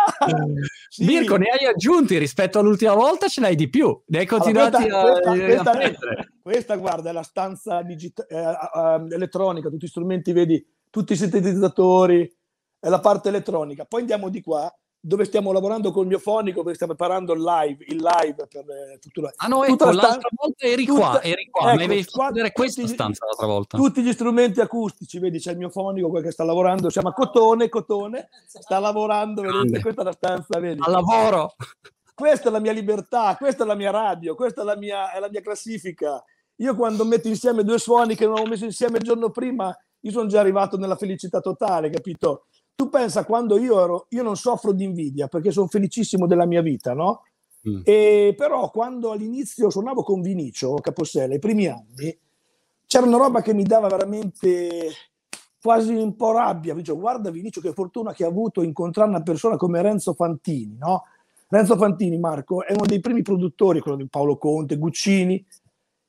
sì. 0.89 1.05
Mirko, 1.05 1.37
ne 1.37 1.49
hai 1.49 1.65
aggiunti 1.65 2.17
rispetto 2.17 2.59
all'ultima 2.59 2.93
volta, 2.93 3.27
ce 3.27 3.41
n'hai 3.41 3.55
di 3.55 3.69
più, 3.69 4.01
ne 4.07 4.19
hai 4.19 4.25
continuati 4.25 4.83
allora, 4.83 5.11
questa, 5.11 5.31
a, 5.31 5.35
questa, 5.35 5.71
a 5.71 5.75
questa, 5.75 6.27
questa, 6.41 6.75
guarda, 6.75 7.09
è 7.09 7.13
la 7.13 7.23
stanza 7.23 7.81
digita- 7.81 8.25
eh, 8.25 8.39
uh, 8.39 9.07
elettronica, 9.11 9.69
tutti 9.69 9.85
gli 9.85 9.89
strumenti, 9.89 10.31
vedi, 10.31 10.65
tutti 10.89 11.13
i 11.13 11.17
sintetizzatori, 11.17 12.37
è 12.79 12.89
la 12.89 12.99
parte 12.99 13.29
elettronica. 13.29 13.85
Poi 13.85 14.01
andiamo 14.01 14.29
di 14.29 14.41
qua, 14.41 14.73
dove 15.01 15.23
stiamo 15.23 15.51
lavorando 15.51 15.91
con 15.91 16.03
il 16.03 16.09
mio 16.09 16.19
fonico, 16.19 16.57
perché 16.57 16.75
stiamo 16.75 16.93
preparando 16.93 17.33
il 17.33 17.41
live, 17.41 17.85
il 17.87 17.97
live 17.97 18.47
per 18.47 18.65
eh, 18.69 18.99
tutto 18.99 19.31
Ah 19.37 19.47
no, 19.47 19.63
ecco, 19.63 19.85
l'altra 19.85 20.09
stanza, 20.09 20.27
volta 20.31 20.65
eri 20.65 20.85
tutta, 20.85 20.99
qua, 20.99 21.21
eri 21.21 21.47
qua, 21.49 21.67
ecco, 21.67 21.77
mi 21.77 21.83
avevi 21.83 22.03
fatto 22.03 22.33
vedere 22.33 22.51
questa 22.51 22.81
tutti, 22.81 22.93
stanza 22.93 23.25
l'altra 23.25 23.47
volta. 23.47 23.77
Tutti 23.77 24.01
gli 24.01 24.11
strumenti 24.11 24.59
acustici, 24.59 25.19
vedi, 25.19 25.39
c'è 25.39 25.51
il 25.51 25.57
mio 25.57 25.69
fonico 25.69 26.11
che 26.11 26.31
sta 26.31 26.43
lavorando, 26.43 26.89
si 26.89 26.99
chiama 26.99 27.13
Cotone, 27.13 27.69
Cotone, 27.69 28.29
sta 28.45 28.79
lavorando, 28.79 29.41
vedete, 29.41 29.79
questa 29.79 30.01
è 30.01 30.03
la 30.05 30.11
stanza, 30.11 30.59
vedi. 30.59 30.81
Al 30.83 30.91
lavoro! 30.91 31.55
Questa 32.13 32.49
è 32.49 32.51
la 32.51 32.59
mia 32.59 32.73
libertà, 32.73 33.37
questa 33.37 33.63
è 33.63 33.65
la 33.65 33.75
mia 33.75 33.91
radio, 33.91 34.35
questa 34.35 34.63
è 34.63 34.65
la 34.65 34.75
mia, 34.75 35.13
è 35.13 35.19
la 35.21 35.29
mia 35.29 35.39
classifica. 35.39 36.21
Io 36.57 36.75
quando 36.75 37.05
metto 37.05 37.29
insieme 37.29 37.63
due 37.63 37.79
suoni 37.79 38.15
che 38.15 38.25
non 38.25 38.33
avevo 38.33 38.49
messo 38.49 38.65
insieme 38.65 38.97
il 38.97 39.05
giorno 39.05 39.29
prima, 39.29 39.73
io 40.01 40.11
sono 40.11 40.27
già 40.27 40.41
arrivato 40.41 40.77
nella 40.77 40.97
felicità 40.97 41.39
totale, 41.39 41.89
capito? 41.89 42.47
Tu 42.79 42.87
pensa 42.87 43.25
quando 43.25 43.57
io 43.57 43.83
ero, 43.83 44.05
io 44.11 44.23
non 44.23 44.37
soffro 44.37 44.71
di 44.71 44.85
invidia 44.85 45.27
perché 45.27 45.51
sono 45.51 45.67
felicissimo 45.67 46.27
della 46.27 46.45
mia 46.45 46.61
vita, 46.61 46.93
no? 46.93 47.23
Mm. 47.67 47.81
E 47.83 48.33
però 48.37 48.71
quando 48.71 49.11
all'inizio 49.11 49.69
suonavo 49.69 50.01
con 50.01 50.21
Vinicio 50.21 50.75
Capossella, 50.75 51.33
i 51.33 51.39
primi 51.39 51.67
anni, 51.67 52.17
c'era 52.87 53.05
una 53.05 53.17
roba 53.17 53.41
che 53.41 53.53
mi 53.53 53.63
dava 53.63 53.89
veramente 53.89 54.91
quasi 55.61 55.93
un 55.93 56.15
po' 56.15 56.31
rabbia. 56.31 56.73
Dicevo, 56.73 56.99
guarda 56.99 57.29
Vinicio, 57.31 57.59
che 57.59 57.73
fortuna 57.73 58.13
che 58.13 58.23
ha 58.23 58.29
avuto 58.29 58.61
incontrare 58.61 59.09
una 59.09 59.23
persona 59.23 59.57
come 59.57 59.81
Renzo 59.81 60.13
Fantini, 60.13 60.77
no? 60.77 61.03
Renzo 61.49 61.75
Fantini, 61.75 62.17
Marco, 62.17 62.63
è 62.63 62.71
uno 62.71 62.85
dei 62.85 63.01
primi 63.01 63.23
produttori, 63.23 63.81
quello 63.81 63.97
di 63.97 64.07
Paolo 64.07 64.37
Conte, 64.37 64.77
Guccini, 64.77 65.45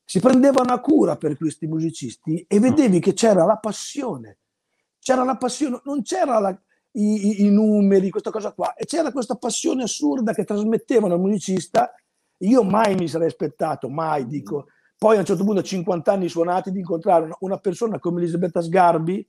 si 0.04 0.20
prendevano 0.20 0.72
a 0.72 0.78
cura 0.78 1.16
per 1.16 1.36
questi 1.36 1.66
musicisti 1.66 2.44
e 2.46 2.60
vedevi 2.60 3.00
che 3.00 3.12
c'era 3.12 3.44
la 3.44 3.56
passione, 3.56 4.38
c'era 5.00 5.24
la 5.24 5.36
passione, 5.36 5.80
non 5.84 6.02
c'era 6.02 6.38
la, 6.38 6.50
i, 6.92 7.44
i, 7.44 7.50
numeri, 7.50 8.10
questa 8.10 8.30
cosa 8.30 8.52
qua, 8.52 8.74
e 8.74 8.84
c'era 8.84 9.10
questa 9.10 9.34
passione 9.36 9.82
assurda 9.82 10.32
che 10.32 10.44
trasmettevano 10.44 11.14
al 11.14 11.20
musicista. 11.20 11.92
Io 12.38 12.62
mai 12.62 12.94
mi 12.94 13.08
sarei 13.08 13.26
aspettato, 13.26 13.88
mai 13.88 14.26
dico. 14.26 14.66
Poi 14.96 15.16
a 15.16 15.20
un 15.20 15.24
certo 15.24 15.44
punto, 15.44 15.60
a 15.60 15.64
50 15.64 16.12
anni 16.12 16.28
suonati, 16.28 16.70
di 16.70 16.80
incontrare 16.80 17.30
una 17.40 17.58
persona 17.58 17.98
come 17.98 18.20
Elisabetta 18.20 18.60
Sgarbi, 18.60 19.26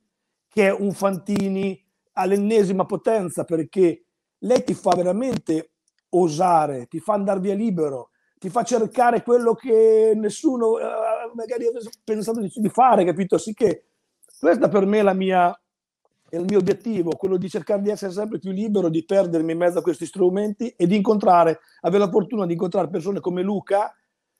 che 0.47 0.67
è 0.67 0.73
un 0.73 0.91
Fantini 0.91 1.81
all'ennesima 2.13 2.85
potenza, 2.85 3.43
perché 3.45 4.05
lei 4.39 4.63
ti 4.63 4.73
fa 4.73 4.95
veramente 4.95 5.71
osare, 6.09 6.87
ti 6.87 6.99
fa 6.99 7.13
andare 7.13 7.39
via 7.39 7.53
libero, 7.53 8.09
ti 8.37 8.49
fa 8.49 8.63
cercare 8.63 9.23
quello 9.23 9.53
che 9.53 10.13
nessuno 10.15 10.71
uh, 10.71 11.35
magari 11.35 11.67
avesse 11.67 11.91
pensato 12.03 12.41
di, 12.41 12.51
di, 12.53 12.69
fare, 12.69 13.05
capito? 13.05 13.37
Sì 13.37 13.53
che 13.53 13.90
questa 14.41 14.69
per 14.69 14.87
me 14.87 14.99
è, 15.01 15.13
mia, 15.13 15.51
è 16.27 16.35
il 16.35 16.45
mio 16.45 16.57
obiettivo, 16.57 17.11
quello 17.11 17.37
di 17.37 17.47
cercare 17.47 17.83
di 17.83 17.91
essere 17.91 18.11
sempre 18.11 18.39
più 18.39 18.51
libero, 18.51 18.89
di 18.89 19.05
perdermi 19.05 19.51
in 19.51 19.57
mezzo 19.59 19.77
a 19.77 19.81
questi 19.83 20.07
strumenti 20.07 20.73
e 20.75 20.87
di 20.87 20.95
incontrare, 20.95 21.59
avere 21.81 22.05
la 22.05 22.09
fortuna 22.09 22.47
di 22.47 22.53
incontrare 22.53 22.89
persone 22.89 23.19
come 23.19 23.43
Luca, 23.43 23.95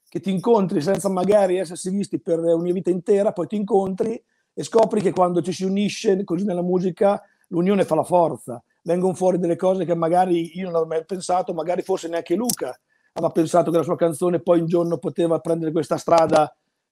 che 0.10 0.20
ti 0.20 0.32
incontri 0.32 0.82
senza 0.82 1.08
magari 1.08 1.58
essersi 1.58 1.92
visti 1.92 2.20
per 2.20 2.40
una 2.40 2.72
vita 2.74 2.90
intera, 2.90 3.32
poi 3.32 3.46
ti 3.46 3.56
incontri 3.56 4.22
e 4.54 4.64
scopri 4.64 5.02
che 5.02 5.12
quando 5.12 5.42
ci 5.44 5.54
si 5.54 5.66
unisce 5.66 6.24
così 6.24 6.46
nella 6.46 6.64
musica, 6.64 7.22
l'unione 7.50 7.86
fa 7.86 7.94
la 7.94 8.04
forza. 8.04 8.62
Vengono 8.82 9.14
fuori 9.14 9.38
delle 9.38 9.56
cose 9.56 9.86
che 9.86 9.94
magari 9.94 10.58
io 10.58 10.66
non 10.66 10.76
avevo 10.76 10.90
mai 10.90 11.06
pensato, 11.06 11.54
magari 11.54 11.84
forse 11.84 12.08
neanche 12.08 12.34
Luca 12.34 12.76
aveva 13.14 13.32
pensato 13.32 13.72
che 13.72 13.78
la 13.78 13.84
sua 13.84 13.96
canzone 13.96 14.42
poi 14.42 14.62
un 14.62 14.68
giorno 14.68 14.98
poteva 14.98 15.40
prendere 15.40 15.72
questa 15.72 15.98
strada 15.98 16.52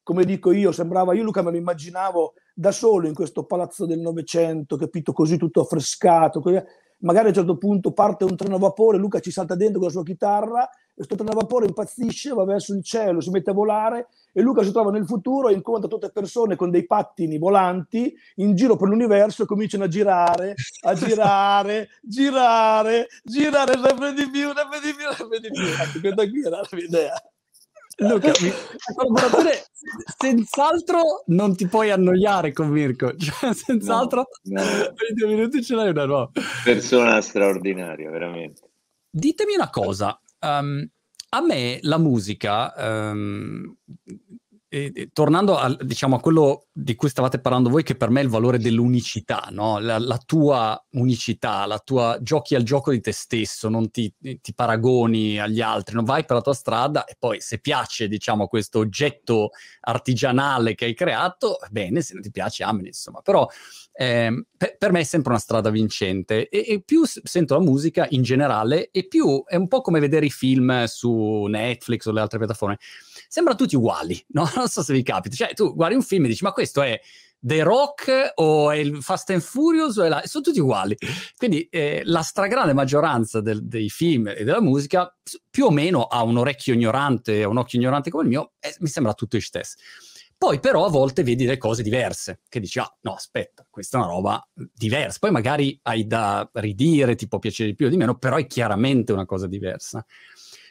come 0.09 0.25
dico 0.25 0.51
io, 0.51 0.71
sembrava, 0.71 1.13
io 1.13 1.21
Luca 1.21 1.43
me 1.43 1.51
lo 1.51 1.57
immaginavo 1.57 2.33
da 2.55 2.71
solo 2.71 3.05
in 3.05 3.13
questo 3.13 3.43
palazzo 3.43 3.85
del 3.85 3.99
Novecento, 3.99 4.75
capito, 4.75 5.13
così 5.13 5.37
tutto 5.37 5.61
affrescato, 5.61 6.41
così, 6.41 6.59
magari 7.01 7.27
a 7.27 7.29
un 7.29 7.35
certo 7.35 7.57
punto 7.59 7.91
parte 7.91 8.23
un 8.23 8.35
treno 8.35 8.55
a 8.55 8.57
vapore, 8.57 8.97
Luca 8.97 9.19
ci 9.19 9.29
salta 9.29 9.53
dentro 9.53 9.77
con 9.77 9.89
la 9.89 9.93
sua 9.93 10.01
chitarra, 10.01 10.67
e 10.67 10.95
questo 10.95 11.13
treno 11.13 11.29
a 11.29 11.35
vapore 11.35 11.67
impazzisce, 11.67 12.33
va 12.33 12.43
verso 12.43 12.73
il 12.73 12.83
cielo, 12.83 13.21
si 13.21 13.29
mette 13.29 13.51
a 13.51 13.53
volare 13.53 14.07
e 14.33 14.41
Luca 14.41 14.63
si 14.63 14.71
trova 14.71 14.89
nel 14.89 15.05
futuro 15.05 15.49
e 15.49 15.53
incontra 15.53 15.87
tutte 15.87 16.09
persone 16.09 16.55
con 16.55 16.71
dei 16.71 16.87
pattini 16.87 17.37
volanti 17.37 18.11
in 18.37 18.55
giro 18.55 18.77
per 18.77 18.87
l'universo 18.87 19.43
e 19.43 19.45
cominciano 19.45 19.83
a 19.83 19.87
girare, 19.87 20.55
a 20.85 20.93
girare, 20.95 21.89
girare, 22.01 23.05
girare 23.23 23.73
sempre 23.73 24.13
di 24.13 24.27
più, 24.27 24.51
sempre 24.55 24.79
di 24.81 24.91
più, 24.95 25.13
sempre 25.13 25.39
di 25.39 25.49
più. 25.51 25.65
Ecco, 25.65 25.99
questa 25.99 26.27
qui 26.27 26.41
era 26.43 26.57
la 26.57 26.67
mia 26.71 26.83
idea. 26.83 27.23
Luca, 27.99 28.31
mi... 28.41 28.51
collaboratore, 28.95 29.65
senz'altro 30.17 31.23
non 31.27 31.55
ti 31.55 31.67
puoi 31.67 31.91
annoiare 31.91 32.53
con 32.53 32.69
Mirko, 32.69 33.15
cioè, 33.17 33.53
senz'altro 33.53 34.27
no, 34.43 34.61
no. 34.63 34.93
20 34.95 35.25
minuti 35.25 35.63
ce 35.63 35.75
l'hai 35.75 35.89
una 35.89 36.05
nuova. 36.05 36.31
Persona 36.63 37.19
straordinaria, 37.21 38.09
veramente. 38.09 38.61
Ditemi 39.09 39.55
una 39.55 39.69
cosa, 39.69 40.19
um, 40.39 40.87
a 41.29 41.41
me 41.41 41.79
la 41.81 41.97
musica, 41.97 42.73
um, 42.77 43.75
e, 44.69 44.91
e, 44.93 45.09
tornando 45.11 45.57
a, 45.57 45.75
diciamo, 45.81 46.15
a 46.15 46.19
quello 46.19 46.67
di 46.71 46.95
cui 46.95 47.09
stavate 47.09 47.39
parlando 47.39 47.69
voi, 47.69 47.83
che 47.83 47.95
per 47.95 48.11
me 48.11 48.21
è 48.21 48.23
il 48.23 48.29
valore 48.29 48.59
dell'unicità, 48.59 49.47
no? 49.51 49.79
la, 49.79 49.97
la, 49.97 50.17
tua 50.23 50.81
unicità, 50.91 51.65
la 51.65 51.79
tua 51.79 52.19
giochi 52.21 52.53
al 52.53 52.61
gioco 52.61 52.91
di 52.91 53.01
te 53.01 53.11
stesso, 53.11 53.67
non 53.67 53.89
ti, 53.89 54.13
ti, 54.19 54.53
paragoni 54.53 55.39
agli 55.39 55.59
altri, 55.59 55.95
non 55.95 56.05
vai 56.05 56.23
per 56.23 56.35
la 56.35 56.41
tua 56.41 56.53
strada 56.53 57.05
e 57.05 57.15
poi 57.17 57.41
se 57.41 57.59
piace, 57.59 58.07
diciamo, 58.07 58.47
questo 58.47 58.79
oggetto 58.79 59.49
artigianale 59.81 60.75
che 60.75 60.85
hai 60.85 60.93
creato, 60.93 61.57
bene, 61.71 62.01
se 62.01 62.13
non 62.13 62.21
ti 62.21 62.29
piace, 62.29 62.63
amen, 62.63 62.85
insomma. 62.85 63.21
Però 63.21 63.47
eh, 64.01 64.45
per, 64.55 64.77
per, 64.77 64.93
me 64.93 65.01
è 65.01 65.03
sempre 65.03 65.31
una 65.31 65.41
strada 65.41 65.69
vincente 65.69 66.47
e, 66.47 66.63
e, 66.65 66.81
più 66.81 67.03
sento 67.05 67.55
la 67.55 67.59
musica 67.59 68.07
in 68.11 68.21
generale 68.21 68.91
e 68.91 69.05
più 69.05 69.43
è 69.45 69.57
un 69.57 69.67
po' 69.67 69.81
come 69.81 69.99
vedere 69.99 70.27
i 70.27 70.29
film 70.29 70.85
su 70.85 71.43
Netflix 71.49 72.05
o 72.05 72.13
le 72.13 72.21
altre 72.21 72.37
piattaforme 72.37 72.77
sembrano 73.27 73.59
tutti 73.59 73.75
uguali, 73.75 74.17
no? 74.31 74.49
Non 74.55 74.69
so 74.69 74.83
se 74.83 74.93
vi 74.93 75.03
capita. 75.03 75.35
Cioè, 75.35 75.53
tu 75.53 75.75
guardi 75.75 75.95
un 75.95 76.01
film 76.01 76.23
e 76.23 76.27
dici, 76.29 76.45
ma 76.45 76.53
questo 76.53 76.81
è 76.81 76.97
The 77.41 77.61
Rock 77.61 78.31
o 78.35 78.71
è 78.71 78.77
il 78.77 79.03
Fast 79.03 79.31
and 79.31 79.41
Furious 79.41 79.97
la... 80.07 80.21
sono 80.23 80.45
tutti 80.45 80.61
uguali. 80.61 80.95
Quindi 81.35 81.67
eh, 81.69 82.01
la 82.05 82.21
stragrande 82.21 82.71
maggioranza 82.71 83.41
del, 83.41 83.67
dei 83.67 83.89
film 83.89 84.27
e 84.29 84.45
della 84.45 84.61
musica, 84.61 85.13
più 85.49 85.65
o 85.65 85.71
meno 85.71 86.03
a 86.03 86.23
un 86.23 86.37
orecchio 86.37 86.73
ignorante, 86.73 87.43
un 87.43 87.57
occhio 87.57 87.77
ignorante 87.77 88.09
come 88.09 88.23
il 88.23 88.29
mio, 88.29 88.53
eh, 88.61 88.73
mi 88.79 88.87
sembra 88.87 89.13
tutto 89.13 89.35
il 89.35 89.43
stesso. 89.43 89.75
Poi 90.39 90.61
però 90.61 90.85
a 90.85 90.89
volte 90.89 91.21
vedi 91.21 91.43
delle 91.43 91.57
cose 91.57 91.83
diverse, 91.83 92.39
che 92.47 92.61
dici, 92.61 92.79
ah 92.79 92.89
no, 93.01 93.13
aspetta, 93.13 93.67
questa 93.69 93.97
è 93.97 94.01
una 94.01 94.09
roba 94.09 94.49
diversa. 94.73 95.17
Poi 95.19 95.31
magari 95.31 95.77
hai 95.83 96.07
da 96.07 96.49
ridire, 96.53 97.15
ti 97.15 97.27
può 97.27 97.39
piacere 97.39 97.71
di 97.71 97.75
più 97.75 97.87
o 97.87 97.89
di 97.89 97.97
meno, 97.97 98.17
però 98.17 98.37
è 98.37 98.47
chiaramente 98.47 99.11
una 99.11 99.25
cosa 99.25 99.47
diversa. 99.47 100.05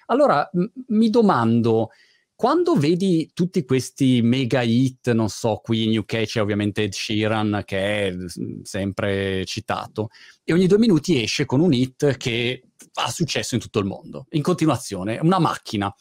Allora 0.07 0.49
m- 0.55 0.65
mi 0.87 1.11
domando, 1.11 1.91
quando 2.35 2.77
vedi 2.77 3.31
tutti 3.35 3.63
questi 3.67 4.23
mega 4.23 4.63
hit, 4.63 5.13
non 5.13 5.29
so, 5.29 5.61
qui 5.63 5.85
in 5.85 5.99
UK 5.99 6.23
c'è 6.23 6.41
ovviamente 6.41 6.85
Ed 6.85 6.95
Sheeran 6.95 7.61
che 7.67 8.07
è 8.07 8.11
mm, 8.11 8.63
sempre 8.63 9.45
citato, 9.45 10.09
e 10.45 10.55
ogni 10.55 10.67
due 10.67 10.79
minuti 10.79 11.23
esce 11.23 11.45
con 11.45 11.61
un 11.61 11.75
hit 11.75 12.17
che 12.17 12.63
ha 12.95 13.11
successo 13.11 13.55
in 13.55 13.61
tutto 13.61 13.81
il 13.81 13.85
mondo, 13.85 14.25
in 14.31 14.41
continuazione, 14.41 15.19
una 15.21 15.39
macchina. 15.39 15.95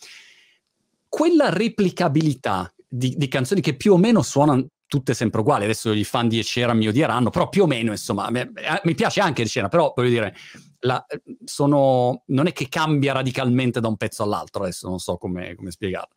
Quella 1.09 1.49
replicabilità 1.49 2.71
di, 2.87 3.15
di 3.17 3.27
canzoni 3.27 3.61
che 3.61 3.75
più 3.75 3.93
o 3.93 3.97
meno 3.97 4.21
suonano 4.21 4.67
tutte 4.87 5.13
sempre 5.13 5.41
uguali. 5.41 5.65
Adesso 5.65 5.91
i 5.91 6.03
fan 6.03 6.27
di 6.27 6.39
Ecera 6.39 6.73
mi 6.73 6.87
odieranno, 6.87 7.29
però 7.29 7.49
più 7.49 7.63
o 7.63 7.67
meno, 7.67 7.91
insomma, 7.91 8.29
me, 8.29 8.51
eh, 8.55 8.81
mi 8.85 8.95
piace 8.95 9.19
anche 9.19 9.43
Ecera, 9.43 9.67
però 9.67 9.93
voglio 9.95 10.09
dire, 10.09 10.35
la, 10.79 11.05
sono, 11.43 12.23
non 12.27 12.47
è 12.47 12.53
che 12.53 12.69
cambia 12.69 13.13
radicalmente 13.13 13.79
da 13.79 13.87
un 13.87 13.97
pezzo 13.97 14.23
all'altro, 14.23 14.63
adesso 14.63 14.87
non 14.87 14.99
so 14.99 15.17
come, 15.17 15.55
come 15.55 15.71
spiegarlo. 15.71 16.13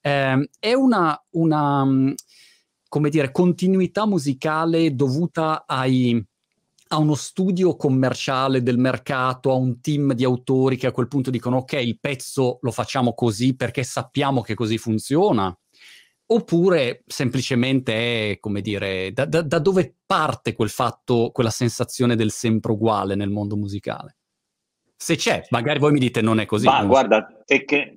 Eh, 0.00 0.48
è 0.58 0.72
una, 0.72 1.22
una, 1.32 1.86
come 2.88 3.10
dire, 3.10 3.30
continuità 3.30 4.06
musicale 4.06 4.94
dovuta 4.94 5.64
ai, 5.66 6.24
a 6.88 6.96
uno 6.96 7.14
studio 7.14 7.76
commerciale 7.76 8.62
del 8.62 8.78
mercato, 8.78 9.50
a 9.50 9.54
un 9.54 9.80
team 9.82 10.14
di 10.14 10.24
autori 10.24 10.76
che 10.76 10.86
a 10.86 10.92
quel 10.92 11.08
punto 11.08 11.30
dicono 11.30 11.58
ok, 11.58 11.72
il 11.74 11.98
pezzo 12.00 12.58
lo 12.62 12.70
facciamo 12.70 13.12
così 13.12 13.54
perché 13.54 13.82
sappiamo 13.82 14.40
che 14.40 14.54
così 14.54 14.78
funziona 14.78 15.54
oppure 16.32 17.02
semplicemente 17.06 18.32
è, 18.32 18.38
come 18.38 18.60
dire, 18.60 19.12
da, 19.12 19.24
da, 19.24 19.42
da, 19.42 19.58
dove 19.58 19.96
parte 20.06 20.54
quel 20.54 20.68
fatto, 20.68 21.30
quella 21.32 21.50
sensazione 21.50 22.16
del 22.16 22.30
sempre 22.30 22.72
uguale 22.72 23.14
nel 23.14 23.30
mondo 23.30 23.56
musicale? 23.56 24.16
Se 24.96 25.16
c'è, 25.16 25.46
magari 25.50 25.78
voi 25.78 25.92
mi 25.92 25.98
dite 25.98 26.20
non 26.20 26.40
è 26.40 26.46
così. 26.46 26.66
Ma 26.66 26.84
guarda, 26.84 27.42
è 27.44 27.64
che 27.64 27.94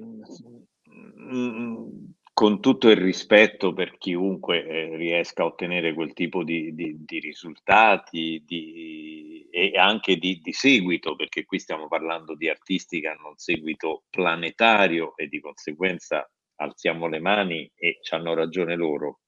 mm, 1.19 1.85
con 2.33 2.59
tutto 2.61 2.89
il 2.89 2.97
rispetto 2.97 3.73
per 3.73 3.97
chiunque 3.97 4.65
eh, 4.65 4.95
riesca 4.97 5.43
a 5.43 5.47
ottenere 5.47 5.93
quel 5.93 6.13
tipo 6.13 6.43
di, 6.43 6.73
di, 6.73 7.03
di 7.05 7.19
risultati 7.19 8.41
di, 8.45 9.47
e 9.51 9.73
anche 9.75 10.17
di, 10.17 10.39
di, 10.41 10.53
seguito, 10.53 11.15
perché 11.15 11.45
qui 11.45 11.59
stiamo 11.59 11.87
parlando 11.87 12.35
di 12.35 12.49
artisti 12.49 13.01
che 13.01 13.09
hanno 13.09 13.27
un 13.29 13.37
seguito 13.37 14.05
planetario 14.09 15.15
e 15.15 15.27
di 15.27 15.39
conseguenza 15.39 16.27
alziamo 16.55 17.07
le 17.07 17.19
mani 17.19 17.71
e 17.75 17.99
ci 18.01 18.13
hanno 18.13 18.33
ragione 18.33 18.75
loro. 18.75 19.21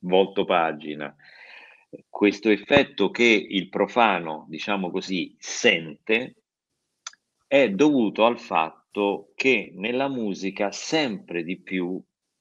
Volto 0.00 0.44
pagina. 0.44 1.14
Questo 2.08 2.50
effetto 2.50 3.10
che 3.10 3.24
il 3.24 3.68
profano, 3.68 4.46
diciamo 4.48 4.90
così, 4.90 5.34
sente 5.38 6.36
è 7.46 7.68
dovuto 7.68 8.24
al 8.24 8.38
fatto 8.38 9.32
che 9.34 9.72
nella 9.74 10.08
musica 10.08 10.70
sempre 10.70 11.42
di 11.42 11.60
più, 11.60 12.00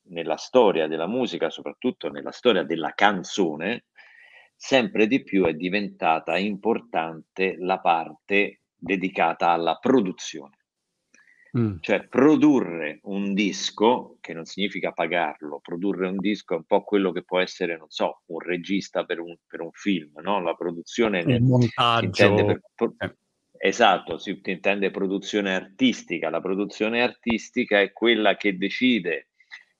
nella 0.09 0.37
storia 0.37 0.87
della 0.87 1.07
musica, 1.07 1.49
soprattutto 1.49 2.09
nella 2.09 2.31
storia 2.31 2.63
della 2.63 2.93
canzone, 2.93 3.85
sempre 4.55 5.07
di 5.07 5.23
più 5.23 5.45
è 5.45 5.53
diventata 5.53 6.37
importante 6.37 7.55
la 7.57 7.79
parte 7.79 8.61
dedicata 8.75 9.49
alla 9.49 9.75
produzione. 9.75 10.58
Mm. 11.57 11.77
Cioè 11.79 12.07
produrre 12.07 12.99
un 13.03 13.33
disco, 13.33 14.17
che 14.21 14.33
non 14.33 14.45
significa 14.45 14.91
pagarlo, 14.91 15.59
produrre 15.61 16.07
un 16.07 16.17
disco 16.17 16.53
è 16.53 16.57
un 16.57 16.65
po' 16.65 16.83
quello 16.83 17.11
che 17.11 17.23
può 17.23 17.39
essere, 17.39 17.75
non 17.75 17.89
so, 17.89 18.21
un 18.27 18.39
regista 18.39 19.03
per 19.03 19.19
un, 19.19 19.35
per 19.47 19.61
un 19.61 19.71
film, 19.71 20.11
no? 20.21 20.41
La 20.41 20.53
produzione... 20.53 21.21
Il 21.21 21.41
montaggio. 21.41 22.33
Per, 22.35 22.61
per, 22.75 22.93
eh. 22.97 23.15
Esatto, 23.61 24.17
si 24.17 24.39
intende 24.45 24.89
produzione 24.89 25.53
artistica. 25.53 26.29
La 26.29 26.39
produzione 26.39 27.01
artistica 27.01 27.81
è 27.81 27.91
quella 27.91 28.37
che 28.37 28.55
decide 28.57 29.29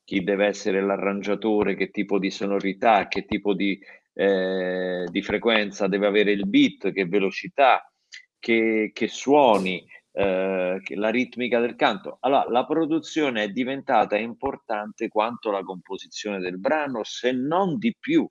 chi 0.04 0.22
deve 0.24 0.48
essere 0.48 0.82
l'arrangiatore, 0.82 1.76
che 1.76 1.90
tipo 1.90 2.20
di 2.20 2.30
sonorità, 2.30 3.08
che 3.08 3.26
tipo 3.26 3.54
di, 3.54 3.80
eh, 4.14 5.06
di 5.10 5.22
frequenza 5.22 5.88
deve 5.88 6.08
avere 6.08 6.32
il 6.32 6.46
beat, 6.46 6.92
che 6.92 7.06
velocità, 7.06 7.90
che, 8.38 8.92
che 8.92 9.08
suoni, 9.08 9.86
eh, 10.12 10.82
la 10.96 11.10
ritmica 11.10 11.60
del 11.60 11.76
canto. 11.76 12.18
Allora, 12.22 12.50
la 12.50 12.66
produzione 12.66 13.44
è 13.44 13.50
diventata 13.50 14.18
importante 14.18 15.08
quanto 15.08 15.52
la 15.52 15.64
composizione 15.64 16.40
del 16.40 16.60
brano, 16.60 17.04
se 17.04 17.32
non 17.32 17.78
di 17.78 17.96
più, 17.98 18.28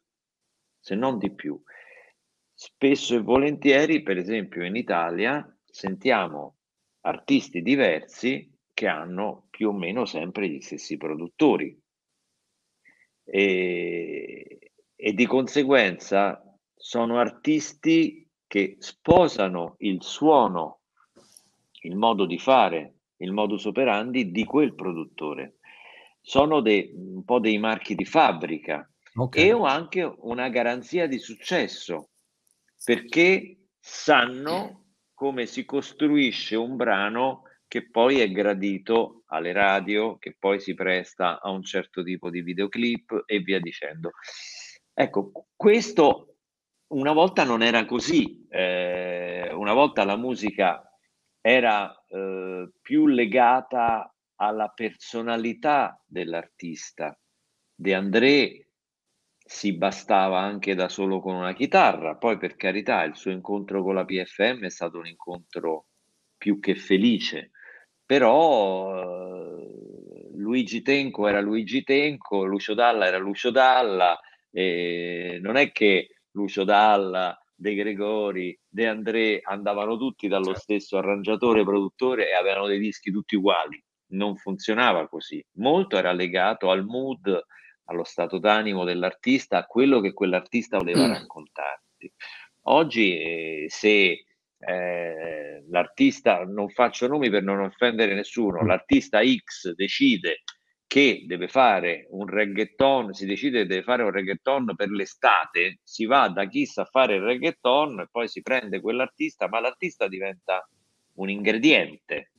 se 0.79 0.95
non 0.95 1.19
di 1.19 1.33
più. 1.35 1.61
Spesso 2.53 3.15
e 3.15 3.21
volentieri, 3.21 4.03
per 4.03 4.17
esempio 4.17 4.65
in 4.65 4.75
Italia, 4.75 5.47
sentiamo 5.65 6.57
artisti 7.03 7.63
diversi 7.63 8.53
che 8.73 8.87
hanno 8.87 9.47
più 9.51 9.69
o 9.69 9.73
meno 9.73 10.05
sempre 10.05 10.49
gli 10.49 10.61
stessi 10.61 10.97
produttori. 10.97 11.81
E, 13.25 14.73
e 14.97 15.13
di 15.13 15.27
conseguenza 15.27 16.43
sono 16.75 17.19
artisti 17.19 18.29
che 18.47 18.77
sposano 18.79 19.75
il 19.79 20.03
suono 20.03 20.78
il 21.89 21.97
modo 21.97 22.27
di 22.27 22.39
fare, 22.39 22.99
il 23.17 23.33
modus 23.33 23.65
operandi 23.65 24.31
di 24.31 24.45
quel 24.45 24.75
produttore. 24.75 25.57
Sono 26.21 26.61
dei, 26.61 26.93
un 26.95 27.25
po' 27.25 27.41
dei 27.41 27.59
marchi 27.59 27.95
di 27.95 28.05
fabbrica 28.05 28.89
okay. 29.15 29.47
e 29.47 29.53
ho 29.53 29.65
anche 29.65 30.03
una 30.03 30.49
garanzia 30.51 31.07
di 31.07 31.19
successo 31.19 32.11
perché 32.85 33.69
sanno 33.81 34.85
come 35.15 35.47
si 35.47 35.65
costruisce 35.65 36.55
un 36.55 36.77
brano 36.77 37.43
che 37.67 37.91
poi 37.91 38.21
è 38.21 38.31
gradito 38.31 39.25
alle 39.27 39.53
radio, 39.53 40.17
che 40.19 40.37
poi 40.39 40.61
si 40.61 40.75
presta 40.75 41.41
a 41.41 41.51
un 41.51 41.63
certo 41.63 42.03
tipo 42.03 42.31
di 42.31 42.41
videoclip 42.43 43.25
e 43.27 43.41
via 43.41 43.61
dicendo. 43.61 44.13
Ecco, 44.95 45.47
questo 45.55 46.37
una 46.89 47.13
volta 47.13 47.45
non 47.45 47.63
era 47.63 47.85
così, 47.85 48.47
eh, 48.49 49.51
una 49.53 49.75
volta 49.75 50.05
la 50.05 50.17
musica 50.17 50.88
era 51.49 51.91
eh, 52.09 52.71
più 52.83 53.07
legata 53.07 54.15
alla 54.37 54.69
personalità 54.69 55.99
dell'artista. 56.07 57.19
De 57.75 57.95
André 57.95 58.69
si 59.39 59.75
bastava 59.75 60.41
anche 60.41 60.75
da 60.75 60.91
solo 60.91 61.21
con 61.21 61.35
una 61.35 61.55
chitarra, 61.55 62.17
poi 62.17 62.37
per 62.37 62.57
carità 62.57 63.03
il 63.05 63.17
suo 63.17 63.31
incontro 63.31 63.83
con 63.83 63.95
la 63.95 64.05
PFM 64.05 64.65
è 64.65 64.69
stato 64.69 64.99
un 64.99 65.07
incontro 65.07 65.87
più 66.37 66.61
che 66.61 66.75
felice, 66.75 67.53
però 68.05 69.57
eh, 69.59 70.31
Luigi 70.35 70.83
Tenco 70.83 71.29
era 71.29 71.41
Luigi 71.41 71.83
Tenco, 71.83 72.45
Lucio 72.45 72.75
Dalla 72.75 73.07
era 73.07 73.17
Lucio 73.17 73.51
Dalla, 73.51 74.21
e 74.51 75.39
non 75.41 75.57
è 75.57 75.73
che 75.73 76.09
Lucio 76.33 76.65
Dalla, 76.65 77.39
De 77.61 77.75
Gregori, 77.75 78.57
De 78.69 78.87
André 78.87 79.41
andavano 79.43 79.97
tutti 79.97 80.29
dallo 80.29 80.55
certo. 80.55 80.61
stesso 80.61 80.97
arrangiatore, 80.97 81.65
produttore 81.65 82.29
e 82.31 82.35
avevano 82.35 82.69
dei 82.69 82.79
dischi 82.79 83.11
tutti 83.11 83.35
uguali. 83.35 83.83
Non 84.11 84.37
funzionava 84.37 85.09
così. 85.09 85.45
Molto 85.55 85.99
era 85.99 86.13
legato 86.13 86.71
al 86.71 86.85
mood, 86.85 87.45
allo 87.87 88.05
stato 88.05 88.39
d'animo 88.39 88.85
dell'artista, 88.85 89.59
a 89.59 89.67
quello 89.67 89.99
che 89.99 90.13
quell'artista 90.13 90.79
voleva 90.79 91.09
mm. 91.09 91.11
raccontarti. 91.11 92.13
Oggi, 92.63 93.19
eh, 93.19 93.65
se 93.69 94.25
eh, 94.57 95.65
l'artista, 95.69 96.45
non 96.45 96.69
faccio 96.69 97.09
nomi 97.09 97.29
per 97.29 97.43
non 97.43 97.59
offendere 97.59 98.15
nessuno, 98.15 98.63
mm. 98.63 98.67
l'artista 98.67 99.21
X 99.25 99.73
decide 99.75 100.43
che 100.89 101.25
deve 101.27 101.49
fare 101.49 102.07
un 102.11 102.27
reggaeton, 102.27 103.13
si 103.13 103.27
decide 103.27 103.61
che 103.61 103.67
deve 103.67 103.83
fare 103.83 104.03
un 104.03 104.11
reggaeton 104.11 104.75
per 104.75 104.89
l'estate, 104.89 105.81
si 105.85 106.07
va 106.07 106.29
da 106.29 106.49
chi 106.49 106.65
sa 106.65 106.87
fare 106.87 107.17
il 107.17 107.23
reggaeton 107.23 108.01
e 108.01 108.09
poi 108.11 108.27
si 108.27 108.41
prende 108.41 108.81
quell'artista, 108.81 109.49
ma 109.49 109.61
l'artista 109.61 110.09
diventa 110.09 110.67
un 111.17 111.29
ingrediente. 111.29 112.33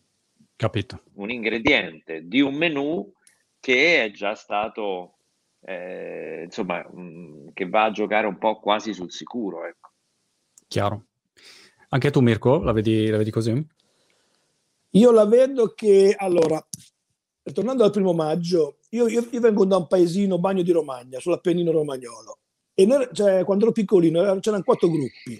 Capito. 0.55 1.03
Un 1.13 1.29
ingrediente 1.29 2.23
di 2.25 2.41
un 2.41 2.55
menù 2.55 3.13
che 3.59 4.03
è 4.03 4.09
già 4.09 4.33
stato, 4.33 5.19
eh, 5.61 6.41
insomma, 6.45 6.79
mh, 6.79 7.53
che 7.53 7.69
va 7.69 7.83
a 7.83 7.91
giocare 7.91 8.25
un 8.25 8.39
po' 8.39 8.59
quasi 8.59 8.93
sul 8.93 9.11
sicuro. 9.11 9.67
Ecco. 9.67 9.91
Chiaro. 10.67 11.05
Anche 11.89 12.09
tu, 12.09 12.21
Mirko, 12.21 12.63
la 12.63 12.71
vedi, 12.71 13.07
la 13.09 13.17
vedi 13.17 13.29
così? 13.29 13.67
Io 14.93 15.11
la 15.11 15.25
vedo 15.25 15.73
che, 15.75 16.15
allora, 16.17 16.65
tornando 17.51 17.83
al 17.83 17.91
primo 17.91 18.13
maggio, 18.13 18.77
io, 18.89 19.07
io, 19.07 19.27
io, 19.29 19.39
vengo 19.39 19.65
da 19.65 19.77
un 19.77 19.87
paesino, 19.87 20.39
Bagno 20.39 20.61
di 20.61 20.71
Romagna, 20.71 21.19
sull'Appennino 21.19 21.71
romagnolo. 21.71 22.39
E 22.73 22.85
noi, 22.85 23.07
cioè, 23.11 23.43
quando 23.43 23.65
ero 23.65 23.73
piccolino 23.73 24.39
c'erano 24.39 24.63
quattro 24.63 24.89
gruppi. 24.89 25.39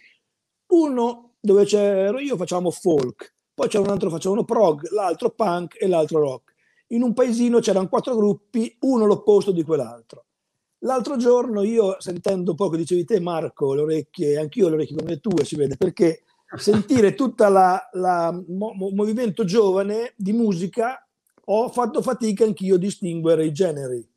Uno 0.68 1.36
dove 1.40 1.66
c'ero 1.66 2.20
io 2.20 2.36
facevamo 2.36 2.70
folk, 2.70 3.34
poi 3.54 3.68
c'era 3.68 3.84
un 3.84 3.90
altro 3.90 4.10
facevano 4.10 4.44
prog, 4.44 4.90
l'altro 4.92 5.32
punk 5.32 5.76
e 5.80 5.88
l'altro 5.88 6.20
rock. 6.20 6.54
In 6.88 7.02
un 7.02 7.14
paesino 7.14 7.60
c'erano 7.60 7.88
quattro 7.88 8.16
gruppi, 8.16 8.76
uno 8.82 9.06
l'opposto 9.06 9.52
di 9.52 9.64
quell'altro. 9.64 10.26
L'altro 10.80 11.18
giorno 11.18 11.64
io, 11.64 11.98
sentendo 12.00 12.52
un 12.52 12.58
po' 12.58 12.70
che 12.70 12.78
dicevi 12.78 13.04
te 13.04 13.20
Marco, 13.20 13.74
le 13.74 13.82
orecchie, 13.82 14.38
anch'io 14.38 14.70
le 14.70 14.76
orecchie 14.76 14.96
come 14.96 15.10
le 15.10 15.20
tue, 15.20 15.44
si 15.44 15.56
vede, 15.56 15.76
perché 15.76 16.24
sentire 16.58 17.16
tutto 17.16 17.46
il 17.46 18.46
mo, 18.48 18.74
movimento 18.74 19.44
giovane 19.44 20.14
di 20.16 20.34
musica 20.34 21.04
ho 21.52 21.70
fatto 21.70 22.02
fatica 22.02 22.44
anch'io 22.44 22.76
a 22.76 22.80
distinguere 22.80 23.46
i 23.46 23.52
generi. 23.52 24.08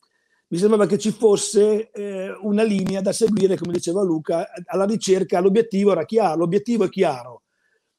Mi 0.49 0.59
sembrava 0.59 0.87
che 0.87 0.99
ci 0.99 1.13
fosse 1.13 1.91
eh, 1.91 2.31
una 2.43 2.63
linea 2.63 3.01
da 3.01 3.13
seguire, 3.13 3.57
come 3.57 3.73
diceva 3.73 4.03
Luca, 4.03 4.51
alla 4.67 4.85
ricerca, 4.85 5.41
l'obiettivo 5.41 5.93
era 5.93 6.05
chiaro, 6.05 6.41
l'obiettivo 6.41 6.85
è 6.85 6.89
chiaro. 6.91 7.45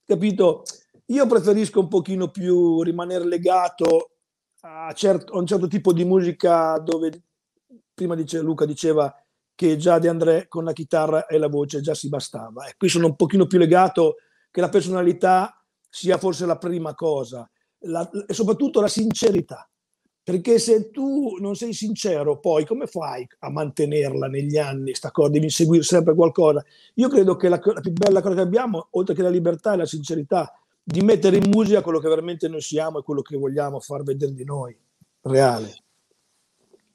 Capito? 0.05 0.63
Io 1.07 1.25
preferisco 1.25 1.79
un 1.79 1.87
pochino 1.87 2.29
più 2.29 2.83
rimanere 2.83 3.25
legato 3.25 4.11
a, 4.61 4.93
certo, 4.93 5.33
a 5.33 5.39
un 5.39 5.47
certo 5.47 5.67
tipo 5.67 5.93
di 5.93 6.05
musica 6.05 6.77
dove 6.77 7.23
prima 7.93 8.15
dice, 8.15 8.39
Luca 8.41 8.65
diceva 8.65 9.13
che 9.55 9.75
già 9.77 9.97
De 9.97 10.09
André 10.09 10.47
con 10.47 10.63
la 10.63 10.73
chitarra 10.73 11.25
e 11.25 11.39
la 11.39 11.47
voce 11.47 11.81
già 11.81 11.95
si 11.95 12.07
bastava. 12.07 12.67
E 12.67 12.75
qui 12.77 12.87
sono 12.87 13.07
un 13.07 13.15
pochino 13.15 13.47
più 13.47 13.57
legato 13.57 14.17
che 14.51 14.61
la 14.61 14.69
personalità 14.69 15.59
sia 15.89 16.19
forse 16.19 16.45
la 16.45 16.57
prima 16.57 16.93
cosa 16.93 17.49
la, 17.83 18.09
e 18.27 18.33
soprattutto 18.33 18.81
la 18.81 18.87
sincerità. 18.87 19.67
Perché 20.23 20.57
se 20.57 20.89
tu 20.89 21.35
non 21.39 21.55
sei 21.55 21.73
sincero, 21.73 22.39
poi 22.39 22.65
come 22.65 22.87
fai 22.87 23.27
a 23.39 23.49
mantenerla 23.49 24.27
negli 24.27 24.57
anni? 24.57 24.95
Sta 24.95 25.11
cosa, 25.11 25.31
devi 25.31 25.49
seguire 25.49 25.83
sempre 25.83 26.15
qualcosa. 26.15 26.63
Io 26.95 27.09
credo 27.09 27.35
che 27.35 27.49
la, 27.49 27.59
la 27.61 27.81
più 27.81 27.91
bella 27.91 28.21
cosa 28.21 28.35
che 28.35 28.41
abbiamo, 28.41 28.87
oltre 28.91 29.15
che 29.15 29.21
la 29.21 29.29
libertà, 29.29 29.73
è 29.73 29.75
la 29.75 29.85
sincerità 29.85 30.57
di 30.81 31.01
mettere 31.01 31.37
in 31.37 31.49
musica 31.49 31.81
quello 31.81 31.99
che 31.99 32.07
veramente 32.07 32.47
noi 32.47 32.61
siamo 32.61 32.99
e 32.99 33.03
quello 33.03 33.21
che 33.21 33.35
vogliamo 33.35 33.81
far 33.81 34.03
vedere 34.03 34.33
di 34.33 34.45
noi, 34.45 34.77
reale. 35.23 35.75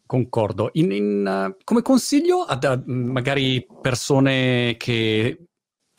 Concordo. 0.06 0.70
In, 0.72 0.90
in, 0.90 1.50
uh, 1.50 1.56
come 1.64 1.82
consiglio 1.82 2.38
a, 2.38 2.58
a 2.58 2.82
magari 2.86 3.66
persone 3.82 4.76
che 4.78 5.47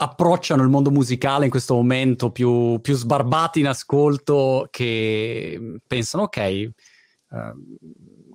approcciano 0.02 0.64
il 0.64 0.70
mondo 0.70 0.92
musicale 0.92 1.44
in 1.44 1.52
questo 1.52 1.76
momento 1.76 2.32
più, 2.32 2.80
più 2.80 2.94
sbarbati 2.94 3.60
in 3.60 3.68
ascolto, 3.68 4.68
che 4.72 5.78
pensano, 5.86 6.24
ok, 6.24 6.38
eh, 6.38 6.74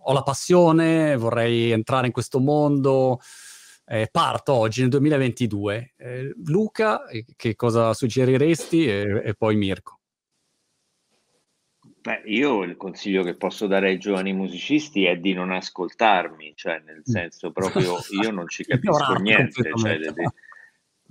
ho 0.06 0.12
la 0.12 0.22
passione, 0.22 1.16
vorrei 1.16 1.70
entrare 1.70 2.06
in 2.06 2.12
questo 2.12 2.38
mondo, 2.38 3.18
eh, 3.86 4.08
parto 4.12 4.52
oggi 4.52 4.82
nel 4.82 4.90
2022. 4.90 5.94
Eh, 5.96 6.34
Luca, 6.44 7.00
che 7.34 7.54
cosa 7.54 7.94
suggeriresti? 7.94 8.86
E, 8.86 9.22
e 9.24 9.34
poi 9.34 9.56
Mirko. 9.56 10.00
Beh, 12.02 12.24
io 12.26 12.62
il 12.62 12.76
consiglio 12.76 13.22
che 13.22 13.36
posso 13.36 13.66
dare 13.66 13.88
ai 13.88 13.98
giovani 13.98 14.34
musicisti 14.34 15.06
è 15.06 15.16
di 15.16 15.32
non 15.32 15.50
ascoltarmi, 15.50 16.52
cioè 16.54 16.82
nel 16.84 16.98
mm. 16.98 17.10
senso 17.10 17.50
proprio 17.52 17.96
io 18.22 18.30
non 18.30 18.46
ci 18.48 18.64
capisco 18.64 19.14
niente. 19.14 19.70
Cioè, 19.74 19.98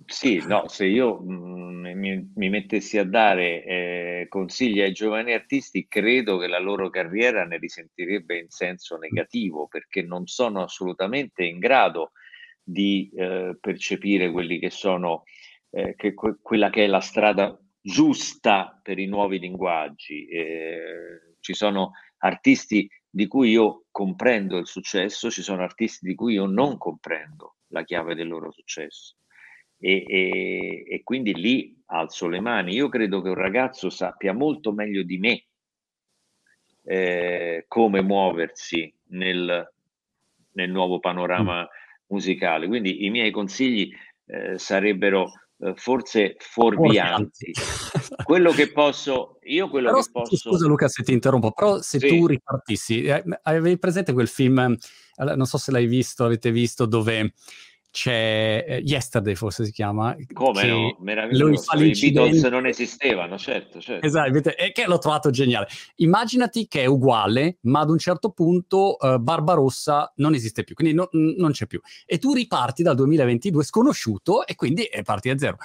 sì, 0.06 0.44
no, 0.46 0.68
se 0.68 0.86
io 0.86 1.20
mh, 1.22 1.34
mm, 1.34 1.86
mi, 1.98 2.32
mi, 2.36 2.50
mettessi 2.50 2.98
a 2.98 3.04
dare 3.04 3.64
eh, 3.64 4.26
consigli 4.30 4.82
ai 4.82 4.92
giovani 4.92 5.34
artisti, 5.34 5.88
credo 5.88 6.38
che 6.38 6.48
la 6.48 6.60
loro 6.60 6.90
carriera 6.90 7.46
ne 7.46 7.58
risentirebbe 7.58 8.38
in 8.38 8.50
senso 8.50 8.98
negativo 8.98 9.68
perché 9.68 10.02
non 10.02 10.28
sono 10.28 10.62
assolutamente 10.64 11.44
in 11.44 11.60
grado 11.60 12.12
di 12.64 13.12
eh, 13.16 13.58
percepire 13.60 14.32
quelli 14.32 14.60
che 14.60 14.70
sono 14.70 15.24
eh, 15.70 15.96
che, 15.96 16.14
que- 16.14 16.38
quella 16.42 16.70
che 16.70 16.86
è 16.86 16.88
la 16.88 17.02
strada 17.02 17.58
giusta 17.82 18.80
per 18.82 19.00
i 19.00 19.08
nuovi 19.08 19.40
linguaggi. 19.40 20.26
Eh, 20.28 21.36
ci 21.40 21.54
sono 21.54 21.92
artisti 22.20 22.90
di 23.10 23.28
cui 23.28 23.50
io 23.52 23.86
comprendo 23.92 24.58
il 24.58 24.66
successo, 24.66 25.30
ci 25.30 25.42
sono 25.42 25.62
artisti 25.62 26.08
di 26.08 26.16
cui 26.16 26.34
io 26.34 26.46
non 26.46 26.78
comprendo 26.78 27.58
la 27.68 27.84
chiave 27.84 28.16
del 28.16 28.28
loro 28.28 28.52
successo. 28.52 29.16
E, 29.86 30.06
e, 30.08 30.86
e 30.88 31.04
quindi 31.04 31.34
lì 31.34 31.78
alzo 31.88 32.30
le 32.30 32.40
mani. 32.40 32.74
Io 32.74 32.88
credo 32.88 33.22
che 33.22 33.28
un 33.28 33.36
ragazzo 33.36 33.90
sappia 33.90 34.32
molto 34.32 34.72
meglio 34.72 35.04
di 35.04 35.18
me 35.18 35.46
eh, 36.84 37.66
come 37.68 38.02
muoversi 38.02 38.94
nel, 39.10 39.74
nel 40.52 40.72
nuovo 40.72 41.00
panorama 41.00 41.68
musicale. 42.08 42.68
Quindi 42.68 43.04
i 43.04 43.10
miei 43.10 43.32
consigli 43.32 43.92
eh, 44.28 44.58
sarebbero 44.58 45.30
eh, 45.58 45.74
forse 45.76 46.38
fuorvianti. 46.40 47.52
quello 48.24 48.52
che 48.52 48.72
posso, 48.72 49.38
io 49.44 49.68
quello 49.68 49.90
però, 49.90 50.02
che 50.02 50.10
posso... 50.14 50.38
Scusa 50.38 50.66
Luca 50.66 50.88
se 50.88 51.04
ti 51.04 51.12
interrompo, 51.12 51.52
però 51.52 51.82
se 51.82 52.00
sì. 52.00 52.08
tu 52.08 52.26
ripartissi, 52.26 53.04
eh, 53.04 53.22
avevi 53.42 53.78
presente 53.78 54.14
quel 54.14 54.30
film, 54.30 54.60
eh, 54.60 55.36
non 55.36 55.46
so 55.46 55.58
se 55.58 55.72
l'hai 55.72 55.88
visto, 55.88 56.24
avete 56.24 56.52
visto, 56.52 56.86
dove 56.86 57.34
c'è 57.94 58.66
eh, 58.68 58.78
Yesterday 58.84 59.36
forse 59.36 59.66
si 59.66 59.72
chiama 59.72 60.16
come 60.34 60.66
no, 60.66 60.98
meraviglioso. 61.02 61.78
i 61.78 61.92
Beatles 61.92 62.42
non 62.46 62.66
esistevano 62.66 63.38
certo, 63.38 63.80
certo. 63.80 64.04
esatto 64.04 64.50
e 64.58 64.72
che 64.72 64.88
l'ho 64.88 64.98
trovato 64.98 65.30
geniale. 65.30 65.68
Immaginati 65.98 66.68
che 66.68 66.82
è 66.82 66.86
uguale 66.88 67.58
ma 67.62 67.82
ad 67.82 67.92
un 67.92 68.00
certo 68.00 68.32
punto 68.32 68.98
uh, 69.00 69.20
Barbarossa 69.20 70.12
non 70.16 70.34
esiste 70.34 70.64
più 70.64 70.74
quindi 70.74 70.96
no, 70.96 71.08
non 71.12 71.52
c'è 71.52 71.68
più. 71.68 71.80
E 72.08 72.18
tu 72.18 72.34
riparti 72.34 72.82
dal 72.82 72.96
2022 72.96 73.64
sconosciuto 73.64 74.48
e 74.48 74.56
quindi 74.56 74.90
parti 75.04 75.30
da 75.30 75.38
zero. 75.38 75.58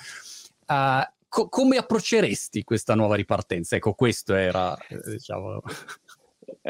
Uh, 0.66 1.10
co- 1.28 1.48
come 1.48 1.78
approcceresti 1.78 2.62
questa 2.62 2.94
nuova 2.94 3.14
ripartenza? 3.14 3.74
Ecco 3.74 3.94
questo 3.94 4.34
era 4.34 4.76
eh, 4.76 5.00
diciamo 5.12 5.62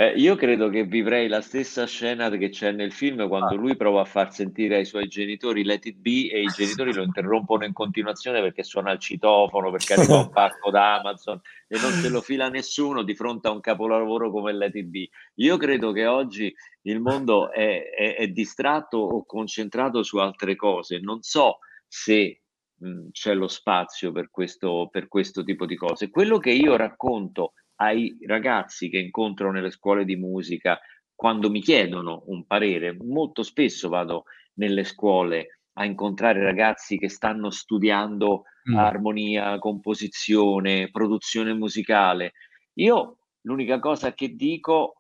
eh, 0.01 0.13
io 0.15 0.37
credo 0.37 0.69
che 0.69 0.85
vivrei 0.85 1.27
la 1.27 1.41
stessa 1.41 1.85
scena 1.85 2.31
che 2.31 2.51
c'è 2.51 2.71
nel 2.71 2.93
film 2.93 3.27
quando 3.27 3.57
lui 3.57 3.75
prova 3.75 4.03
a 4.03 4.05
far 4.05 4.33
sentire 4.33 4.77
ai 4.77 4.85
suoi 4.85 5.09
genitori 5.09 5.65
Let 5.65 5.87
It 5.87 5.97
Be 5.97 6.31
e 6.31 6.43
i 6.43 6.47
genitori 6.47 6.95
lo 6.95 7.03
interrompono 7.03 7.65
in 7.65 7.73
continuazione 7.73 8.41
perché 8.41 8.63
suona 8.63 8.93
il 8.93 9.01
citofono, 9.01 9.73
perché 9.73 9.95
arriva 9.95 10.19
un 10.19 10.31
pacco 10.31 10.71
da 10.71 11.01
Amazon 11.01 11.41
e 11.67 11.81
non 11.81 11.91
se 11.91 12.11
lo 12.11 12.21
fila 12.21 12.49
nessuno 12.49 13.03
di 13.03 13.17
fronte 13.17 13.49
a 13.49 13.51
un 13.51 13.59
capolavoro 13.59 14.31
come 14.31 14.53
Let 14.53 14.77
It 14.77 14.87
Be. 14.87 15.09
Io 15.35 15.57
credo 15.57 15.91
che 15.91 16.07
oggi 16.07 16.55
il 16.83 17.01
mondo 17.01 17.51
è, 17.51 17.91
è, 17.91 18.15
è 18.19 18.29
distratto 18.29 18.99
o 18.99 19.27
concentrato 19.27 20.05
su 20.05 20.19
altre 20.19 20.55
cose. 20.55 21.01
Non 21.01 21.23
so 21.23 21.59
se 21.89 22.43
mh, 22.77 23.09
c'è 23.11 23.35
lo 23.35 23.49
spazio 23.49 24.13
per 24.13 24.31
questo, 24.31 24.87
per 24.93 25.09
questo 25.09 25.43
tipo 25.43 25.67
di 25.67 25.75
cose. 25.75 26.09
Quello 26.09 26.39
che 26.39 26.53
io 26.53 26.77
racconto 26.77 27.55
ai 27.81 28.17
ragazzi 28.27 28.89
che 28.89 28.99
incontro 28.99 29.51
nelle 29.51 29.71
scuole 29.71 30.05
di 30.05 30.17
musica, 30.17 30.79
quando 31.15 31.51
mi 31.51 31.61
chiedono 31.61 32.23
un 32.27 32.47
parere. 32.47 32.97
Molto 32.97 33.43
spesso 33.43 33.89
vado 33.89 34.25
nelle 34.55 34.85
scuole 34.85 35.61
a 35.75 35.85
incontrare 35.85 36.43
ragazzi 36.43 36.99
che 36.99 37.09
stanno 37.09 37.51
studiando 37.51 38.45
mm. 38.71 38.77
armonia, 38.77 39.59
composizione, 39.59 40.91
produzione 40.91 41.55
musicale. 41.55 42.33
Io 42.75 43.19
l'unica 43.43 43.79
cosa 43.79 44.13
che 44.13 44.35
dico 44.35 44.95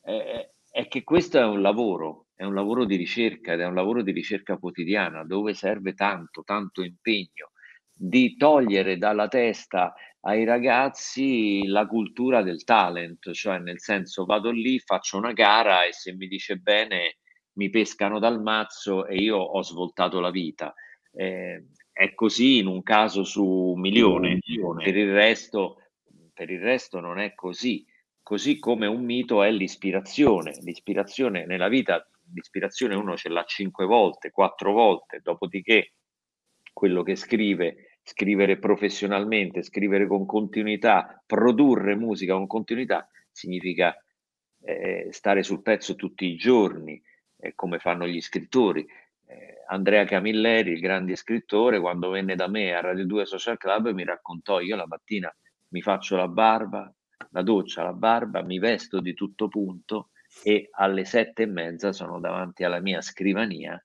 è, 0.00 0.48
è 0.70 0.88
che 0.88 1.04
questo 1.04 1.38
è 1.38 1.44
un 1.44 1.60
lavoro, 1.60 2.28
è 2.34 2.44
un 2.44 2.54
lavoro 2.54 2.86
di 2.86 2.96
ricerca 2.96 3.52
ed 3.52 3.60
è 3.60 3.66
un 3.66 3.74
lavoro 3.74 4.02
di 4.02 4.12
ricerca 4.12 4.56
quotidiana 4.56 5.24
dove 5.24 5.52
serve 5.52 5.92
tanto, 5.92 6.42
tanto 6.42 6.82
impegno 6.82 7.51
di 8.04 8.36
togliere 8.36 8.98
dalla 8.98 9.28
testa 9.28 9.94
ai 10.22 10.42
ragazzi 10.44 11.64
la 11.66 11.86
cultura 11.86 12.42
del 12.42 12.64
talent, 12.64 13.30
cioè 13.30 13.58
nel 13.58 13.78
senso 13.78 14.24
vado 14.24 14.50
lì, 14.50 14.80
faccio 14.80 15.18
una 15.18 15.32
gara 15.32 15.84
e 15.84 15.92
se 15.92 16.12
mi 16.12 16.26
dice 16.26 16.56
bene 16.56 17.18
mi 17.54 17.70
pescano 17.70 18.18
dal 18.18 18.42
mazzo 18.42 19.06
e 19.06 19.16
io 19.16 19.36
ho 19.36 19.62
svoltato 19.62 20.18
la 20.18 20.30
vita. 20.30 20.74
Eh, 21.12 21.66
è 21.92 22.14
così 22.14 22.58
in 22.58 22.66
un 22.66 22.82
caso 22.82 23.22
su 23.22 23.44
un 23.44 23.80
milione, 23.80 24.38
milione. 24.46 24.82
Per, 24.82 24.96
il 24.96 25.12
resto, 25.12 25.76
per 26.34 26.50
il 26.50 26.60
resto 26.60 26.98
non 26.98 27.20
è 27.20 27.34
così. 27.34 27.86
Così 28.20 28.58
come 28.58 28.86
un 28.86 29.04
mito 29.04 29.44
è 29.44 29.50
l'ispirazione. 29.50 30.58
L'ispirazione 30.62 31.44
nella 31.44 31.68
vita, 31.68 32.04
l'ispirazione 32.32 32.96
uno 32.96 33.16
ce 33.16 33.28
l'ha 33.28 33.44
cinque 33.44 33.84
volte, 33.84 34.30
quattro 34.30 34.72
volte, 34.72 35.20
dopodiché 35.22 35.92
quello 36.72 37.02
che 37.02 37.16
scrive, 37.16 37.98
scrivere 38.02 38.58
professionalmente, 38.58 39.62
scrivere 39.62 40.06
con 40.06 40.26
continuità, 40.26 41.22
produrre 41.24 41.94
musica 41.94 42.34
con 42.34 42.46
continuità, 42.46 43.08
significa 43.30 43.96
eh, 44.64 45.08
stare 45.10 45.42
sul 45.42 45.62
pezzo 45.62 45.94
tutti 45.94 46.26
i 46.26 46.36
giorni, 46.36 47.00
eh, 47.38 47.54
come 47.54 47.78
fanno 47.78 48.06
gli 48.06 48.20
scrittori. 48.20 48.86
Eh, 49.26 49.64
Andrea 49.68 50.04
Camilleri, 50.04 50.72
il 50.72 50.80
grande 50.80 51.16
scrittore, 51.16 51.80
quando 51.80 52.10
venne 52.10 52.34
da 52.34 52.48
me 52.48 52.74
a 52.74 52.80
Radio 52.80 53.06
2 53.06 53.26
Social 53.26 53.58
Club, 53.58 53.90
mi 53.90 54.04
raccontò, 54.04 54.60
io 54.60 54.76
la 54.76 54.86
mattina 54.86 55.34
mi 55.68 55.80
faccio 55.80 56.16
la 56.16 56.28
barba, 56.28 56.92
la 57.30 57.42
doccia, 57.42 57.82
la 57.82 57.92
barba, 57.92 58.42
mi 58.42 58.58
vesto 58.58 59.00
di 59.00 59.14
tutto 59.14 59.48
punto 59.48 60.10
e 60.42 60.68
alle 60.72 61.04
sette 61.04 61.42
e 61.42 61.46
mezza 61.46 61.92
sono 61.92 62.20
davanti 62.20 62.64
alla 62.64 62.80
mia 62.80 63.00
scrivania 63.00 63.82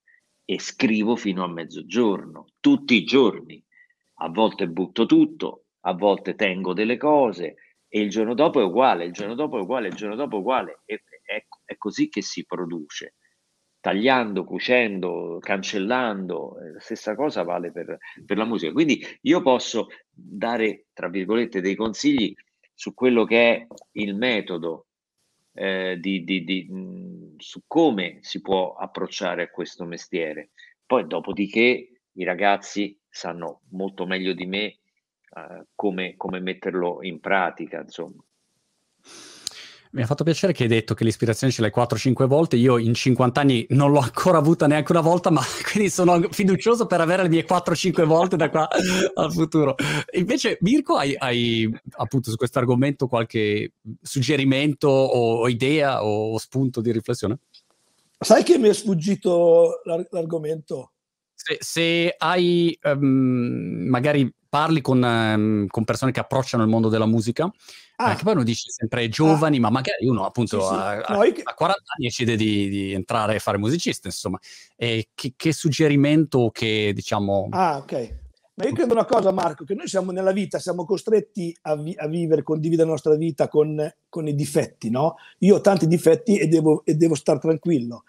e 0.50 0.62
scrivo 0.62 1.18
fino 1.18 1.43
a 1.43 1.50
mezzogiorno, 1.50 2.45
tutti 2.62 2.95
i 2.95 3.04
giorni. 3.04 3.62
A 4.20 4.30
volte 4.30 4.70
butto 4.70 5.06
tutto, 5.06 5.66
a 5.82 5.93
volte 5.93 6.36
tengo 6.36 6.74
delle 6.74 6.95
cose 6.95 7.56
e 7.86 8.00
il 8.00 8.10
giorno 8.10 8.34
dopo 8.34 8.62
è 8.62 8.64
uguale, 8.64 9.04
il 9.04 9.12
giorno 9.12 9.36
dopo 9.36 9.58
è 9.58 9.62
uguale, 9.62 9.89
il 9.89 9.95
giorno 9.95 10.16
dopo 10.16 10.38
è 10.38 10.39
uguale. 10.39 10.82
E, 10.86 11.04
è, 11.22 11.45
è 11.66 11.76
così 11.78 12.08
che 12.08 12.22
si 12.22 12.45
produce 12.45 13.16
tagliando, 13.82 14.45
cucendo, 14.45 15.38
cancellando, 15.41 16.60
eh, 16.60 16.72
la 16.72 16.80
stessa 16.80 17.14
cosa 17.14 17.43
vale 17.43 17.74
per, 17.74 17.98
per, 18.26 18.38
la 18.38 18.45
musica. 18.45 18.72
Quindi 18.72 19.06
io 19.24 19.41
posso 19.41 19.88
dare, 20.10 20.86
tra 20.93 21.10
virgolette, 21.10 21.60
dei 21.60 21.76
consigli 21.76 22.34
su 22.74 22.93
quello 22.93 23.26
che 23.26 23.54
è 23.54 23.68
il 23.93 24.16
metodo, 24.16 24.87
eh, 25.58 25.97
di, 25.99 26.24
di, 26.24 26.43
di, 26.43 27.36
su 27.38 27.64
come 27.66 28.20
si 28.22 28.41
può 28.41 28.74
approcciare 28.76 29.43
a 29.43 29.49
questo 29.49 29.86
mestiere. 29.86 30.51
Poi 30.86 31.08
dopodiché 31.08 32.01
i 32.12 32.24
ragazzi 32.24 32.99
sanno 33.10 33.62
molto 33.72 34.05
meglio 34.05 34.34
di 34.34 34.45
me 34.45 34.66
eh, 34.66 34.80
come, 35.74 36.16
come 36.16 36.39
metterlo 36.39 36.99
in 37.01 37.20
pratica, 37.20 37.82
insomma. 37.82 38.24
Mi 39.92 40.02
ha 40.02 40.06
fatto 40.06 40.24
piacere 40.24 40.54
che 40.54 40.64
hai 40.64 40.70
detto 40.70 40.94
che 40.94 41.04
l'ispirazione 41.04 41.54
ce 41.54 41.62
l'hai 41.62 41.72
4-5 41.74 42.26
volte. 42.26 42.56
Io 42.56 42.78
in 42.78 42.94
50 42.94 43.40
anni 43.40 43.66
non 43.70 43.92
l'ho 43.92 44.00
ancora 44.00 44.38
avuta 44.38 44.68
neanche 44.68 44.92
una 44.92 45.02
volta, 45.02 45.30
ma 45.30 45.42
quindi 45.72 45.90
sono 45.90 46.22
fiducioso 46.30 46.86
per 46.86 47.02
avere 47.02 47.24
le 47.24 47.30
mie 47.30 47.46
4-5 47.46 48.04
volte 48.04 48.36
da 48.36 48.50
qua 48.50 48.68
al 49.16 49.32
futuro. 49.32 49.76
Invece, 50.14 50.58
Mirko, 50.62 50.96
hai, 50.96 51.16
hai 51.18 51.72
appunto 51.92 52.30
su 52.30 52.36
questo 52.36 52.60
argomento 52.60 53.08
qualche 53.08 53.74
suggerimento 54.02 54.88
o, 54.88 55.40
o 55.42 55.48
idea 55.48 56.04
o, 56.04 56.34
o, 56.34 56.38
spunto 56.38 56.82
di 56.82 56.92
riflessione? 56.92 57.40
Sai 58.20 58.44
che 58.44 58.58
mi 58.58 58.70
è 58.70 58.74
sfuggito 58.74 59.82
l'ar- 59.84 60.08
l'argomento? 60.10 60.92
Se, 61.34 61.58
se 61.60 62.16
hai 62.18 62.78
um, 62.84 63.86
magari 63.88 64.30
parli 64.50 64.82
con, 64.82 65.02
um, 65.02 65.68
con 65.68 65.84
persone 65.84 66.12
che 66.12 66.20
approcciano 66.20 66.64
il 66.64 66.70
mondo 66.70 66.89
della 66.89 67.06
musica 67.06 67.52
Ah. 68.00 68.14
Che 68.14 68.24
poi 68.24 68.34
uno 68.34 68.43
dice 68.43 68.70
sempre 68.70 69.10
giovani, 69.10 69.58
ah. 69.58 69.62
ma 69.62 69.70
magari 69.72 70.06
uno 70.08 70.24
appunto 70.24 70.62
sì, 70.62 70.68
sì. 70.68 70.74
A, 70.74 71.00
a, 71.00 71.18
a, 71.43 71.54
40 71.54 71.82
anni 71.95 72.06
decide 72.06 72.36
di, 72.36 72.70
di, 72.70 72.93
entrare 72.93 73.36
e 73.36 73.39
fare 73.39 73.58
musicista, 73.58 74.08
insomma. 74.08 74.39
E 74.76 75.10
che, 75.16 75.34
che 75.36 75.52
suggerimento 75.52 76.52
che 76.54 76.91
diciamo... 76.93 77.48
Ah, 77.50 77.78
ok. 77.78 78.16
Ma 78.54 78.66
io 78.66 78.74
credo 78.74 78.93
una 78.93 79.06
cosa, 79.06 79.32
Marco, 79.32 79.64
che 79.64 79.74
noi 79.74 79.88
siamo 79.88 80.12
nella 80.12 80.32
vita, 80.32 80.60
siamo 80.60 80.86
costretti 80.86 81.56
a, 81.64 81.76
vi- 81.76 81.95
a 81.98 82.08
vivere, 82.08 82.43
condividere 82.43 82.86
la 82.86 82.93
nostra 82.93 83.16
vita 83.16 83.48
con, 83.48 83.91
con, 84.10 84.28
i 84.28 84.36
difetti, 84.36 84.91
no? 84.91 85.16
Io 85.39 85.56
ho 85.56 85.62
tanti 85.62 85.88
difetti 85.88 86.38
e 86.38 86.48
devo, 86.48 86.84
e 86.86 86.93
devo 86.95 87.16
stare 87.16 87.39
tranquillo. 87.39 88.04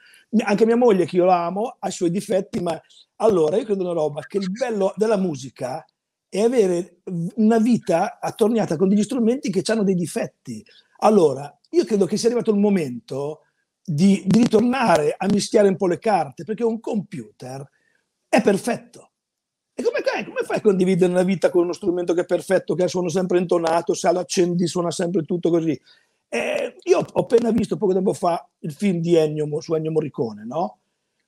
Anche 0.45 0.67
mia 0.67 0.77
moglie, 0.77 1.07
che 1.07 1.17
io 1.17 1.25
la 1.25 1.47
amo, 1.47 1.77
ha 1.79 1.89
i 1.89 1.93
suoi 1.93 2.11
difetti, 2.11 2.61
ma 2.61 2.79
allora 3.17 3.57
io 3.57 3.65
credo 3.65 3.85
una 3.85 3.93
roba, 3.93 4.21
che 4.23 4.37
il 4.37 4.51
bello 4.51 4.93
della 4.97 5.17
musica 5.17 5.83
e 6.29 6.43
avere 6.43 7.01
una 7.37 7.59
vita 7.59 8.19
attorniata 8.21 8.77
con 8.77 8.89
degli 8.89 9.03
strumenti 9.03 9.51
che 9.51 9.63
hanno 9.71 9.83
dei 9.83 9.95
difetti. 9.95 10.65
Allora, 10.99 11.53
io 11.71 11.85
credo 11.85 12.07
che 12.07 12.17
sia 12.17 12.29
arrivato 12.29 12.51
il 12.51 12.59
momento 12.59 13.43
di, 13.83 14.23
di 14.27 14.41
ritornare 14.41 15.15
a 15.17 15.27
mischiare 15.27 15.69
un 15.69 15.77
po' 15.77 15.87
le 15.87 15.99
carte, 15.99 16.45
perché 16.45 16.65
un 16.65 16.81
computer 16.81 17.67
è 18.29 18.43
perfetto. 18.43 19.13
E 19.73 19.83
come, 19.83 20.03
come, 20.25 20.43
fai 20.45 20.59
a 20.59 20.61
condividere 20.61 21.11
una 21.11 21.23
vita 21.23 21.51
con 21.51 21.63
uno 21.63 21.73
strumento 21.73 22.13
che 22.13 22.23
è 22.23 22.27
perfetto, 22.27 22.75
che 22.75 22.89
suona 22.89 23.09
sempre 23.09 23.39
intonato, 23.39 23.95
se 23.95 24.13
lo 24.13 24.19
accendi 24.19 24.67
suona 24.67 24.91
sempre 24.91 25.23
tutto 25.23 25.51
così? 25.51 25.81
Eh, 26.29 26.77
io 26.83 26.99
ho 26.99 27.21
appena 27.21 27.51
visto 27.53 27.77
poco 27.77 27.95
tempo 27.95 28.13
fa 28.13 28.47
il 28.59 28.73
film 28.73 28.99
di 28.99 29.15
Ennio 29.15 29.61
su 29.61 29.75
Ennio 29.75 29.93
Morricone, 29.93 30.45
no? 30.45 30.81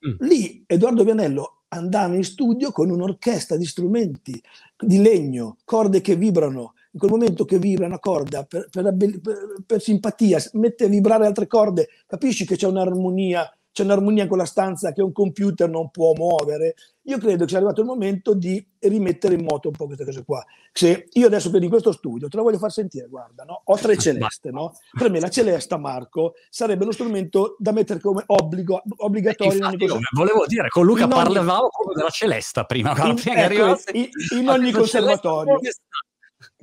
Mm. 0.06 0.26
Lì 0.26 0.64
Edoardo 0.66 1.04
Vianello 1.04 1.62
andava 1.68 2.14
in 2.14 2.24
studio 2.24 2.72
con 2.72 2.90
un'orchestra 2.90 3.56
di 3.56 3.64
strumenti 3.64 4.42
di 4.78 5.00
legno, 5.00 5.58
corde 5.64 6.00
che 6.00 6.16
vibrano. 6.16 6.74
In 6.92 6.98
quel 6.98 7.12
momento 7.12 7.44
che 7.44 7.58
vibra 7.58 7.86
una 7.86 8.00
corda 8.00 8.44
per, 8.44 8.68
per, 8.68 8.96
per, 8.96 9.20
per 9.64 9.80
simpatia, 9.80 10.42
mette 10.54 10.86
a 10.86 10.88
vibrare 10.88 11.24
altre 11.24 11.46
corde, 11.46 11.88
capisci 12.06 12.44
che 12.44 12.56
c'è 12.56 12.66
un'armonia 12.66 13.48
c'è 13.80 13.86
un'armonia 13.86 14.24
in 14.24 14.28
quella 14.28 14.44
stanza 14.44 14.92
che 14.92 15.02
un 15.02 15.12
computer 15.12 15.68
non 15.68 15.90
può 15.90 16.12
muovere. 16.14 16.74
Io 17.04 17.18
credo 17.18 17.44
che 17.44 17.48
sia 17.48 17.58
arrivato 17.58 17.80
il 17.80 17.86
momento 17.86 18.34
di 18.34 18.64
rimettere 18.80 19.34
in 19.34 19.44
moto 19.44 19.68
un 19.68 19.74
po' 19.74 19.86
queste 19.86 20.04
cose 20.04 20.22
qua. 20.22 20.44
Se 20.70 21.08
io 21.10 21.26
adesso 21.26 21.50
vedo 21.50 21.64
in 21.64 21.70
questo 21.70 21.92
studio, 21.92 22.28
te 22.28 22.36
la 22.36 22.42
voglio 22.42 22.58
far 22.58 22.70
sentire, 22.70 23.08
guarda, 23.08 23.44
no? 23.44 23.62
ho 23.64 23.76
tre 23.76 23.96
celeste, 23.98 24.50
no? 24.50 24.74
Per 24.96 25.10
me 25.10 25.18
la 25.18 25.30
celesta, 25.30 25.78
Marco, 25.78 26.34
sarebbe 26.50 26.82
uno 26.82 26.92
strumento 26.92 27.56
da 27.58 27.72
mettere 27.72 28.00
come 28.00 28.22
obbligo, 28.26 28.82
obbligatorio. 28.98 29.56
in 29.56 29.64
ogni 29.64 29.86
cosa. 29.86 29.98
Volevo 30.14 30.44
dire, 30.46 30.68
con 30.68 30.84
Luca 30.84 31.04
in 31.04 31.08
parlavamo 31.08 31.68
ogni... 31.86 31.94
della 31.94 32.10
celesta 32.10 32.64
prima. 32.64 32.94
In, 33.06 33.16
ecco, 33.24 33.80
in, 33.92 34.08
in 34.36 34.48
ogni 34.48 34.72
conservatorio. 34.72 35.58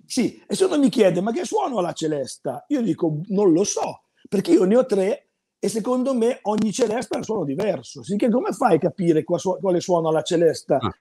Sì, 0.06 0.42
e 0.48 0.56
se 0.56 0.66
uno 0.66 0.78
mi 0.78 0.90
chiede, 0.90 1.20
ma 1.20 1.32
che 1.32 1.44
suono 1.44 1.80
ha 1.80 1.82
la 1.82 1.94
celesta? 1.94 2.64
Io 2.70 2.82
dico, 2.82 3.22
non 3.30 3.52
lo 3.52 3.64
so, 3.64 4.04
perché 4.30 4.52
io 4.52 4.64
ne 4.64 4.78
ho 4.78 4.86
tre 4.86 5.27
e 5.60 5.70
secondo 5.70 6.14
me 6.14 6.40
ogni 6.44 6.72
celesta 6.72 7.16
ha 7.16 7.18
un 7.18 7.24
suono 7.24 7.44
diverso. 7.44 8.04
Sicché 8.04 8.30
come 8.30 8.52
fai 8.52 8.76
a 8.76 8.80
capire 8.80 9.24
quale 9.24 9.80
suono 9.80 10.10
ha 10.10 10.12
la 10.12 10.22
celesta? 10.22 10.78
Ah. 10.80 10.96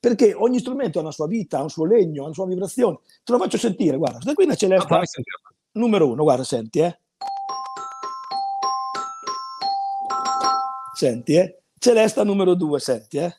Perché 0.00 0.32
ogni 0.32 0.60
strumento 0.60 0.98
ha 0.98 1.02
una 1.02 1.10
sua 1.10 1.26
vita, 1.26 1.58
ha 1.58 1.62
un 1.62 1.70
suo 1.70 1.84
legno, 1.84 2.22
ha 2.22 2.26
una 2.26 2.34
sua 2.34 2.46
vibrazione. 2.46 3.00
Te 3.24 3.32
lo 3.32 3.38
faccio 3.38 3.58
sentire, 3.58 3.96
guarda, 3.96 4.16
questa 4.16 4.34
qui 4.34 4.44
una 4.44 4.54
celesta 4.54 4.98
ah, 4.98 5.02
numero 5.72 6.08
uno, 6.08 6.22
guarda, 6.22 6.44
senti, 6.44 6.78
eh. 6.78 6.98
Senti, 10.94 11.34
eh. 11.34 11.62
Celesta 11.78 12.24
numero 12.24 12.54
due, 12.54 12.80
senti, 12.80 13.18
eh. 13.18 13.36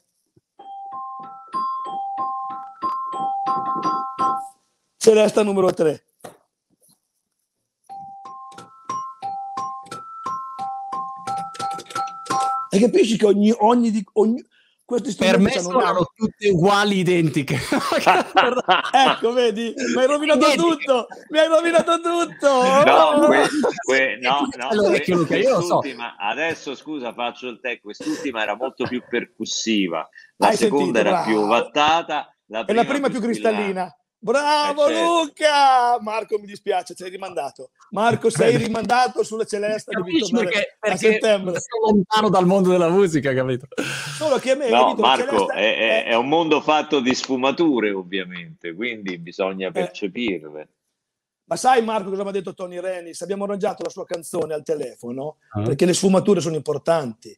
Celesta 4.98 5.44
numero 5.44 5.74
tre. 5.74 6.09
E 12.70 12.80
capisci 12.80 13.18
che 13.18 13.26
ogni, 13.26 13.54
ogni, 13.58 14.04
ogni 14.14 14.44
questi 14.90 15.14
per 15.14 15.38
me 15.38 15.52
sono 15.52 15.78
hanno... 15.82 16.04
tutte 16.16 16.50
uguali, 16.50 16.98
identiche. 16.98 17.56
ecco, 18.92 19.34
vedi, 19.34 19.72
mi 19.94 20.02
hai 20.02 20.08
rovinato 20.08 20.48
identiche. 20.48 20.84
tutto, 20.84 21.08
mi 21.30 21.38
hai 21.38 21.48
rovinato 21.48 22.02
tutto. 22.02 22.64
No, 22.86 23.28
que, 23.28 23.48
que, 23.86 24.18
no, 24.20 24.48
no 24.58 24.68
allora, 24.68 24.98
que, 24.98 25.14
Luca, 25.14 25.38
io 25.38 25.62
so. 25.62 25.82
adesso 26.18 26.74
scusa, 26.74 27.14
faccio 27.14 27.50
il 27.50 27.60
te, 27.62 27.80
quest'ultima 27.80 28.42
era 28.42 28.56
molto 28.56 28.88
più 28.88 29.04
percussiva, 29.08 30.10
la 30.38 30.48
hai 30.48 30.56
seconda 30.56 30.86
sentito, 30.86 31.00
era 31.00 31.10
bravo. 31.12 31.26
più 31.26 31.48
vattata, 31.48 32.36
la 32.48 32.66
prima, 32.66 32.82
e 32.82 32.84
la 32.84 32.90
prima 32.92 33.10
più 33.10 33.22
cristallina. 33.22 33.96
Bravo 34.22 34.88
eh, 34.88 34.94
certo. 34.94 35.24
Luca! 35.24 35.98
Marco, 36.02 36.38
mi 36.40 36.46
dispiace, 36.46 36.94
sei 36.94 37.10
rimandato. 37.10 37.72
Marco, 37.92 38.30
sei 38.30 38.58
rimandato 38.58 39.24
sulla 39.24 39.46
Celeste. 39.46 39.94
Capisci 39.94 40.34
perché, 40.34 40.76
perché 40.78 41.08
a 41.08 41.12
settembre. 41.12 41.60
sono 41.60 41.94
lontano 41.94 42.30
dal 42.30 42.46
mondo 42.46 42.70
della 42.70 42.90
musica, 42.90 43.34
capito? 43.34 43.68
Solo 44.18 44.38
che 44.38 44.52
a 44.52 44.56
me, 44.56 44.70
no, 44.70 44.96
capito, 44.96 45.02
Marco, 45.02 45.50
è, 45.52 46.04
è, 46.04 46.06
è, 46.06 46.16
un 46.16 46.28
mondo 46.28 46.60
fatto 46.60 47.00
di 47.00 47.16
sfumature, 47.16 47.92
ovviamente, 47.92 48.74
quindi 48.74 49.18
bisogna 49.20 49.70
eh. 49.70 49.72
percepirle. 49.72 50.70
Ma 51.46 51.56
sai 51.56 51.82
Marco 51.82 52.10
cosa 52.10 52.24
mi 52.24 52.30
ha 52.30 52.34
detto 52.34 52.54
Tony 52.54 52.80
Renis? 52.80 53.22
Abbiamo 53.22 53.46
arrangiato 53.46 53.84
la 53.84 53.90
sua 53.90 54.06
canzone 54.06 54.54
al 54.54 54.64
telefono, 54.64 55.38
uh-huh. 55.54 55.64
perché 55.64 55.86
le 55.86 55.94
sfumature 55.94 56.42
sono 56.42 56.56
importanti. 56.56 57.36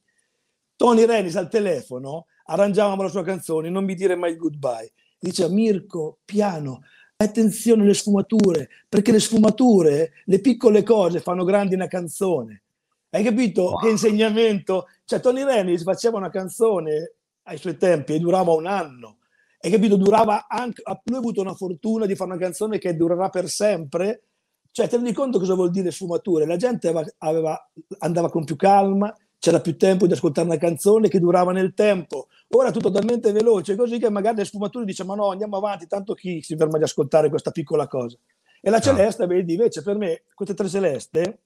Tony 0.75 1.05
Renis 1.05 1.35
al 1.35 1.47
telefono, 1.47 2.25
arrangiavamo 2.45 3.03
la 3.03 3.09
sua 3.09 3.23
canzone, 3.23 3.69
non 3.69 3.85
mi 3.85 3.93
dire 3.93 4.15
mai 4.15 4.35
goodbye 4.35 4.91
dice 5.21 5.47
Mirko, 5.49 6.17
piano, 6.25 6.81
attenzione 7.15 7.83
alle 7.83 7.93
sfumature, 7.93 8.69
perché 8.89 9.11
le 9.11 9.19
sfumature, 9.19 10.13
le 10.25 10.39
piccole 10.39 10.81
cose 10.81 11.19
fanno 11.19 11.43
grandi 11.43 11.75
una 11.75 11.87
canzone. 11.87 12.63
Hai 13.11 13.23
capito 13.23 13.63
wow. 13.63 13.79
che 13.79 13.89
insegnamento? 13.89 14.87
Cioè 15.05 15.19
Tony 15.19 15.43
Rennis 15.43 15.83
faceva 15.83 16.17
una 16.17 16.31
canzone 16.31 17.13
ai 17.43 17.57
suoi 17.57 17.77
tempi 17.77 18.15
e 18.15 18.19
durava 18.19 18.51
un 18.53 18.65
anno. 18.65 19.17
Hai 19.59 19.69
capito? 19.69 19.95
Durava 19.95 20.47
anche, 20.47 20.81
lui 21.03 21.15
ha 21.15 21.19
avuto 21.19 21.41
una 21.41 21.53
fortuna 21.53 22.07
di 22.07 22.15
fare 22.15 22.31
una 22.31 22.39
canzone 22.39 22.79
che 22.79 22.95
durerà 22.95 23.29
per 23.29 23.47
sempre. 23.47 24.23
Cioè, 24.71 24.87
ti 24.87 24.95
rendi 24.95 25.13
conto 25.13 25.37
cosa 25.37 25.53
vuol 25.53 25.69
dire 25.69 25.91
sfumature? 25.91 26.47
La 26.47 26.55
gente 26.55 26.87
aveva, 26.87 27.05
aveva, 27.19 27.71
andava 27.99 28.29
con 28.29 28.43
più 28.43 28.55
calma, 28.55 29.15
c'era 29.37 29.59
più 29.59 29.77
tempo 29.77 30.07
di 30.07 30.13
ascoltare 30.13 30.47
una 30.47 30.57
canzone 30.57 31.09
che 31.09 31.19
durava 31.19 31.51
nel 31.51 31.73
tempo. 31.75 32.27
Ora 32.53 32.71
tutto 32.71 32.91
talmente 32.91 33.31
veloce 33.31 33.75
così 33.75 33.97
che 33.97 34.09
magari 34.09 34.37
le 34.37 34.45
sfumature 34.45 34.83
dice 34.83 35.05
ma 35.05 35.15
no 35.15 35.29
andiamo 35.29 35.57
avanti, 35.57 35.87
tanto 35.87 36.13
chi 36.13 36.41
si 36.41 36.57
ferma 36.57 36.77
di 36.77 36.83
ascoltare 36.83 37.29
questa 37.29 37.51
piccola 37.51 37.87
cosa. 37.87 38.17
E 38.59 38.69
la 38.69 38.81
celeste, 38.81 39.23
no. 39.23 39.29
vedi, 39.29 39.53
invece 39.53 39.81
per 39.81 39.97
me 39.97 40.23
queste 40.33 40.53
tre 40.53 40.67
celeste, 40.67 41.39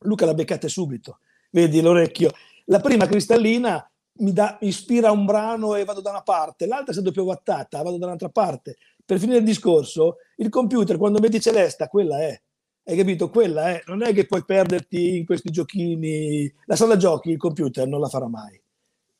Luca 0.00 0.26
l'ha 0.26 0.34
beccate 0.34 0.68
subito, 0.68 1.20
vedi 1.50 1.80
l'orecchio. 1.80 2.32
La 2.66 2.80
prima 2.80 3.06
cristallina 3.06 3.88
mi, 4.18 4.32
da, 4.32 4.58
ispira 4.60 5.12
un 5.12 5.24
brano 5.24 5.76
e 5.76 5.84
vado 5.84 6.00
da 6.00 6.10
una 6.10 6.22
parte, 6.22 6.66
l'altra 6.66 6.92
se 6.92 7.02
doppio 7.02 7.22
wattata 7.22 7.82
vado 7.82 7.96
da 7.96 8.06
un'altra 8.06 8.28
parte. 8.28 8.76
Per 9.04 9.18
finire 9.18 9.38
il 9.38 9.44
discorso, 9.44 10.16
il 10.36 10.48
computer 10.48 10.96
quando 10.96 11.20
vedi 11.20 11.40
celeste, 11.40 11.86
quella 11.88 12.20
è. 12.20 12.40
Hai 12.82 12.96
capito? 12.96 13.30
Quella 13.30 13.70
è, 13.70 13.82
non 13.86 14.02
è 14.02 14.12
che 14.12 14.26
puoi 14.26 14.44
perderti 14.44 15.18
in 15.18 15.24
questi 15.24 15.50
giochini. 15.50 16.52
La 16.64 16.76
sala 16.76 16.96
giochi, 16.96 17.30
il 17.30 17.36
computer 17.36 17.86
non 17.86 18.00
la 18.00 18.08
farà 18.08 18.26
mai. 18.28 18.60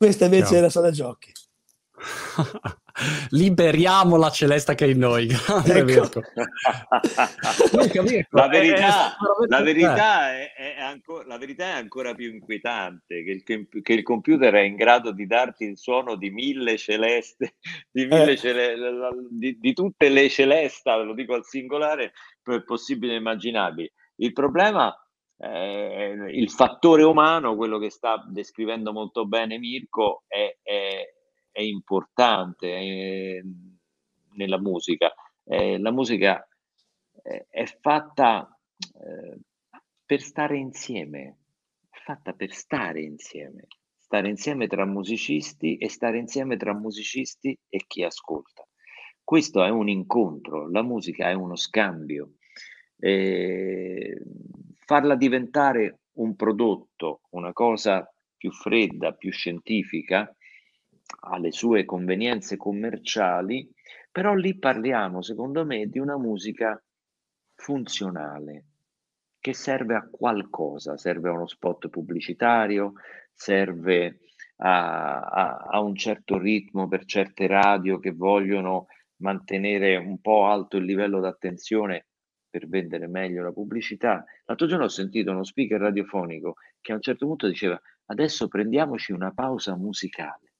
Questa 0.00 0.24
invece 0.24 0.46
Ciao. 0.46 0.56
è 0.56 0.60
la 0.62 0.70
sala 0.70 0.90
giochi. 0.90 1.30
Liberiamo 3.32 4.16
la 4.16 4.30
celesta 4.30 4.74
che 4.74 4.86
è 4.86 4.88
in 4.88 4.98
noi. 4.98 5.28
Ecco. 5.28 6.22
la 8.30 8.48
verità, 8.48 9.14
la, 9.46 9.60
verità 9.60 10.32
è, 10.32 10.54
è 10.54 10.80
ancora, 10.80 11.26
la 11.26 11.36
verità 11.36 11.64
è 11.66 11.72
ancora 11.72 12.14
più 12.14 12.32
inquietante 12.32 13.22
che 13.22 13.30
il, 13.30 13.82
che 13.82 13.92
il, 13.92 14.02
computer 14.02 14.54
è 14.54 14.62
in 14.62 14.76
grado 14.76 15.12
di 15.12 15.26
darti 15.26 15.64
il 15.64 15.76
suono 15.76 16.14
di 16.16 16.30
mille 16.30 16.78
celeste, 16.78 17.56
di, 17.92 18.06
mille 18.06 18.32
eh. 18.32 18.36
cele, 18.38 18.74
di, 19.28 19.58
di 19.60 19.74
tutte 19.74 20.08
le 20.08 20.30
celesta, 20.30 20.96
lo 20.96 21.12
dico 21.12 21.34
al 21.34 21.44
singolare, 21.44 22.12
possibile 22.64 23.12
e 23.12 23.16
immaginabili. 23.16 23.92
Il 24.16 24.32
problema 24.32 24.88
è 24.90 24.94
il 25.42 26.50
fattore 26.50 27.02
umano, 27.02 27.56
quello 27.56 27.78
che 27.78 27.90
sta 27.90 28.22
descrivendo 28.28 28.92
molto 28.92 29.26
bene 29.26 29.58
Mirko, 29.58 30.24
è, 30.26 30.58
è, 30.62 31.14
è 31.50 31.60
importante 31.62 32.76
è, 32.76 33.40
nella 34.34 34.58
musica. 34.60 35.14
la 35.44 35.90
musica 35.90 36.46
è, 37.22 37.64
fatta 37.80 38.58
eh, 38.78 39.38
per 40.04 40.20
stare 40.20 40.58
insieme, 40.58 41.38
è 41.88 41.96
fatta 42.04 42.32
per 42.32 42.52
stare 42.52 43.00
insieme, 43.00 43.66
stare 43.96 44.28
insieme 44.28 44.66
tra 44.66 44.84
musicisti 44.84 45.76
e 45.76 45.88
stare 45.88 46.18
insieme 46.18 46.56
tra 46.56 46.74
musicisti 46.74 47.58
e 47.68 47.84
chi 47.86 48.02
ascolta. 48.02 48.66
Questo 49.22 49.62
è 49.62 49.68
un 49.70 49.88
incontro, 49.88 50.68
la 50.68 50.82
musica 50.82 51.28
è 51.28 51.34
uno 51.34 51.56
scambio 51.56 52.32
eh, 53.00 54.20
farla 54.90 55.14
diventare 55.14 56.00
un 56.14 56.34
prodotto, 56.34 57.20
una 57.30 57.52
cosa 57.52 58.12
più 58.36 58.50
fredda, 58.50 59.12
più 59.12 59.30
scientifica, 59.30 60.28
ha 61.28 61.38
le 61.38 61.52
sue 61.52 61.84
convenienze 61.84 62.56
commerciali, 62.56 63.70
però 64.10 64.34
lì 64.34 64.58
parliamo, 64.58 65.22
secondo 65.22 65.64
me, 65.64 65.86
di 65.86 66.00
una 66.00 66.18
musica 66.18 66.82
funzionale 67.54 68.64
che 69.38 69.54
serve 69.54 69.94
a 69.94 70.08
qualcosa, 70.10 70.96
serve 70.96 71.28
a 71.28 71.34
uno 71.34 71.46
spot 71.46 71.88
pubblicitario, 71.88 72.94
serve 73.32 74.18
a, 74.56 75.20
a, 75.20 75.56
a 75.70 75.78
un 75.78 75.94
certo 75.94 76.36
ritmo 76.36 76.88
per 76.88 77.04
certe 77.04 77.46
radio 77.46 78.00
che 78.00 78.10
vogliono 78.10 78.86
mantenere 79.18 79.94
un 79.94 80.20
po' 80.20 80.46
alto 80.46 80.78
il 80.78 80.84
livello 80.84 81.20
d'attenzione 81.20 82.06
per 82.50 82.68
vendere 82.68 83.06
meglio 83.06 83.42
la 83.42 83.52
pubblicità. 83.52 84.24
L'altro 84.44 84.66
giorno 84.66 84.84
ho 84.84 84.88
sentito 84.88 85.30
uno 85.30 85.44
speaker 85.44 85.80
radiofonico 85.80 86.56
che 86.80 86.92
a 86.92 86.96
un 86.96 87.00
certo 87.00 87.26
punto 87.26 87.46
diceva 87.46 87.80
adesso 88.06 88.48
prendiamoci 88.48 89.12
una 89.12 89.32
pausa 89.32 89.76
musicale. 89.76 90.52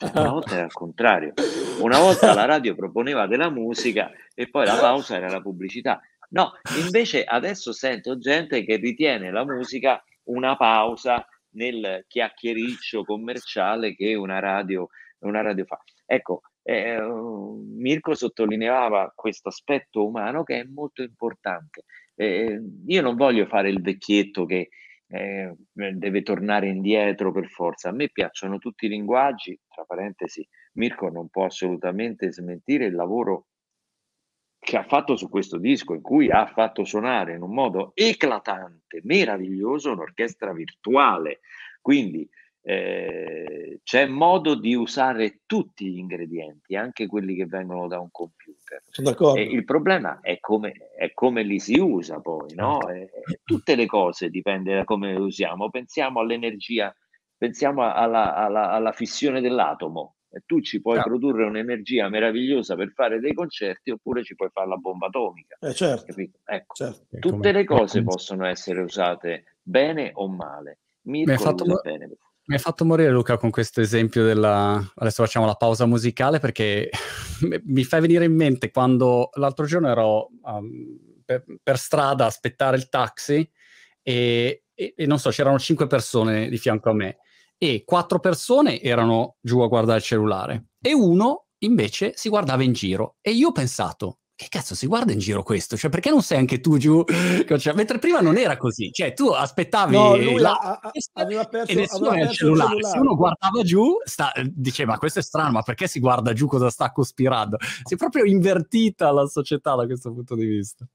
Una 0.00 0.30
volta 0.30 0.54
era 0.54 0.64
al 0.64 0.72
contrario, 0.72 1.34
una 1.80 1.98
volta 1.98 2.34
la 2.34 2.44
radio 2.44 2.74
proponeva 2.74 3.26
della 3.26 3.50
musica 3.50 4.10
e 4.34 4.48
poi 4.48 4.66
la 4.66 4.76
pausa 4.76 5.16
era 5.16 5.28
la 5.28 5.40
pubblicità. 5.40 6.00
No, 6.30 6.52
invece 6.84 7.24
adesso 7.24 7.72
sento 7.72 8.18
gente 8.18 8.64
che 8.64 8.76
ritiene 8.76 9.30
la 9.30 9.44
musica 9.44 10.02
una 10.24 10.56
pausa 10.56 11.26
nel 11.50 12.04
chiacchiericcio 12.06 13.04
commerciale 13.04 13.94
che 13.94 14.14
una 14.14 14.38
radio, 14.38 14.88
una 15.20 15.40
radio 15.40 15.64
fa. 15.64 15.82
Ecco, 16.04 16.42
eh, 16.68 17.00
Mirko 17.00 18.14
sottolineava 18.14 19.10
questo 19.16 19.48
aspetto 19.48 20.06
umano 20.06 20.42
che 20.42 20.60
è 20.60 20.64
molto 20.64 21.00
importante. 21.00 21.84
Eh, 22.14 22.60
io 22.86 23.02
non 23.02 23.16
voglio 23.16 23.46
fare 23.46 23.70
il 23.70 23.80
vecchietto 23.80 24.44
che 24.44 24.68
eh, 25.06 25.54
deve 25.72 26.22
tornare 26.22 26.68
indietro 26.68 27.32
per 27.32 27.48
forza. 27.48 27.88
A 27.88 27.92
me 27.92 28.10
piacciono 28.10 28.58
tutti 28.58 28.84
i 28.84 28.90
linguaggi, 28.90 29.58
tra 29.66 29.84
parentesi, 29.84 30.46
Mirko 30.74 31.08
non 31.08 31.28
può 31.30 31.46
assolutamente 31.46 32.30
smentire 32.30 32.84
il 32.84 32.94
lavoro 32.94 33.46
che 34.58 34.76
ha 34.76 34.82
fatto 34.82 35.16
su 35.16 35.30
questo 35.30 35.56
disco, 35.56 35.94
in 35.94 36.02
cui 36.02 36.30
ha 36.30 36.44
fatto 36.48 36.84
suonare 36.84 37.34
in 37.34 37.40
un 37.40 37.54
modo 37.54 37.92
eclatante, 37.94 39.00
meraviglioso, 39.04 39.92
un'orchestra 39.92 40.52
virtuale. 40.52 41.40
Quindi 41.80 42.28
eh, 42.68 43.80
c'è 43.82 44.06
modo 44.06 44.54
di 44.54 44.74
usare 44.74 45.40
tutti 45.46 45.86
gli 45.86 45.96
ingredienti, 45.96 46.76
anche 46.76 47.06
quelli 47.06 47.34
che 47.34 47.46
vengono 47.46 47.88
da 47.88 47.98
un 47.98 48.10
computer. 48.10 48.82
E 49.34 49.40
il 49.40 49.64
problema 49.64 50.20
è 50.20 50.38
come, 50.38 50.74
è 50.94 51.14
come, 51.14 51.44
li 51.44 51.60
si 51.60 51.78
usa 51.78 52.20
poi, 52.20 52.52
no? 52.54 52.86
E, 52.90 53.08
certo. 53.10 53.40
tutte 53.44 53.74
le 53.74 53.86
cose 53.86 54.28
dipende 54.28 54.74
da 54.74 54.84
come 54.84 55.12
le 55.12 55.18
usiamo. 55.18 55.70
Pensiamo 55.70 56.20
all'energia, 56.20 56.94
pensiamo 57.38 57.90
alla, 57.90 58.34
alla, 58.34 58.68
alla 58.68 58.92
fissione 58.92 59.40
dell'atomo. 59.40 60.16
E 60.30 60.42
tu 60.44 60.60
ci 60.60 60.82
puoi 60.82 60.96
certo. 60.96 61.08
produrre 61.08 61.44
un'energia 61.46 62.10
meravigliosa 62.10 62.74
per 62.74 62.92
fare 62.92 63.18
dei 63.18 63.32
concerti 63.32 63.92
oppure 63.92 64.22
ci 64.22 64.34
puoi 64.34 64.50
fare 64.52 64.68
la 64.68 64.76
bomba 64.76 65.06
atomica. 65.06 65.56
Eh 65.58 65.72
certo. 65.72 66.14
Ecco, 66.44 66.74
certo. 66.74 67.18
tutte 67.18 67.50
le 67.50 67.64
cose 67.64 68.02
possono 68.02 68.44
essere 68.44 68.82
usate 68.82 69.56
bene 69.62 70.10
o 70.12 70.28
male. 70.28 70.80
Mirko 71.08 71.30
Mi 71.30 71.36
hai 71.36 71.42
fatto, 71.42 71.64
bene. 71.82 72.10
Mi 72.48 72.54
hai 72.54 72.60
fatto 72.60 72.86
morire 72.86 73.10
Luca 73.10 73.36
con 73.36 73.50
questo 73.50 73.82
esempio 73.82 74.24
della... 74.24 74.82
Adesso 74.94 75.22
facciamo 75.22 75.44
la 75.44 75.54
pausa 75.54 75.84
musicale 75.84 76.38
perché 76.38 76.88
mi 77.66 77.84
fa 77.84 78.00
venire 78.00 78.24
in 78.24 78.34
mente 78.34 78.70
quando 78.70 79.28
l'altro 79.34 79.66
giorno 79.66 79.88
ero 79.88 80.30
um, 80.44 80.98
per, 81.26 81.44
per, 81.62 81.76
strada 81.76 82.24
a 82.24 82.28
aspettare 82.28 82.78
il 82.78 82.88
taxi 82.88 83.46
e, 84.00 84.64
e, 84.72 84.94
e, 84.96 85.04
non 85.04 85.18
so, 85.18 85.28
c'erano 85.28 85.58
cinque 85.58 85.86
persone 85.86 86.48
di 86.48 86.56
fianco 86.56 86.88
a 86.88 86.94
me 86.94 87.18
e 87.58 87.82
quattro 87.84 88.18
persone 88.18 88.80
erano 88.80 89.36
giù 89.42 89.60
a 89.60 89.68
guardare 89.68 89.98
il 89.98 90.04
cellulare 90.04 90.68
e 90.80 90.94
uno 90.94 91.48
invece 91.58 92.12
si 92.16 92.30
guardava 92.30 92.62
in 92.62 92.72
giro 92.72 93.16
e 93.20 93.32
io 93.32 93.48
ho 93.48 93.52
pensato, 93.52 94.17
che 94.38 94.46
cazzo 94.48 94.76
si 94.76 94.86
guarda 94.86 95.10
in 95.10 95.18
giro 95.18 95.42
questo? 95.42 95.76
Cioè, 95.76 95.90
perché 95.90 96.10
non 96.10 96.22
sei 96.22 96.38
anche 96.38 96.60
tu 96.60 96.78
giù? 96.78 97.02
Cioè, 97.58 97.74
mentre 97.74 97.98
prima 97.98 98.20
non 98.20 98.36
era 98.36 98.56
così, 98.56 98.92
cioè 98.92 99.12
tu 99.12 99.30
aspettavi 99.30 99.96
no, 99.96 100.38
la... 100.38 100.52
ha, 100.52 100.78
ha, 100.80 100.92
aveva 101.14 101.44
perso, 101.46 101.72
e 101.72 101.74
nessuno 101.74 102.10
aveva 102.10 102.26
il 102.26 102.30
cellulare. 102.30 102.70
cellulare. 102.70 102.88
Se 102.88 102.98
uno 103.00 103.16
guardava 103.16 103.62
giù, 103.64 103.96
sta, 104.04 104.32
diceva 104.44 104.96
questo 104.96 105.18
è 105.18 105.22
strano, 105.22 105.50
ma 105.50 105.62
perché 105.62 105.88
si 105.88 105.98
guarda 105.98 106.32
giù 106.34 106.46
cosa 106.46 106.70
sta 106.70 106.92
cospirando? 106.92 107.56
Si 107.82 107.94
è 107.94 107.96
proprio 107.96 108.24
invertita 108.26 109.10
la 109.10 109.26
società 109.26 109.74
da 109.74 109.86
questo 109.86 110.12
punto 110.12 110.36
di 110.36 110.46
vista. 110.46 110.86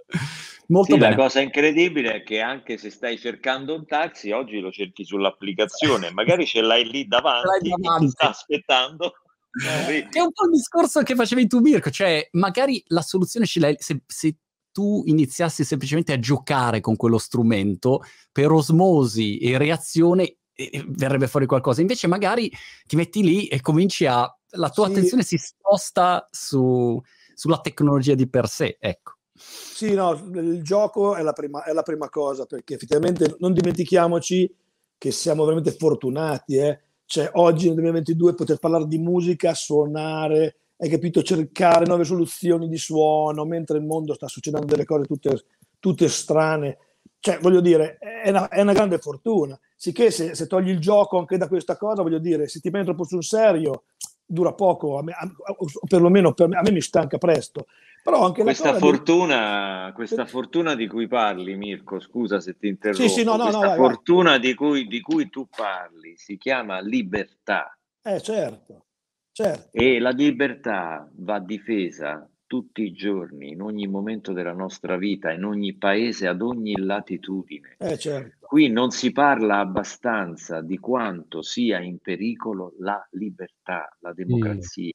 Molto 0.67 0.93
sì, 0.93 0.99
bene. 0.99 1.17
la 1.17 1.21
cosa 1.23 1.41
incredibile 1.41 2.13
è 2.13 2.23
che 2.23 2.39
anche 2.39 2.77
se 2.77 2.91
stai 2.91 3.19
cercando 3.19 3.75
un 3.75 3.85
taxi, 3.85 4.31
oggi 4.31 4.61
lo 4.61 4.71
cerchi 4.71 5.03
sull'applicazione, 5.03 6.11
magari 6.11 6.45
ce 6.45 6.61
l'hai 6.61 6.89
lì 6.89 7.05
davanti, 7.07 7.47
l'hai 7.47 7.81
davanti. 7.81 8.07
sta 8.07 8.29
aspettando 8.29 9.15
che 9.53 10.07
è 10.17 10.21
un 10.21 10.31
po' 10.31 10.45
il 10.45 10.51
discorso 10.51 11.01
che 11.03 11.15
facevi 11.15 11.47
tu, 11.47 11.59
Mirko, 11.59 11.91
cioè 11.91 12.27
magari 12.31 12.83
la 12.87 13.01
soluzione 13.01 13.45
ce 13.45 13.59
l'hai 13.59 13.75
se, 13.79 14.01
se 14.07 14.37
tu 14.71 15.03
iniziassi 15.05 15.63
semplicemente 15.63 16.11
a 16.13 16.19
giocare 16.19 16.81
con 16.81 16.95
quello 16.95 17.19
strumento 17.19 18.01
per 18.31 18.51
osmosi 18.51 19.37
e 19.37 19.57
reazione 19.57 20.37
e 20.51 20.83
verrebbe 20.87 21.27
fuori 21.27 21.45
qualcosa. 21.45 21.81
Invece 21.81 22.07
magari 22.07 22.51
ti 22.85 22.95
metti 22.95 23.23
lì 23.23 23.47
e 23.47 23.61
cominci 23.61 24.05
a... 24.05 24.21
la 24.51 24.69
tua 24.69 24.87
sì. 24.87 24.91
attenzione 24.91 25.23
si 25.23 25.37
sposta 25.37 26.27
su, 26.31 26.99
sulla 27.35 27.59
tecnologia 27.61 28.15
di 28.15 28.27
per 28.27 28.47
sé, 28.47 28.77
ecco. 28.79 29.13
Sì, 29.35 29.93
no, 29.93 30.11
il 30.11 30.61
gioco 30.63 31.15
è 31.15 31.21
la, 31.21 31.33
prima, 31.33 31.63
è 31.63 31.73
la 31.73 31.81
prima 31.81 32.09
cosa, 32.09 32.45
perché 32.45 32.75
effettivamente 32.75 33.35
non 33.39 33.53
dimentichiamoci 33.53 34.55
che 34.97 35.11
siamo 35.11 35.43
veramente 35.43 35.71
fortunati, 35.71 36.55
eh? 36.57 36.79
Cioè 37.05 37.29
oggi 37.33 37.65
nel 37.65 37.75
2022 37.75 38.33
poter 38.33 38.57
parlare 38.57 38.87
di 38.87 38.97
musica, 38.97 39.53
suonare, 39.53 40.57
hai 40.77 40.89
capito, 40.89 41.21
cercare 41.21 41.85
nuove 41.85 42.03
soluzioni 42.03 42.67
di 42.67 42.77
suono, 42.77 43.45
mentre 43.45 43.77
il 43.77 43.85
mondo 43.85 44.13
sta 44.13 44.27
succedendo 44.27 44.65
delle 44.65 44.85
cose 44.85 45.05
tutte, 45.05 45.45
tutte 45.79 46.09
strane. 46.09 46.77
Cioè, 47.19 47.39
voglio 47.39 47.61
dire, 47.61 47.97
è 47.97 48.29
una, 48.29 48.49
è 48.49 48.61
una 48.61 48.73
grande 48.73 48.97
fortuna. 48.97 49.57
Sicché 49.75 50.11
se, 50.11 50.35
se, 50.35 50.47
togli 50.47 50.69
il 50.69 50.79
gioco 50.79 51.17
anche 51.17 51.37
da 51.37 51.47
questa 51.47 51.77
cosa, 51.77 52.01
voglio 52.01 52.19
dire, 52.19 52.47
se 52.47 52.59
ti 52.59 52.69
prendi 52.69 52.89
troppo 52.89 53.05
sul 53.05 53.23
serio, 53.23 53.83
dura 54.33 54.53
poco, 54.53 54.97
a 54.97 55.03
me, 55.03 55.13
a, 55.13 55.29
perlomeno 55.87 56.33
per 56.33 56.47
me, 56.47 56.57
a 56.57 56.61
me 56.61 56.71
mi 56.71 56.81
stanca 56.81 57.17
presto. 57.17 57.67
Però 58.03 58.25
anche 58.25 58.41
questa, 58.41 58.73
fortuna, 58.73 59.85
di... 59.87 59.93
questa 59.93 60.25
fortuna 60.25 60.75
di 60.75 60.87
cui 60.87 61.07
parli, 61.07 61.55
Mirko, 61.55 62.01
scusa 62.01 62.41
se 62.41 62.57
ti 62.57 62.67
interrompo, 62.67 63.07
sì, 63.07 63.07
sì, 63.07 63.23
no, 63.23 63.37
no, 63.37 63.43
questa 63.43 63.69
no, 63.69 63.75
fortuna 63.75 64.29
vai. 64.31 64.39
Di, 64.41 64.53
cui, 64.55 64.87
di 64.87 64.99
cui 64.99 65.29
tu 65.29 65.47
parli 65.47 66.17
si 66.17 66.37
chiama 66.37 66.81
libertà. 66.81 67.77
Eh, 68.01 68.19
certo, 68.21 68.87
certo. 69.31 69.69
E 69.71 69.99
la 69.99 70.09
libertà 70.09 71.09
va 71.13 71.39
difesa 71.39 72.27
tutti 72.53 72.83
i 72.83 72.91
giorni, 72.91 73.49
in 73.49 73.63
ogni 73.63 73.87
momento 73.87 74.31
della 74.31 74.53
nostra 74.53 74.95
vita, 74.95 75.31
in 75.31 75.43
ogni 75.43 75.75
paese, 75.75 76.27
ad 76.27 76.43
ogni 76.43 76.77
latitudine. 76.77 77.77
Eh, 77.79 77.97
certo. 77.97 78.45
Qui 78.45 78.69
non 78.69 78.91
si 78.91 79.11
parla 79.11 79.57
abbastanza 79.57 80.61
di 80.61 80.77
quanto 80.77 81.41
sia 81.41 81.79
in 81.79 81.97
pericolo 81.97 82.75
la 82.77 83.03
libertà, 83.13 83.89
la 84.01 84.13
democrazia. 84.13 84.91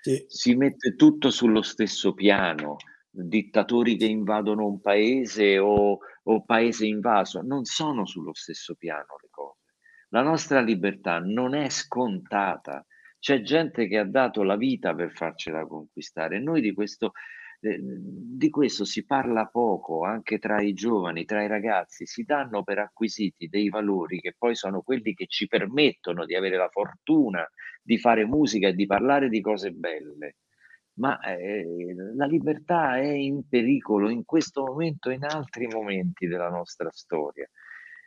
Sì. 0.00 0.24
Si 0.26 0.56
mette 0.56 0.96
tutto 0.96 1.30
sullo 1.30 1.62
stesso 1.62 2.12
piano, 2.12 2.74
dittatori 3.08 3.96
che 3.96 4.06
invadono 4.06 4.66
un 4.66 4.80
paese 4.80 5.58
o, 5.58 5.96
o 6.24 6.44
paese 6.44 6.86
invaso, 6.86 7.40
non 7.40 7.66
sono 7.66 8.04
sullo 8.04 8.34
stesso 8.34 8.74
piano 8.74 9.14
le 9.22 9.28
cose. 9.30 9.60
La 10.08 10.22
nostra 10.22 10.60
libertà 10.60 11.20
non 11.20 11.54
è 11.54 11.68
scontata 11.68 12.84
c'è 13.20 13.42
gente 13.42 13.86
che 13.86 13.98
ha 13.98 14.04
dato 14.04 14.42
la 14.42 14.56
vita 14.56 14.94
per 14.94 15.12
farcela 15.12 15.66
conquistare. 15.66 16.40
Noi 16.40 16.62
di 16.62 16.72
questo, 16.72 17.12
eh, 17.60 17.78
di 17.80 18.48
questo 18.50 18.84
si 18.84 19.04
parla 19.04 19.46
poco 19.46 20.04
anche 20.04 20.38
tra 20.38 20.60
i 20.62 20.72
giovani, 20.72 21.26
tra 21.26 21.44
i 21.44 21.46
ragazzi, 21.46 22.06
si 22.06 22.24
danno 22.24 22.64
per 22.64 22.78
acquisiti 22.78 23.48
dei 23.48 23.68
valori 23.68 24.20
che 24.20 24.34
poi 24.36 24.54
sono 24.54 24.80
quelli 24.80 25.14
che 25.14 25.26
ci 25.26 25.46
permettono 25.46 26.24
di 26.24 26.34
avere 26.34 26.56
la 26.56 26.68
fortuna 26.70 27.46
di 27.82 27.98
fare 27.98 28.24
musica 28.24 28.68
e 28.68 28.74
di 28.74 28.86
parlare 28.86 29.28
di 29.28 29.40
cose 29.42 29.70
belle. 29.70 30.36
Ma 30.94 31.20
eh, 31.20 31.94
la 32.16 32.26
libertà 32.26 32.96
è 32.98 33.06
in 33.06 33.46
pericolo 33.48 34.10
in 34.10 34.24
questo 34.24 34.64
momento 34.64 35.10
e 35.10 35.14
in 35.14 35.24
altri 35.24 35.66
momenti 35.66 36.26
della 36.26 36.48
nostra 36.48 36.90
storia. 36.90 37.48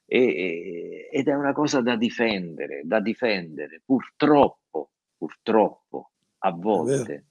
E, 0.05 1.09
ed 1.11 1.28
è 1.28 1.34
una 1.34 1.53
cosa 1.53 1.82
da 1.82 1.95
difendere, 1.95 2.82
da 2.84 2.99
difendere. 2.99 3.82
Purtroppo 3.86 4.93
purtroppo 5.24 6.12
a 6.40 6.52
volte 6.52 7.28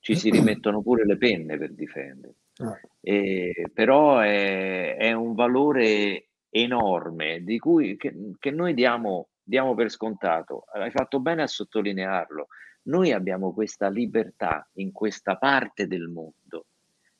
ci 0.00 0.16
si 0.16 0.30
rimettono 0.30 0.82
pure 0.82 1.04
le 1.04 1.16
penne 1.16 1.56
per 1.56 1.72
difendere. 1.72 2.34
Ah. 2.56 2.78
E, 3.00 3.70
però 3.72 4.18
è, 4.18 4.96
è, 4.96 5.12
un 5.12 5.34
valore 5.34 6.28
enorme 6.48 7.42
di 7.44 7.58
cui, 7.58 7.96
che, 7.96 8.12
che 8.38 8.50
noi 8.50 8.74
diamo, 8.74 9.28
diamo 9.42 9.74
per 9.74 9.90
scontato. 9.90 10.64
Hai 10.72 10.90
fatto 10.90 11.20
bene 11.20 11.42
a 11.42 11.46
sottolinearlo. 11.46 12.48
Noi 12.82 13.12
abbiamo 13.12 13.52
questa 13.52 13.88
libertà 13.88 14.68
in 14.74 14.90
questa 14.90 15.36
parte 15.36 15.86
del 15.86 16.08
mondo 16.08 16.66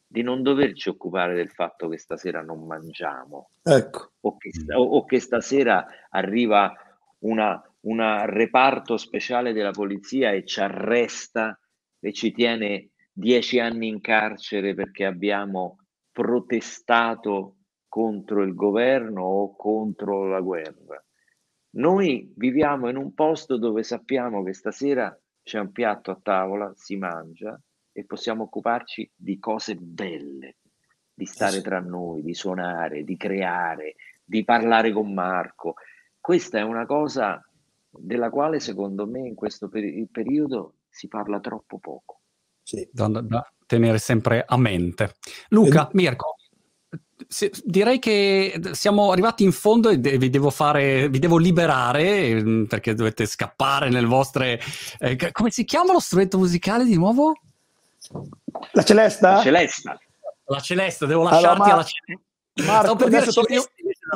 di 0.09 0.23
non 0.23 0.43
doverci 0.43 0.89
occupare 0.89 1.35
del 1.35 1.51
fatto 1.51 1.89
che 1.89 1.99
stasera 1.99 2.41
non 2.41 2.65
mangiamo 2.65 3.51
ecco. 3.65 4.13
o, 4.21 4.37
che, 4.37 4.51
o, 4.73 4.83
o 4.83 5.05
che 5.05 5.19
stasera 5.19 5.85
arriva 6.11 6.73
una, 7.19 7.61
un 7.87 8.25
reparto 8.27 8.97
speciale 8.97 9.53
della 9.53 9.71
polizia 9.71 10.33
e 10.33 10.45
ci 10.45 10.61
arresta 10.61 11.59
e 12.01 12.13
ci 12.13 12.33
tiene 12.33 12.91
dieci 13.13 13.59
anni 13.59 13.89
in 13.89 14.01
carcere 14.01 14.75
perché 14.75 15.05
abbiamo 15.05 15.79
protestato 16.11 17.57
contro 17.89 18.43
il 18.43 18.55
governo 18.55 19.23
o 19.23 19.57
contro 19.57 20.27
la 20.27 20.41
guerra. 20.41 21.03
Noi 21.77 22.33
viviamo 22.37 22.89
in 22.89 22.97
un 22.97 23.15
posto 23.15 23.57
dove 23.57 23.83
sappiamo 23.83 24.43
che 24.43 24.53
stasera 24.53 25.17
c'è 25.43 25.59
un 25.61 25.71
piatto 25.71 26.11
a 26.11 26.19
tavola, 26.21 26.73
si 26.75 26.97
mangia 26.97 27.59
e 27.93 28.05
possiamo 28.05 28.45
occuparci 28.45 29.11
di 29.15 29.39
cose 29.39 29.77
belle, 29.77 30.57
di 31.15 31.25
stare 31.25 31.61
tra 31.63 31.81
noi, 31.81 32.23
di 32.23 32.35
suonare, 32.35 33.05
di 33.05 33.17
creare, 33.17 33.95
di 34.25 34.45
parlare 34.45 34.93
con 34.93 35.13
Marco. 35.13 35.75
Questa 36.21 36.59
è 36.59 36.63
una 36.63 36.85
cosa 36.85 37.41
della 38.01 38.31
quale 38.31 38.61
secondo 38.61 39.07
me 39.07 39.21
in 39.21 39.35
questo 39.35 39.69
peri- 39.69 40.07
periodo 40.11 40.75
si 40.89 41.09
parla 41.09 41.41
troppo 41.41 41.79
poco. 41.79 42.21
Sì. 42.63 42.89
Da, 42.91 43.09
da, 43.09 43.53
tenere 43.67 43.99
sempre 43.99 44.45
a 44.47 44.57
mente. 44.57 45.15
Luca, 45.49 45.87
e... 45.87 45.91
Mirko, 45.93 46.37
se, 47.29 47.51
direi 47.65 47.99
che 47.99 48.61
siamo 48.73 49.11
arrivati 49.11 49.45
in 49.45 49.53
fondo 49.53 49.89
e 49.89 49.99
de- 49.99 50.19
vi 50.19 50.31
devo 50.31 50.51
fare, 50.51 51.09
vi 51.09 51.19
devo 51.19 51.39
liberare 51.39 52.43
mm, 52.43 52.65
perché 52.65 52.95
dovete 52.95 53.27
scappare 53.27 53.89
nel 53.89 54.07
vostre... 54.07 54.61
Eh, 54.99 55.17
come 55.33 55.51
si 55.51 55.65
chiama 55.65 55.93
lo 55.93 56.01
strumento 56.01 56.39
musicale 56.39 56.85
di 56.85 56.97
nuovo? 56.97 57.33
La 58.73 58.83
celesta? 58.83 59.33
La 59.37 59.43
celesta. 59.43 59.99
La 60.49 60.61
celesta, 60.61 61.07
devo 61.07 61.25
lasciarti 61.25 61.47
allora, 61.47 61.67
ma... 61.67 61.73
alla 61.73 61.85
celesta. 61.85 62.25
Marco, 62.65 63.05
adesso 63.05 63.43
io, 63.49 63.65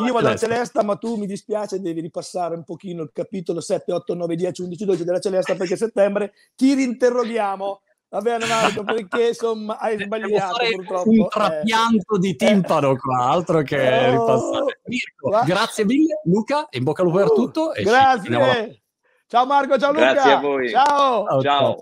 io 0.07 0.13
vado 0.13 0.29
a 0.29 0.37
Celesta, 0.37 0.83
ma 0.83 0.97
tu 0.97 1.17
mi 1.17 1.27
dispiace, 1.27 1.81
devi 1.81 2.01
ripassare 2.01 2.55
un 2.55 2.65
pochino 2.65 3.03
il 3.03 3.11
capitolo 3.13 3.61
7, 3.61 3.93
8, 3.93 4.15
9, 4.15 4.37
10, 4.37 4.63
11, 4.63 4.85
12 4.85 5.05
della 5.05 5.21
Celesta 5.21 5.55
perché 5.55 5.75
a 5.75 5.77
settembre 5.77 6.33
ti 6.55 6.75
rinterroghiamo. 6.75 7.81
Va 8.13 8.21
bene 8.21 8.45
Marco, 8.47 8.83
perché 8.85 9.29
insomma 9.29 9.79
hai 9.79 9.97
sbagliato 9.99 10.57
purtroppo. 10.75 11.11
Un 11.11 11.29
trapianto 11.29 12.17
eh. 12.17 12.19
di 12.19 12.37
timpano 12.37 12.97
qua, 12.97 13.31
altro 13.31 13.63
che 13.63 13.77
oh, 13.77 14.11
ripassare. 14.11 14.81
Mirko, 14.85 15.43
grazie 15.45 15.85
mille 15.85 16.21
Luca, 16.25 16.67
in 16.71 16.83
bocca 16.83 17.03
al 17.03 17.09
lupo 17.09 17.19
per 17.19 17.31
uh, 17.31 17.35
tutto. 17.35 17.73
grazie. 17.77 18.83
Ciao 19.29 19.47
Marco, 19.47 19.79
ciao 19.79 19.93
Luca. 19.93 20.13
Grazie 20.13 20.33
a 20.33 20.41
voi. 20.41 20.69
Ciao. 20.71 21.27
ciao. 21.27 21.41
ciao. 21.41 21.77